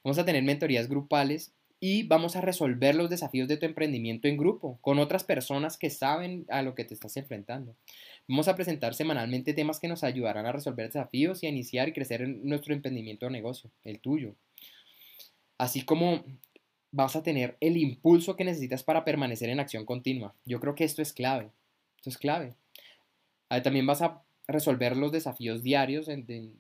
Vamos 0.05 0.19
a 0.19 0.25
tener 0.25 0.45
mentorías 0.45 0.89
grupales 0.89 1.53
y 1.81 2.05
vamos 2.05 2.37
a 2.37 2.41
resolver 2.41 2.95
los 2.95 3.11
desafíos 3.11 3.49
de 3.49 3.57
tu 3.57 3.67
emprendimiento 3.67 4.29
en 4.29 4.37
grupo, 4.37 4.79
con 4.81 4.99
otras 4.99 5.25
personas 5.25 5.77
que 5.77 5.91
saben 5.91 6.45
a 6.49 6.63
lo 6.63 6.75
que 6.75 6.85
te 6.85 6.95
estás 6.95 7.17
enfrentando. 7.17 7.75
Vamos 8.29 8.47
a 8.47 8.55
presentar 8.55 8.95
semanalmente 8.95 9.55
temas 9.55 9.81
que 9.81 9.89
nos 9.89 10.05
ayudarán 10.05 10.45
a 10.45 10.53
resolver 10.53 10.87
desafíos 10.87 11.43
y 11.43 11.47
a 11.47 11.49
iniciar 11.49 11.89
y 11.89 11.95
crecer 11.95 12.21
en 12.21 12.47
nuestro 12.47 12.75
emprendimiento 12.75 13.27
o 13.27 13.31
negocio, 13.31 13.71
el 13.85 14.01
tuyo. 14.01 14.35
Así 15.57 15.83
como 15.83 16.25
vas 16.91 17.17
a 17.17 17.23
tener 17.23 17.57
el 17.61 17.79
impulso 17.79 18.37
que 18.37 18.45
necesitas 18.45 18.83
para 18.83 19.05
permanecer 19.05 19.49
en 19.49 19.61
acción 19.61 19.87
continua. 19.87 20.35
Yo 20.45 20.61
creo 20.61 20.75
que 20.75 20.85
esto 20.85 21.01
es 21.01 21.15
clave. 21.15 21.51
Esto 21.97 22.11
es 22.11 22.19
clave. 22.19 22.55
También 23.63 23.87
vas 23.87 24.03
a 24.03 24.23
resolver 24.47 24.95
los 24.95 25.11
desafíos 25.11 25.63
diarios 25.63 26.05
de, 26.05 26.53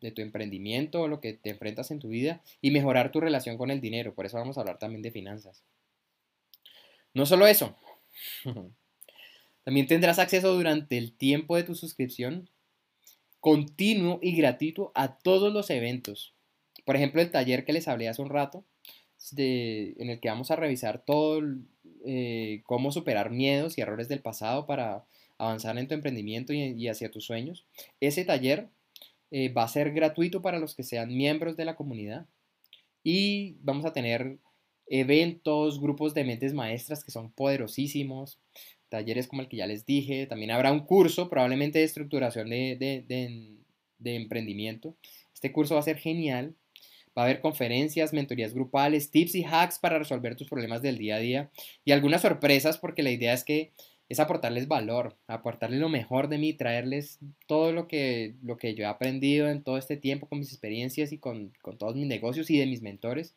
de, 0.00 0.10
tu 0.12 0.22
emprendimiento 0.22 1.02
o 1.02 1.08
lo 1.08 1.20
que 1.20 1.32
te 1.32 1.50
enfrentas 1.50 1.90
en 1.90 1.98
tu 1.98 2.08
vida 2.08 2.42
y 2.60 2.70
mejorar 2.70 3.10
tu 3.10 3.20
relación 3.20 3.58
con 3.58 3.72
el 3.72 3.80
dinero. 3.80 4.14
Por 4.14 4.24
eso 4.24 4.38
vamos 4.38 4.56
a 4.56 4.60
hablar 4.60 4.78
también 4.78 5.02
de 5.02 5.10
finanzas. 5.10 5.64
No 7.12 7.26
solo 7.26 7.48
eso. 7.48 7.76
También 9.68 9.86
tendrás 9.86 10.18
acceso 10.18 10.54
durante 10.54 10.96
el 10.96 11.12
tiempo 11.12 11.54
de 11.54 11.62
tu 11.62 11.74
suscripción 11.74 12.48
continuo 13.38 14.18
y 14.22 14.34
gratuito 14.34 14.92
a 14.94 15.18
todos 15.18 15.52
los 15.52 15.68
eventos. 15.68 16.32
Por 16.86 16.96
ejemplo, 16.96 17.20
el 17.20 17.30
taller 17.30 17.66
que 17.66 17.74
les 17.74 17.86
hablé 17.86 18.08
hace 18.08 18.22
un 18.22 18.30
rato, 18.30 18.64
en 19.36 20.08
el 20.08 20.20
que 20.20 20.30
vamos 20.30 20.50
a 20.50 20.56
revisar 20.56 21.04
todo 21.04 21.42
eh, 22.06 22.62
cómo 22.64 22.92
superar 22.92 23.28
miedos 23.28 23.76
y 23.76 23.82
errores 23.82 24.08
del 24.08 24.22
pasado 24.22 24.64
para 24.64 25.04
avanzar 25.36 25.76
en 25.76 25.86
tu 25.86 25.92
emprendimiento 25.92 26.54
y, 26.54 26.88
hacia 26.88 27.10
tus 27.10 27.26
sueños. 27.26 27.66
Ese 28.00 28.24
taller 28.24 28.70
eh, 29.30 29.50
va 29.50 29.64
a 29.64 29.68
ser 29.68 29.92
gratuito 29.92 30.40
para 30.40 30.60
los 30.60 30.74
que 30.74 30.82
sean 30.82 31.14
miembros 31.14 31.58
de 31.58 31.66
la 31.66 31.76
comunidad 31.76 32.24
y 33.04 33.56
vamos 33.60 33.84
a 33.84 33.92
tener 33.92 34.38
eventos, 34.86 35.78
grupos 35.78 36.14
de 36.14 36.24
mentes 36.24 36.54
maestras 36.54 37.04
que 37.04 37.10
son 37.10 37.30
poderosísimos, 37.30 38.38
talleres 38.88 39.28
como 39.28 39.42
el 39.42 39.48
que 39.48 39.58
ya 39.58 39.66
les 39.66 39.86
dije, 39.86 40.26
también 40.26 40.50
habrá 40.50 40.72
un 40.72 40.80
curso 40.80 41.28
probablemente 41.28 41.78
de 41.78 41.84
estructuración 41.84 42.50
de 42.50 43.74
emprendimiento. 44.00 44.96
Este 45.34 45.52
curso 45.52 45.74
va 45.74 45.80
a 45.80 45.84
ser 45.84 45.98
genial 45.98 46.54
Va 47.18 47.22
a 47.22 47.24
haber 47.24 47.40
conferencias, 47.40 48.12
mentorías 48.12 48.54
grupales, 48.54 49.10
tips 49.10 49.34
y 49.34 49.44
hacks 49.44 49.80
para 49.80 49.98
resolver 49.98 50.36
tus 50.36 50.48
problemas 50.48 50.82
del 50.82 50.98
día 50.98 51.16
a 51.16 51.18
día 51.18 51.50
y 51.84 51.90
algunas 51.90 52.22
sorpresas 52.22 52.78
porque 52.78 53.02
la 53.02 53.10
idea 53.10 53.32
es 53.32 53.42
que 53.42 53.72
es 54.08 54.20
aportarles 54.20 54.68
valor, 54.68 55.16
aportarles 55.26 55.80
lo 55.80 55.88
mejor 55.88 56.28
de 56.28 56.38
mí, 56.38 56.52
traerles 56.52 57.18
todo 57.48 57.72
lo 57.72 57.88
que, 57.88 58.36
lo 58.42 58.56
que 58.56 58.76
yo 58.76 58.84
he 58.84 58.86
aprendido 58.86 59.48
en 59.48 59.64
todo 59.64 59.78
este 59.78 59.96
tiempo 59.96 60.28
con 60.28 60.38
mis 60.38 60.52
experiencias 60.52 61.10
y 61.10 61.18
con, 61.18 61.52
todos 61.76 61.96
mis 61.96 62.06
negocios 62.06 62.50
y 62.50 62.56
de 62.56 62.66
mis 62.66 62.82
mentores 62.82 63.34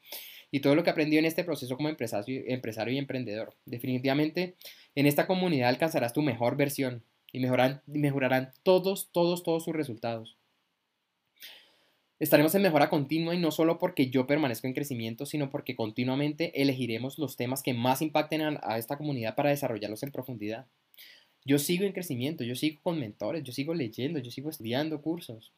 y 0.52 0.60
todo 0.60 0.76
lo 0.76 0.84
que 0.84 0.90
he 0.90 0.92
aprendido 0.92 1.20
en 1.20 1.26
este 1.26 1.44
proceso 1.44 1.78
como 1.78 1.90
empresario, 1.90 2.44
y 2.46 2.98
emprendedor. 2.98 3.56
Definitivamente 3.66 4.56
en 4.96 5.06
esta 5.06 5.26
comunidad 5.26 5.70
alcanzarás 5.70 6.14
tu 6.14 6.22
mejor 6.22 6.58
versión 6.58 7.04
y 7.32 7.40
mejorarán 7.40 8.52
todos, 8.64 9.10
todos, 9.12 9.44
todos 9.44 9.64
sus 9.64 9.74
resultados. 9.74 10.38
Estaremos 12.20 12.54
en 12.54 12.62
mejora 12.62 12.90
continua 12.90 13.34
y 13.34 13.40
no 13.40 13.50
solo 13.50 13.80
porque 13.80 14.12
yo 14.12 14.28
permanezco 14.28 14.68
en 14.68 14.74
crecimiento, 14.74 15.26
sino 15.26 15.50
porque 15.50 15.76
continuamente 15.76 16.62
elegiremos 16.62 17.18
los 17.18 17.36
temas 17.36 17.64
que 17.64 17.74
más 17.74 18.04
impacten 18.04 18.60
a, 18.62 18.78
esta 18.78 18.96
comunidad 18.96 19.34
para 19.34 19.50
desarrollarlos 19.50 20.04
en 20.04 20.12
profundidad. 20.12 20.68
Yo 21.46 21.58
sigo 21.58 21.84
en 21.84 21.94
crecimiento, 21.94 22.44
yo 22.44 22.54
sigo 22.54 22.80
con 22.84 23.00
mentores, 23.00 23.44
yo 23.44 23.54
sigo 23.54 23.74
leyendo, 23.74 24.20
yo 24.20 24.30
sigo 24.30 24.52
estudiando 24.52 25.02
cursos. 25.02 25.52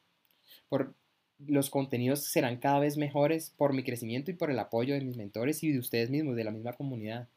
Por, 0.70 0.94
los 1.38 1.70
contenidos 1.70 2.24
serán 2.24 2.58
cada 2.58 2.78
vez 2.78 2.96
mejores 2.96 3.52
por 3.56 3.72
mi 3.72 3.82
crecimiento 3.82 4.30
y 4.30 4.34
por 4.34 4.50
el 4.50 4.58
apoyo 4.58 4.94
de 4.94 5.00
mis 5.00 5.16
mentores 5.16 5.62
y 5.62 5.72
de 5.72 5.78
ustedes 5.78 6.10
mismos, 6.10 6.36
de 6.36 6.44
la 6.44 6.50
misma 6.50 6.72
comunidad. 6.74 7.28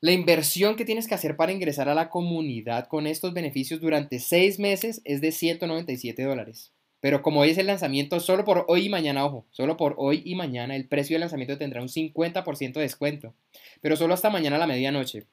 La 0.00 0.12
inversión 0.12 0.76
que 0.76 0.86
tienes 0.86 1.06
que 1.06 1.14
hacer 1.14 1.36
para 1.36 1.52
ingresar 1.52 1.88
a 1.90 1.94
la 1.94 2.08
comunidad 2.08 2.86
con 2.88 3.06
estos 3.06 3.34
beneficios 3.34 3.80
durante 3.80 4.18
seis 4.18 4.58
meses 4.58 5.02
es 5.04 5.20
de 5.20 5.30
197 5.30 6.22
dólares. 6.22 6.72
Pero 7.00 7.22
como 7.22 7.40
hoy 7.40 7.50
es 7.50 7.58
el 7.58 7.66
lanzamiento, 7.66 8.20
solo 8.20 8.44
por 8.44 8.64
hoy 8.68 8.86
y 8.86 8.88
mañana, 8.88 9.24
ojo, 9.24 9.46
solo 9.50 9.76
por 9.76 9.94
hoy 9.98 10.22
y 10.24 10.34
mañana 10.34 10.76
el 10.76 10.88
precio 10.88 11.14
del 11.14 11.20
lanzamiento 11.20 11.58
tendrá 11.58 11.82
un 11.82 11.88
50% 11.88 12.72
de 12.74 12.80
descuento. 12.80 13.34
Pero 13.80 13.96
solo 13.96 14.14
hasta 14.14 14.30
mañana 14.30 14.56
a 14.56 14.58
la 14.58 14.66
medianoche. 14.66 15.26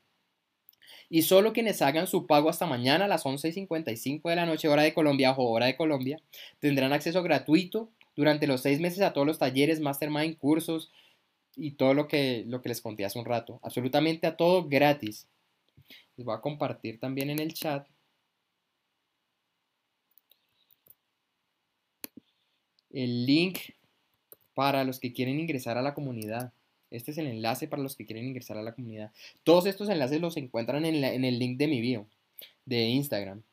Y 1.09 1.21
solo 1.21 1.53
quienes 1.53 1.81
hagan 1.81 2.07
su 2.07 2.27
pago 2.27 2.49
hasta 2.49 2.65
mañana 2.65 3.05
a 3.05 3.07
las 3.07 3.23
11.55 3.23 4.29
de 4.29 4.35
la 4.35 4.45
noche, 4.45 4.67
hora 4.67 4.83
de 4.83 4.93
Colombia, 4.93 5.31
o 5.31 5.51
hora 5.51 5.67
de 5.67 5.77
Colombia, 5.77 6.19
tendrán 6.59 6.93
acceso 6.93 7.23
gratuito 7.23 7.89
durante 8.15 8.47
los 8.47 8.61
seis 8.61 8.79
meses 8.79 9.01
a 9.01 9.13
todos 9.13 9.25
los 9.25 9.39
talleres, 9.39 9.79
mastermind, 9.79 10.37
cursos 10.37 10.91
y 11.55 11.71
todo 11.71 11.93
lo 11.93 12.07
que, 12.07 12.43
lo 12.47 12.61
que 12.61 12.69
les 12.69 12.81
conté 12.81 13.05
hace 13.05 13.19
un 13.19 13.25
rato. 13.25 13.59
Absolutamente 13.63 14.27
a 14.27 14.35
todo 14.35 14.67
gratis. 14.67 15.27
Les 16.17 16.25
voy 16.25 16.35
a 16.35 16.41
compartir 16.41 16.99
también 16.99 17.29
en 17.29 17.39
el 17.39 17.53
chat 17.53 17.87
el 22.91 23.25
link 23.25 23.59
para 24.53 24.83
los 24.83 24.99
que 24.99 25.13
quieren 25.13 25.39
ingresar 25.39 25.77
a 25.77 25.83
la 25.83 25.93
comunidad. 25.93 26.51
Este 26.89 27.11
es 27.11 27.17
el 27.17 27.27
enlace 27.27 27.67
para 27.67 27.81
los 27.81 27.95
que 27.95 28.05
quieren 28.05 28.25
ingresar 28.25 28.57
a 28.57 28.63
la 28.63 28.73
comunidad. 28.73 29.11
Todos 29.43 29.65
estos 29.65 29.89
enlaces 29.89 30.21
los 30.21 30.37
encuentran 30.37 30.85
en, 30.85 31.03
el 31.03 31.39
link 31.39 31.57
de 31.57 31.67
mi 31.67 31.81
bio 31.81 32.07
de 32.65 32.83
Instagram. 32.85 33.43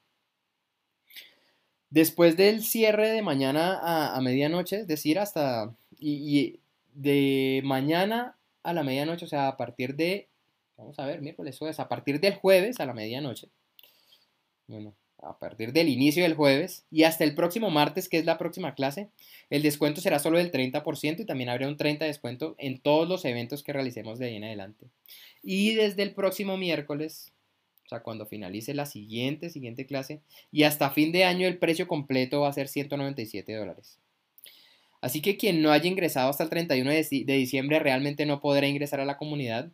Después 1.91 2.37
del 2.37 2.63
cierre 2.63 3.11
de 3.11 3.23
mañana 3.23 4.15
a, 4.15 4.21
medianoche, 4.21 4.81
es 4.81 4.87
decir, 4.87 5.19
hasta... 5.19 5.75
Y, 5.99 6.61
de 6.95 7.61
mañana 7.65 8.37
a 8.63 8.73
la 8.73 8.85
medianoche, 8.85 9.25
o 9.25 9.29
sea, 9.29 9.49
a 9.49 9.57
partir 9.57 9.97
de... 9.97 10.29
Vamos 10.77 10.99
a 10.99 11.07
ver, 11.07 11.21
miércoles, 11.21 11.59
jueves, 11.59 11.81
a 11.81 11.89
partir 11.89 12.21
del 12.21 12.35
jueves 12.35 12.81
a 12.81 12.87
la 12.87 12.95
medianoche. 12.95 13.49
Bueno, 14.67 14.95
a 15.25 15.39
partir 15.39 15.73
del 15.73 15.89
inicio 15.89 16.23
del 16.23 16.35
jueves 16.35 16.85
y 16.91 17.05
hasta 17.05 17.25
el 17.25 17.35
próximo 17.35 17.71
martes, 17.71 18.09
que 18.09 18.19
es 18.19 18.25
la 18.25 18.39
próxima 18.39 18.75
clase, 18.75 19.09
el 19.51 19.63
descuento 19.63 20.01
será 20.01 20.19
solo 20.19 20.39
del 20.39 20.53
30% 20.53 21.21
y 21.21 21.25
también 21.25 21.49
habrá 21.49 21.69
un 21.69 21.77
30% 21.77 21.99
de 21.99 22.07
descuento 22.07 22.55
en 22.59 22.81
todos 22.81 23.09
los 23.09 23.25
eventos 23.25 23.63
que 23.63 23.73
realicemos 23.73 24.19
de 24.19 24.27
ahí 24.27 24.37
en 24.37 24.45
adelante. 24.45 24.87
Y 25.43 25.75
desde 25.75 26.03
el 26.03 26.15
próximo 26.15 26.57
miércoles, 26.57 27.33
o 27.87 27.89
sea, 27.89 28.03
cuando 28.03 28.27
finalice 28.27 28.75
la 28.75 28.87
siguiente, 28.87 29.51
siguiente 29.51 29.87
clase, 29.87 30.21
y 30.51 30.63
hasta 30.63 30.91
fin 30.91 31.13
de 31.13 31.25
año 31.25 31.47
el 31.47 31.59
precio 31.59 31.87
completo 31.87 32.41
va 32.41 32.49
a 32.49 32.53
ser 32.53 32.69
197 32.69 33.55
dólares. 33.55 33.99
Así 35.01 35.21
que 35.21 35.37
quien 35.37 35.61
no 35.61 35.71
haya 35.71 35.87
ingresado 35.87 36.31
hasta 36.31 36.45
el 36.45 36.51
31 36.51 36.91
de 36.91 37.35
diciembre 37.37 37.79
realmente 37.79 38.25
no 38.25 38.41
podrá 38.41 38.67
ingresar 38.67 39.01
a 39.01 39.05
la 39.05 39.19
comunidad 39.19 39.71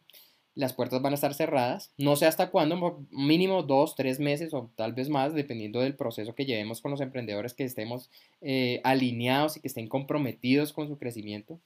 las 0.60 0.74
puertas 0.74 1.00
van 1.00 1.12
a 1.12 1.14
estar 1.14 1.34
cerradas. 1.34 1.90
No 1.96 2.16
sé 2.16 2.26
hasta 2.26 2.50
cuándo, 2.50 3.06
mínimo 3.10 3.62
dos, 3.62 3.96
tres 3.96 4.20
meses 4.20 4.52
o 4.52 4.70
tal 4.76 4.92
vez 4.92 5.08
más, 5.08 5.34
dependiendo 5.34 5.80
del 5.80 5.96
proceso 5.96 6.34
que 6.34 6.44
llevemos 6.44 6.80
con 6.80 6.90
los 6.90 7.00
emprendedores, 7.00 7.54
que 7.54 7.64
estemos 7.64 8.10
eh, 8.42 8.80
alineados 8.84 9.56
y 9.56 9.60
que 9.60 9.68
estén 9.68 9.88
comprometidos 9.88 10.72
con 10.72 10.86
su 10.86 10.98
crecimiento. 10.98 11.58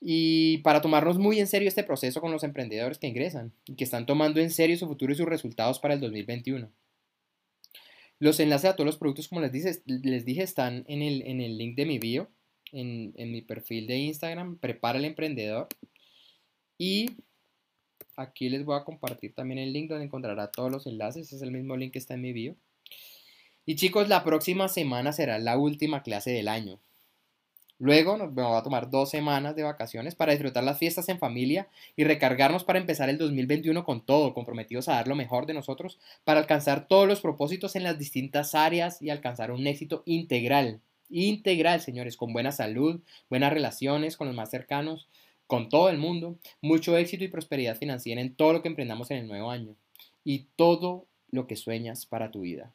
Y 0.00 0.58
para 0.58 0.80
tomarnos 0.80 1.18
muy 1.18 1.38
en 1.38 1.46
serio 1.46 1.68
este 1.68 1.84
proceso 1.84 2.20
con 2.20 2.32
los 2.32 2.42
emprendedores 2.42 2.98
que 2.98 3.06
ingresan 3.06 3.52
y 3.66 3.76
que 3.76 3.84
están 3.84 4.06
tomando 4.06 4.40
en 4.40 4.50
serio 4.50 4.76
su 4.76 4.88
futuro 4.88 5.12
y 5.12 5.16
sus 5.16 5.26
resultados 5.26 5.78
para 5.78 5.94
el 5.94 6.00
2021. 6.00 6.70
Los 8.18 8.40
enlaces 8.40 8.70
a 8.70 8.74
todos 8.74 8.86
los 8.86 8.96
productos, 8.96 9.28
como 9.28 9.42
les 9.42 9.82
les 9.86 10.24
dije 10.24 10.42
están 10.42 10.84
en 10.88 11.02
el, 11.02 11.22
en 11.22 11.40
el 11.40 11.58
link 11.58 11.76
de 11.76 11.86
mi 11.86 11.98
bio, 11.98 12.28
en, 12.72 13.12
en 13.16 13.30
mi 13.30 13.42
perfil 13.42 13.86
de 13.86 13.98
Instagram, 13.98 14.56
Prepara 14.58 14.98
el 14.98 15.04
Emprendedor. 15.04 15.68
Y 16.78 17.10
Aquí 18.22 18.48
les 18.48 18.64
voy 18.64 18.76
a 18.76 18.84
compartir 18.84 19.34
también 19.34 19.58
el 19.58 19.72
link 19.72 19.90
donde 19.90 20.06
encontrará 20.06 20.50
todos 20.50 20.70
los 20.70 20.86
enlaces. 20.86 21.32
Es 21.32 21.42
el 21.42 21.52
mismo 21.52 21.76
link 21.76 21.92
que 21.92 21.98
está 21.98 22.14
en 22.14 22.22
mi 22.22 22.32
bio. 22.32 22.56
Y 23.66 23.76
chicos, 23.76 24.08
la 24.08 24.24
próxima 24.24 24.68
semana 24.68 25.12
será 25.12 25.38
la 25.38 25.56
última 25.58 26.02
clase 26.02 26.30
del 26.30 26.48
año. 26.48 26.80
Luego 27.78 28.16
nos 28.16 28.32
vamos 28.32 28.60
a 28.60 28.62
tomar 28.62 28.90
dos 28.90 29.10
semanas 29.10 29.56
de 29.56 29.64
vacaciones 29.64 30.14
para 30.14 30.30
disfrutar 30.30 30.62
las 30.62 30.78
fiestas 30.78 31.08
en 31.08 31.18
familia 31.18 31.66
y 31.96 32.04
recargarnos 32.04 32.62
para 32.62 32.78
empezar 32.78 33.08
el 33.08 33.18
2021 33.18 33.84
con 33.84 34.06
todo, 34.06 34.34
comprometidos 34.34 34.88
a 34.88 34.92
dar 34.92 35.08
lo 35.08 35.16
mejor 35.16 35.46
de 35.46 35.54
nosotros 35.54 35.98
para 36.22 36.38
alcanzar 36.38 36.86
todos 36.86 37.08
los 37.08 37.20
propósitos 37.20 37.74
en 37.74 37.82
las 37.82 37.98
distintas 37.98 38.54
áreas 38.54 39.02
y 39.02 39.10
alcanzar 39.10 39.50
un 39.50 39.66
éxito 39.66 40.04
integral. 40.06 40.80
Integral, 41.10 41.80
señores, 41.80 42.16
con 42.16 42.32
buena 42.32 42.52
salud, 42.52 43.00
buenas 43.28 43.52
relaciones 43.52 44.16
con 44.16 44.28
los 44.28 44.36
más 44.36 44.50
cercanos, 44.50 45.08
con 45.52 45.68
todo 45.68 45.90
el 45.90 45.98
mundo, 45.98 46.38
mucho 46.62 46.96
éxito 46.96 47.24
y 47.24 47.28
prosperidad 47.28 47.76
financiera 47.76 48.22
en 48.22 48.34
todo 48.34 48.54
lo 48.54 48.62
que 48.62 48.68
emprendamos 48.68 49.10
en 49.10 49.18
el 49.18 49.28
nuevo 49.28 49.50
año 49.50 49.74
y 50.24 50.46
todo 50.56 51.04
lo 51.30 51.46
que 51.46 51.56
sueñas 51.56 52.06
para 52.06 52.30
tu 52.30 52.40
vida. 52.40 52.72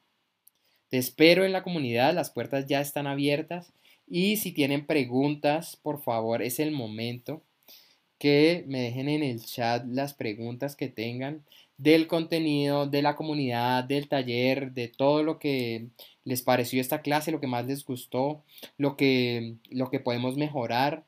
Te 0.90 1.00
espero 1.00 1.44
en 1.44 1.54
la 1.54 1.64
comunidad, 1.64 2.14
las 2.14 2.30
puertas 2.30 2.68
ya 2.68 2.80
están 2.80 3.08
abiertas 3.08 3.74
y 4.08 4.38
si 4.38 4.52
tienen 4.52 4.86
preguntas, 4.86 5.76
por 5.82 6.04
favor, 6.04 6.44
es 6.44 6.60
el 6.60 6.70
momento 6.70 7.42
que 8.20 8.64
me 8.68 8.82
dejen 8.82 9.10
en 9.10 9.24
el 9.24 9.44
chat 9.44 9.84
las 9.88 10.14
preguntas 10.14 10.76
que 10.76 10.88
tengan 10.88 11.42
del 11.80 12.06
contenido, 12.06 12.86
de 12.86 13.02
la 13.02 13.16
comunidad, 13.16 13.86
del 13.86 14.08
taller, 14.08 14.74
de 14.74 14.88
todo 14.88 15.24
lo 15.24 15.40
que 15.40 15.88
les 16.26 16.44
pareció 16.44 16.80
esta 16.80 17.02
clase, 17.02 17.32
lo 17.32 17.40
que 17.40 17.48
más 17.48 17.66
les 17.66 17.84
gustó, 17.84 18.44
lo 18.78 18.96
que, 18.98 19.56
lo 19.72 19.90
que 19.90 20.00
podemos 20.00 20.38
mejorar. 20.38 21.06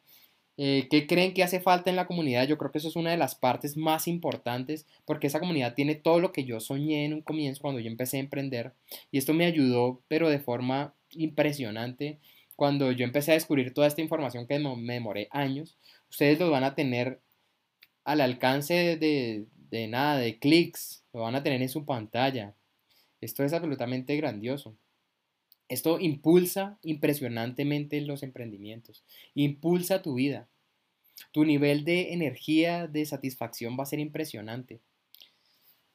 Eh, 0.61 0.89
¿Qué 0.89 1.07
creen 1.07 1.33
que 1.33 1.41
hace 1.41 1.61
falta 1.61 1.89
en 1.89 1.95
la 1.95 2.05
comunidad? 2.05 2.45
Yo 2.45 2.57
creo 2.57 2.69
que 2.69 2.79
eso 2.79 2.89
es 2.89 2.97
una 2.97 3.11
de 3.11 3.17
las 3.17 3.33
partes 3.33 3.77
más 3.77 4.09
importantes 4.09 4.85
porque 5.05 5.27
esa 5.27 5.39
comunidad 5.39 5.73
tiene 5.73 5.95
todo 5.95 6.19
lo 6.19 6.33
que 6.33 6.43
yo 6.43 6.59
soñé 6.59 7.05
en 7.05 7.13
un 7.13 7.21
comienzo 7.21 7.61
cuando 7.61 7.79
yo 7.79 7.89
empecé 7.89 8.17
a 8.17 8.19
emprender 8.19 8.73
y 9.09 9.19
esto 9.19 9.33
me 9.33 9.45
ayudó 9.45 10.01
pero 10.09 10.27
de 10.27 10.39
forma 10.39 10.93
impresionante 11.11 12.19
cuando 12.57 12.91
yo 12.91 13.05
empecé 13.05 13.31
a 13.31 13.35
descubrir 13.35 13.73
toda 13.73 13.87
esta 13.87 14.01
información 14.01 14.47
que 14.47 14.59
me 14.59 14.95
demoré 14.95 15.29
años. 15.31 15.77
Ustedes 16.09 16.37
lo 16.39 16.51
van 16.51 16.65
a 16.65 16.75
tener 16.75 17.21
al 18.03 18.19
alcance 18.19 18.97
de, 18.97 19.45
de 19.71 19.87
nada, 19.87 20.17
de 20.17 20.39
clics, 20.39 21.05
lo 21.13 21.21
van 21.21 21.35
a 21.35 21.43
tener 21.43 21.61
en 21.61 21.69
su 21.69 21.85
pantalla. 21.85 22.53
Esto 23.21 23.45
es 23.45 23.53
absolutamente 23.53 24.17
grandioso. 24.17 24.75
Esto 25.69 25.99
impulsa 25.99 26.77
impresionantemente 26.83 28.01
los 28.01 28.23
emprendimientos, 28.23 29.03
impulsa 29.35 30.01
tu 30.01 30.15
vida. 30.15 30.47
Tu 31.31 31.45
nivel 31.45 31.85
de 31.85 32.13
energía, 32.13 32.87
de 32.87 33.05
satisfacción 33.05 33.77
va 33.79 33.83
a 33.83 33.87
ser 33.87 33.99
impresionante. 33.99 34.81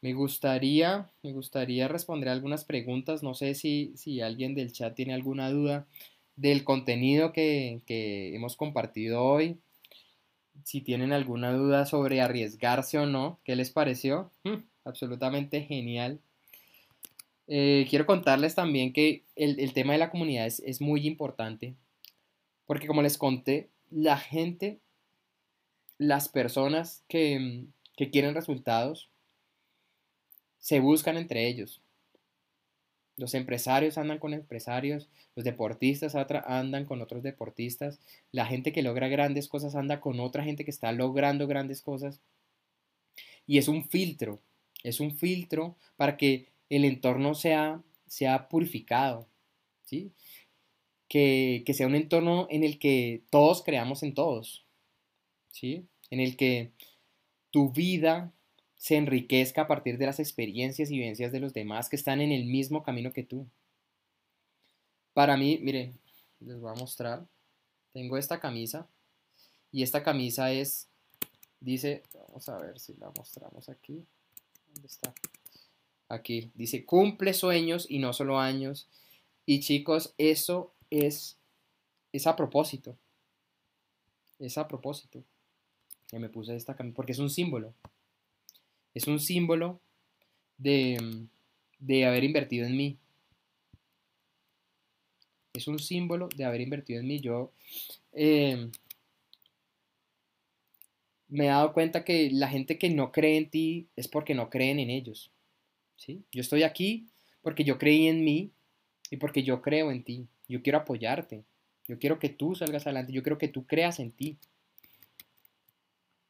Me 0.00 0.12
gustaría, 0.12 1.10
me 1.22 1.32
gustaría 1.32 1.88
responder 1.88 2.28
algunas 2.28 2.64
preguntas. 2.64 3.22
No 3.22 3.34
sé 3.34 3.54
si, 3.54 3.92
si 3.96 4.20
alguien 4.20 4.54
del 4.54 4.72
chat 4.72 4.94
tiene 4.94 5.14
alguna 5.14 5.50
duda 5.50 5.86
del 6.36 6.64
contenido 6.64 7.32
que, 7.32 7.80
que 7.86 8.34
hemos 8.34 8.56
compartido 8.56 9.24
hoy 9.24 9.58
si 10.62 10.80
tienen 10.80 11.12
alguna 11.12 11.52
duda 11.52 11.86
sobre 11.86 12.20
arriesgarse 12.20 12.98
o 12.98 13.06
no, 13.06 13.40
¿qué 13.44 13.56
les 13.56 13.70
pareció? 13.70 14.30
Mm, 14.44 14.64
absolutamente 14.84 15.62
genial. 15.62 16.20
Eh, 17.46 17.86
quiero 17.90 18.06
contarles 18.06 18.54
también 18.54 18.92
que 18.92 19.24
el, 19.36 19.72
tema 19.74 19.92
de 19.92 19.98
la 19.98 20.10
comunidad 20.10 20.46
es, 20.46 20.80
muy 20.80 21.06
importante, 21.06 21.74
porque 22.66 22.86
como 22.86 23.02
les 23.02 23.18
conté, 23.18 23.68
la 23.90 24.16
gente, 24.16 24.80
las 25.98 26.28
personas 26.28 27.04
que, 27.08 27.64
que 27.96 28.10
quieren 28.10 28.34
resultados, 28.34 29.10
se 30.58 30.80
buscan 30.80 31.18
entre 31.18 31.46
ellos. 31.46 31.82
Los 33.16 33.34
empresarios 33.34 33.98
andan 33.98 34.18
con 34.18 34.34
empresarios, 34.34 35.08
los 35.36 35.44
deportistas 35.44 36.14
andan 36.16 36.84
con 36.84 37.00
otros 37.00 37.22
deportistas, 37.22 38.00
la 38.32 38.46
gente 38.46 38.72
que 38.72 38.82
logra 38.82 39.08
grandes 39.08 39.46
cosas 39.46 39.76
anda 39.76 40.00
con 40.00 40.18
otra 40.18 40.42
gente 40.42 40.64
que 40.64 40.70
está 40.70 40.90
logrando 40.90 41.46
grandes 41.46 41.82
cosas. 41.82 42.20
Y 43.46 43.58
es 43.58 43.68
un 43.68 43.84
filtro, 43.84 44.40
es 44.82 44.98
un 44.98 45.16
filtro 45.16 45.76
para 45.96 46.16
que 46.16 46.53
el 46.76 46.84
entorno 46.84 47.34
sea, 47.34 47.82
sea 48.06 48.48
purificado, 48.48 49.28
¿sí? 49.84 50.12
Que, 51.08 51.62
que 51.66 51.74
sea 51.74 51.86
un 51.86 51.94
entorno 51.94 52.46
en 52.50 52.64
el 52.64 52.78
que 52.78 53.22
todos 53.30 53.62
creamos 53.62 54.02
en 54.02 54.14
todos, 54.14 54.66
¿sí? 55.50 55.86
En 56.10 56.20
el 56.20 56.36
que 56.36 56.72
tu 57.50 57.70
vida 57.70 58.32
se 58.76 58.96
enriquezca 58.96 59.62
a 59.62 59.66
partir 59.66 59.96
de 59.96 60.06
las 60.06 60.20
experiencias 60.20 60.90
y 60.90 60.98
vivencias 60.98 61.32
de 61.32 61.40
los 61.40 61.54
demás 61.54 61.88
que 61.88 61.96
están 61.96 62.20
en 62.20 62.32
el 62.32 62.44
mismo 62.44 62.82
camino 62.82 63.12
que 63.12 63.22
tú. 63.22 63.48
Para 65.14 65.36
mí, 65.36 65.58
miren, 65.62 65.98
les 66.40 66.58
voy 66.58 66.70
a 66.70 66.74
mostrar. 66.74 67.26
Tengo 67.92 68.18
esta 68.18 68.40
camisa 68.40 68.88
y 69.70 69.82
esta 69.82 70.02
camisa 70.02 70.52
es, 70.52 70.88
dice, 71.60 72.02
vamos 72.12 72.48
a 72.48 72.58
ver 72.58 72.78
si 72.78 72.94
la 72.94 73.10
mostramos 73.16 73.68
aquí. 73.68 74.04
¿Dónde 74.66 74.86
está? 74.86 75.14
Aquí, 76.08 76.50
dice, 76.54 76.84
cumple 76.84 77.34
sueños 77.34 77.86
y 77.88 77.98
no 77.98 78.12
solo 78.12 78.38
años. 78.38 78.88
Y 79.46 79.60
chicos, 79.60 80.14
eso 80.18 80.72
es, 80.90 81.38
es 82.12 82.26
a 82.26 82.36
propósito. 82.36 82.96
Es 84.38 84.58
a 84.58 84.68
propósito 84.68 85.22
que 86.08 86.18
me 86.18 86.28
puse 86.28 86.54
esta 86.54 86.76
camisa, 86.76 86.94
porque 86.94 87.12
es 87.12 87.18
un 87.18 87.30
símbolo. 87.30 87.74
Es 88.94 89.06
un 89.06 89.18
símbolo 89.18 89.80
de, 90.58 91.26
de 91.78 92.04
haber 92.06 92.24
invertido 92.24 92.66
en 92.66 92.76
mí. 92.76 92.98
Es 95.54 95.68
un 95.68 95.78
símbolo 95.78 96.28
de 96.36 96.44
haber 96.44 96.60
invertido 96.60 97.00
en 97.00 97.06
mí. 97.06 97.20
Yo 97.20 97.52
em, 98.12 98.70
me 101.28 101.44
he 101.44 101.48
dado 101.48 101.72
cuenta 101.72 102.04
que 102.04 102.30
la 102.30 102.48
gente 102.48 102.78
que 102.78 102.90
no 102.90 103.12
cree 103.12 103.36
en 103.36 103.50
ti 103.50 103.88
es 103.96 104.08
porque 104.08 104.34
no 104.34 104.50
creen 104.50 104.78
en 104.78 104.90
ellos. 104.90 105.30
Yo 106.06 106.40
estoy 106.40 106.62
aquí 106.62 107.06
porque 107.42 107.64
yo 107.64 107.78
creí 107.78 108.08
en 108.08 108.24
mí 108.24 108.50
y 109.10 109.16
porque 109.16 109.42
yo 109.42 109.62
creo 109.62 109.90
en 109.90 110.04
ti. 110.04 110.26
Yo 110.48 110.62
quiero 110.62 110.78
apoyarte. 110.78 111.44
Yo 111.86 111.98
quiero 111.98 112.18
que 112.18 112.28
tú 112.28 112.54
salgas 112.54 112.86
adelante. 112.86 113.12
Yo 113.12 113.22
quiero 113.22 113.38
que 113.38 113.48
tú 113.48 113.66
creas 113.66 114.00
en 114.00 114.10
ti. 114.10 114.38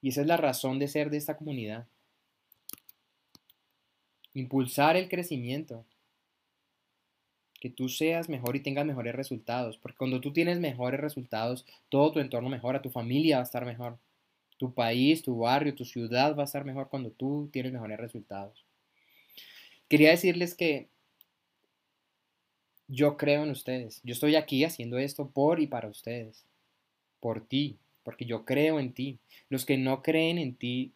Y 0.00 0.08
esa 0.08 0.20
es 0.20 0.26
la 0.26 0.36
razón 0.36 0.78
de 0.78 0.88
ser 0.88 1.10
de 1.10 1.16
esta 1.16 1.36
comunidad 1.36 1.86
impulsar 4.34 4.96
el 4.96 5.08
crecimiento, 5.08 5.84
que 7.60 7.70
tú 7.70 7.88
seas 7.88 8.28
mejor 8.28 8.56
y 8.56 8.60
tengas 8.60 8.84
mejores 8.84 9.14
resultados, 9.14 9.78
porque 9.78 9.96
cuando 9.96 10.20
tú 10.20 10.32
tienes 10.32 10.60
mejores 10.60 11.00
resultados, 11.00 11.64
todo 11.88 12.12
tu 12.12 12.20
entorno 12.20 12.50
mejora, 12.50 12.82
tu 12.82 12.90
familia 12.90 13.36
va 13.36 13.42
a 13.42 13.44
estar 13.44 13.64
mejor, 13.64 13.96
tu 14.58 14.74
país, 14.74 15.22
tu 15.22 15.38
barrio, 15.38 15.74
tu 15.74 15.84
ciudad 15.84 16.36
va 16.36 16.42
a 16.42 16.44
estar 16.44 16.64
mejor 16.64 16.88
cuando 16.88 17.10
tú 17.10 17.48
tienes 17.52 17.72
mejores 17.72 17.98
resultados. 17.98 18.63
Quería 19.88 20.10
decirles 20.10 20.54
que 20.54 20.88
yo 22.88 23.16
creo 23.16 23.44
en 23.44 23.50
ustedes, 23.50 24.00
yo 24.04 24.12
estoy 24.12 24.36
aquí 24.36 24.64
haciendo 24.64 24.98
esto 24.98 25.30
por 25.30 25.60
y 25.60 25.66
para 25.66 25.88
ustedes, 25.88 26.44
por 27.20 27.46
ti, 27.46 27.78
porque 28.02 28.26
yo 28.26 28.44
creo 28.44 28.78
en 28.78 28.92
ti. 28.92 29.18
Los 29.48 29.64
que 29.64 29.78
no 29.78 30.02
creen 30.02 30.38
en 30.38 30.54
ti 30.54 30.92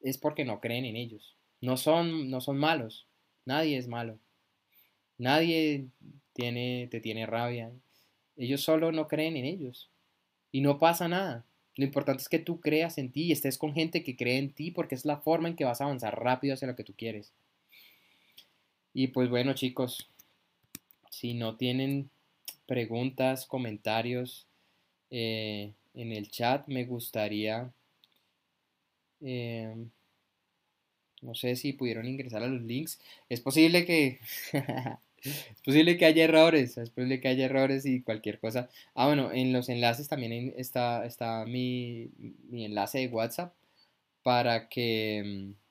es 0.00 0.18
porque 0.18 0.44
no 0.44 0.60
creen 0.60 0.84
en 0.84 0.96
ellos. 0.96 1.36
No 1.60 1.76
son, 1.76 2.30
no 2.30 2.40
son 2.40 2.58
malos. 2.58 3.06
Nadie 3.44 3.76
es 3.76 3.86
malo. 3.86 4.18
Nadie 5.18 5.86
tiene, 6.32 6.88
te 6.90 7.00
tiene 7.00 7.26
rabia. 7.26 7.70
Ellos 8.36 8.62
solo 8.62 8.90
no 8.90 9.06
creen 9.06 9.36
en 9.36 9.44
ellos. 9.44 9.90
Y 10.50 10.60
no 10.60 10.78
pasa 10.78 11.06
nada. 11.08 11.44
Lo 11.76 11.84
importante 11.84 12.22
es 12.22 12.28
que 12.28 12.38
tú 12.38 12.60
creas 12.60 12.98
en 12.98 13.10
ti 13.10 13.24
y 13.24 13.32
estés 13.32 13.56
con 13.56 13.72
gente 13.72 14.02
que 14.02 14.16
cree 14.16 14.38
en 14.38 14.52
ti 14.52 14.70
porque 14.70 14.94
es 14.94 15.04
la 15.04 15.18
forma 15.18 15.48
en 15.48 15.56
que 15.56 15.64
vas 15.64 15.80
a 15.80 15.84
avanzar 15.84 16.22
rápido 16.22 16.54
hacia 16.54 16.68
lo 16.68 16.76
que 16.76 16.84
tú 16.84 16.94
quieres. 16.96 17.32
Y 18.94 19.08
pues 19.08 19.30
bueno 19.30 19.54
chicos, 19.54 20.08
si 21.10 21.34
no 21.34 21.56
tienen 21.56 22.10
preguntas, 22.66 23.46
comentarios 23.46 24.46
eh, 25.10 25.72
en 25.94 26.12
el 26.12 26.30
chat, 26.30 26.66
me 26.68 26.84
gustaría... 26.84 27.70
Eh, 29.20 29.74
no 31.22 31.36
sé 31.36 31.54
si 31.54 31.72
pudieron 31.72 32.06
ingresar 32.06 32.42
a 32.42 32.48
los 32.48 32.62
links. 32.62 33.00
Es 33.28 33.40
posible 33.40 33.86
que... 33.86 34.18
es 35.24 35.62
posible 35.64 35.96
que 35.96 36.04
haya 36.04 36.24
errores. 36.24 36.78
Es 36.78 36.90
posible 36.90 37.20
que 37.20 37.28
haya 37.28 37.46
errores 37.46 37.86
y 37.86 38.02
cualquier 38.02 38.38
cosa. 38.38 38.68
Ah, 38.94 39.06
bueno, 39.06 39.32
en 39.32 39.52
los 39.52 39.68
enlaces 39.68 40.08
también 40.08 40.54
está, 40.56 41.04
está 41.06 41.44
mi, 41.46 42.10
mi 42.50 42.64
enlace 42.64 42.98
de 42.98 43.08
WhatsApp 43.08 43.54
para 44.22 44.68
que 44.68 45.22
mm, 45.24 45.62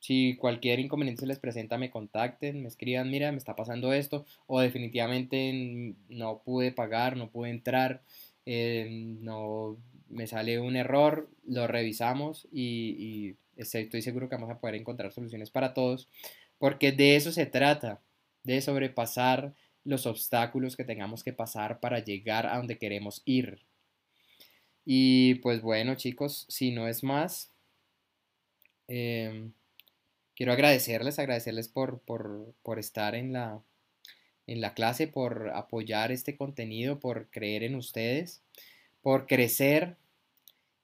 si 0.00 0.36
cualquier 0.36 0.78
inconveniente 0.80 1.20
se 1.20 1.26
les 1.26 1.38
presenta, 1.38 1.78
me 1.78 1.90
contacten, 1.90 2.62
me 2.62 2.68
escriban, 2.68 3.10
mira, 3.10 3.32
me 3.32 3.38
está 3.38 3.56
pasando 3.56 3.92
esto, 3.92 4.24
o 4.46 4.60
definitivamente 4.60 5.94
no 6.08 6.42
pude 6.44 6.72
pagar, 6.72 7.16
no 7.16 7.28
pude 7.30 7.50
entrar, 7.50 8.02
eh, 8.46 8.86
no 9.20 9.76
me 10.08 10.26
sale 10.26 10.60
un 10.60 10.76
error, 10.76 11.28
lo 11.46 11.66
revisamos 11.66 12.46
y 12.52 13.34
estoy 13.56 14.02
seguro 14.02 14.28
que 14.28 14.36
vamos 14.36 14.50
a 14.50 14.60
poder 14.60 14.76
encontrar 14.76 15.12
soluciones 15.12 15.50
para 15.50 15.74
todos, 15.74 16.08
porque 16.58 16.92
de 16.92 17.16
eso 17.16 17.32
se 17.32 17.46
trata, 17.46 18.00
de 18.46 18.60
sobrepasar 18.60 19.54
los 19.84 20.06
obstáculos 20.06 20.76
que 20.76 20.84
tengamos 20.84 21.22
que 21.22 21.32
pasar 21.32 21.80
para 21.80 22.00
llegar 22.00 22.46
a 22.46 22.56
donde 22.56 22.78
queremos 22.78 23.22
ir. 23.24 23.60
Y 24.84 25.36
pues 25.36 25.62
bueno 25.62 25.96
chicos, 25.96 26.46
si 26.48 26.70
no 26.70 26.88
es 26.88 27.02
más, 27.02 27.50
em, 28.88 29.52
quiero 30.36 30.52
agradecerles, 30.52 31.18
agradecerles 31.18 31.68
por, 31.68 32.00
por, 32.00 32.78
estar 32.78 33.14
en 33.14 33.32
la, 33.32 33.62
en 34.46 34.60
la 34.60 34.74
clase, 34.74 35.08
por 35.08 35.50
apoyar 35.54 36.12
este 36.12 36.36
contenido, 36.36 37.00
por 37.00 37.28
creer 37.30 37.64
en 37.64 37.74
ustedes, 37.74 38.42
por 39.02 39.26
crecer 39.26 39.96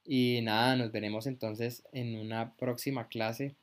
Y 0.05 0.41
nada, 0.43 0.77
nos 0.77 0.93
veremos 0.93 1.27
entonces 1.27 1.85
en 1.93 2.17
una 2.17 2.57
próxima 2.57 3.09
clase. 3.09 3.55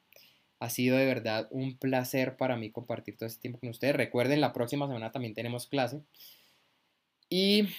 Ha 0.59 0.69
sido 0.69 0.97
de 0.97 1.05
verdad 1.05 1.47
un 1.51 1.77
placer 1.77 2.35
para 2.35 2.57
mí 2.57 2.71
compartir 2.71 3.17
todo 3.17 3.27
este 3.27 3.41
tiempo 3.41 3.59
con 3.59 3.69
ustedes. 3.69 3.95
Recuerden, 3.95 4.41
la 4.41 4.51
próxima 4.51 4.87
semana 4.87 5.11
también 5.11 5.33
tenemos 5.33 5.67
clase. 5.67 6.01
Y, 7.29 7.69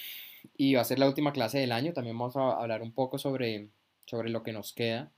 va 0.75 0.81
a 0.81 0.85
ser 0.85 0.99
la 0.99 1.09
última 1.09 1.33
clase 1.33 1.59
del 1.59 1.73
año. 1.73 1.93
También 1.93 2.19
vamos 2.19 2.37
a 2.37 2.53
hablar 2.53 2.83
un 2.83 2.93
poco 2.93 3.19
sobre, 3.19 3.69
sobre 4.07 4.31
lo 4.31 4.43
que 4.43 4.53
nos 4.53 4.73
queda 4.73 5.11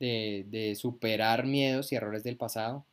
de, 0.00 0.46
de 0.48 0.74
superar 0.74 1.46
miedos 1.46 1.92
y 1.92 1.96
errores 1.96 2.24
del 2.24 2.36
pasado. 2.36 2.86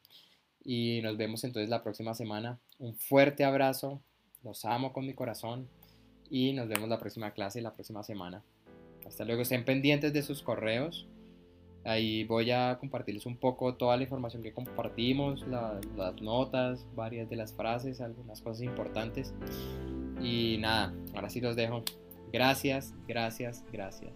Y 0.63 0.99
nos 1.01 1.15
vemos 1.15 1.43
entonces 1.45 1.69
la 1.69 1.83
próxima 1.83 2.13
semana. 2.13 2.59
Un 2.77 2.95
fuerte 2.95 3.45
abrazo. 3.45 4.01
Los 4.43 4.65
amo 4.65 4.91
con 4.91 5.05
mi 5.05 5.13
corazón. 5.13 5.69
Y 6.29 6.53
nos 6.53 6.67
vemos 6.67 6.89
la 6.89 6.99
próxima 6.99 7.31
clase 7.31 7.61
la 7.61 7.73
próxima 7.73 8.03
semana. 8.03 8.43
Hasta 9.07 9.23
luego. 9.23 9.43
Estén 9.43 9.63
pendientes 9.63 10.11
de 10.11 10.23
sus 10.23 10.43
correos. 10.43 11.07
Ahí 11.85 12.23
voy 12.25 12.51
a 12.51 12.77
compartirles 12.79 13.25
un 13.25 13.37
poco 13.37 13.75
toda 13.75 13.95
la 13.97 14.03
información 14.03 14.43
que 14.43 14.53
compartimos, 14.53 15.45
las 15.47 16.21
notas, 16.21 16.85
varias 16.95 17.29
de 17.29 17.35
las 17.37 17.53
frases, 17.53 18.01
algunas 18.01 18.41
cosas 18.41 18.63
importantes. 18.63 19.33
Y 20.21 20.57
nada, 20.59 20.93
ahora 21.15 21.29
sí 21.29 21.39
los 21.39 21.55
dejo. 21.55 21.83
Gracias, 22.31 22.93
gracias, 23.07 23.63
gracias. 23.71 24.13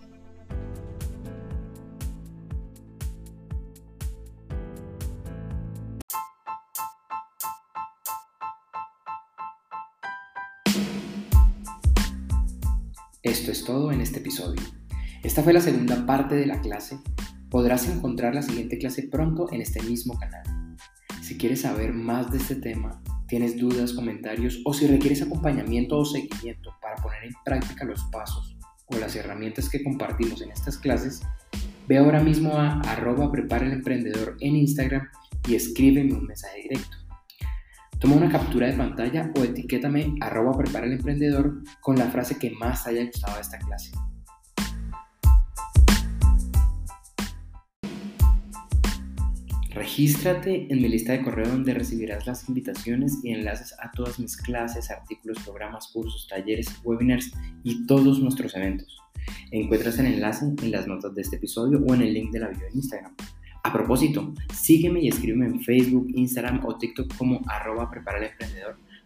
Esto 13.23 13.51
es 13.51 13.63
todo 13.63 13.91
en 13.93 14.01
este 14.01 14.19
episodio. 14.19 14.61
Esta 15.23 15.41
fue 15.41 15.53
la 15.53 15.61
segunda 15.61 16.05
parte 16.05 16.35
de 16.35 16.45
la 16.45 16.59
clase. 16.59 16.99
Podrás 17.53 17.87
encontrar 17.87 18.33
la 18.33 18.41
siguiente 18.41 18.79
clase 18.79 19.03
pronto 19.03 19.47
en 19.51 19.61
este 19.61 19.79
mismo 19.83 20.17
canal. 20.17 20.41
Si 21.21 21.37
quieres 21.37 21.61
saber 21.61 21.93
más 21.93 22.31
de 22.31 22.39
este 22.39 22.55
tema, 22.55 22.99
tienes 23.27 23.59
dudas, 23.59 23.93
comentarios 23.93 24.59
o 24.65 24.73
si 24.73 24.87
requieres 24.87 25.21
acompañamiento 25.21 25.99
o 25.99 26.03
seguimiento 26.03 26.73
para 26.81 26.95
poner 26.95 27.25
en 27.25 27.33
práctica 27.45 27.85
los 27.85 28.05
pasos 28.05 28.57
o 28.87 28.97
las 28.97 29.15
herramientas 29.15 29.69
que 29.69 29.83
compartimos 29.83 30.41
en 30.41 30.49
estas 30.49 30.79
clases, 30.79 31.21
ve 31.87 31.99
ahora 31.99 32.23
mismo 32.23 32.57
a 32.57 32.79
arroba 32.87 33.31
prepara 33.31 33.67
el 33.67 33.73
emprendedor 33.73 34.35
en 34.39 34.55
Instagram 34.55 35.07
y 35.47 35.53
escríbeme 35.53 36.15
un 36.15 36.25
mensaje 36.25 36.63
directo. 36.63 36.97
Toma 37.99 38.15
una 38.15 38.31
captura 38.31 38.65
de 38.65 38.73
pantalla 38.73 39.31
o 39.37 39.43
etiquétame 39.43 40.15
arroba 40.21 40.57
prepara 40.57 40.87
el 40.87 40.93
emprendedor 40.93 41.61
con 41.81 41.97
la 41.97 42.09
frase 42.09 42.39
que 42.39 42.49
más 42.49 42.87
haya 42.87 43.05
gustado 43.05 43.35
de 43.35 43.41
esta 43.41 43.59
clase. 43.59 43.91
Regístrate 49.75 50.67
en 50.71 50.81
mi 50.81 50.87
lista 50.87 51.13
de 51.13 51.23
correo 51.23 51.47
donde 51.47 51.73
recibirás 51.73 52.27
las 52.27 52.47
invitaciones 52.47 53.17
y 53.23 53.31
enlaces 53.31 53.73
a 53.79 53.91
todas 53.91 54.19
mis 54.19 54.37
clases, 54.37 54.91
artículos, 54.91 55.39
programas, 55.39 55.87
cursos, 55.87 56.27
talleres, 56.27 56.67
webinars 56.83 57.31
y 57.63 57.87
todos 57.87 58.19
nuestros 58.19 58.55
eventos. 58.55 58.99
Encuentras 59.49 59.97
el 59.97 60.05
enlace 60.05 60.45
en 60.45 60.71
las 60.71 60.87
notas 60.87 61.15
de 61.15 61.21
este 61.23 61.37
episodio 61.37 61.83
o 61.87 61.93
en 61.95 62.03
el 62.03 62.13
link 62.13 62.31
de 62.31 62.39
la 62.39 62.49
video 62.49 62.67
en 62.67 62.75
Instagram. 62.75 63.15
A 63.63 63.73
propósito, 63.73 64.31
sígueme 64.53 65.01
y 65.01 65.07
escríbeme 65.07 65.47
en 65.47 65.61
Facebook, 65.61 66.07
Instagram 66.13 66.63
o 66.65 66.77
TikTok 66.77 67.15
como 67.17 67.41
arroba 67.47 67.89
prepara 67.89 68.19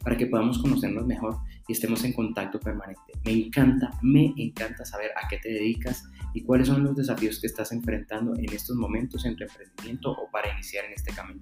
para 0.03 0.17
que 0.17 0.27
podamos 0.27 0.59
conocernos 0.59 1.05
mejor 1.05 1.37
y 1.67 1.73
estemos 1.73 2.03
en 2.03 2.13
contacto 2.13 2.59
permanente. 2.59 3.01
Me 3.25 3.31
encanta, 3.31 3.91
me 4.01 4.33
encanta 4.37 4.85
saber 4.85 5.11
a 5.21 5.27
qué 5.27 5.37
te 5.37 5.49
dedicas 5.49 6.03
y 6.33 6.43
cuáles 6.43 6.67
son 6.67 6.83
los 6.83 6.95
desafíos 6.95 7.39
que 7.39 7.47
estás 7.47 7.71
enfrentando 7.71 8.35
en 8.35 8.51
estos 8.53 8.75
momentos 8.75 9.25
en 9.25 9.35
tu 9.35 9.43
emprendimiento 9.43 10.11
o 10.11 10.29
para 10.31 10.51
iniciar 10.53 10.85
en 10.85 10.93
este 10.93 11.13
camino. 11.13 11.41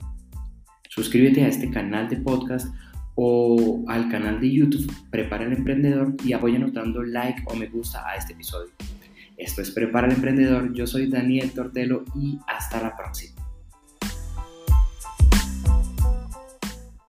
Suscríbete 0.89 1.43
a 1.43 1.47
este 1.47 1.69
canal 1.69 2.09
de 2.09 2.17
podcast 2.17 2.73
o 3.15 3.83
al 3.87 4.09
canal 4.09 4.39
de 4.39 4.51
YouTube 4.51 4.91
Prepara 5.09 5.45
el 5.45 5.53
Emprendedor 5.53 6.15
y 6.23 6.33
apóyanos 6.33 6.73
dando 6.73 7.03
like 7.03 7.43
o 7.47 7.55
me 7.55 7.67
gusta 7.67 8.07
a 8.07 8.15
este 8.15 8.33
episodio. 8.33 8.71
Esto 9.37 9.61
es 9.61 9.71
Prepara 9.71 10.07
el 10.07 10.13
Emprendedor, 10.13 10.73
yo 10.73 10.87
soy 10.87 11.07
Daniel 11.07 11.51
Tortelo 11.51 12.05
y 12.15 12.39
hasta 12.47 12.81
la 12.81 12.95
próxima. 12.95 13.44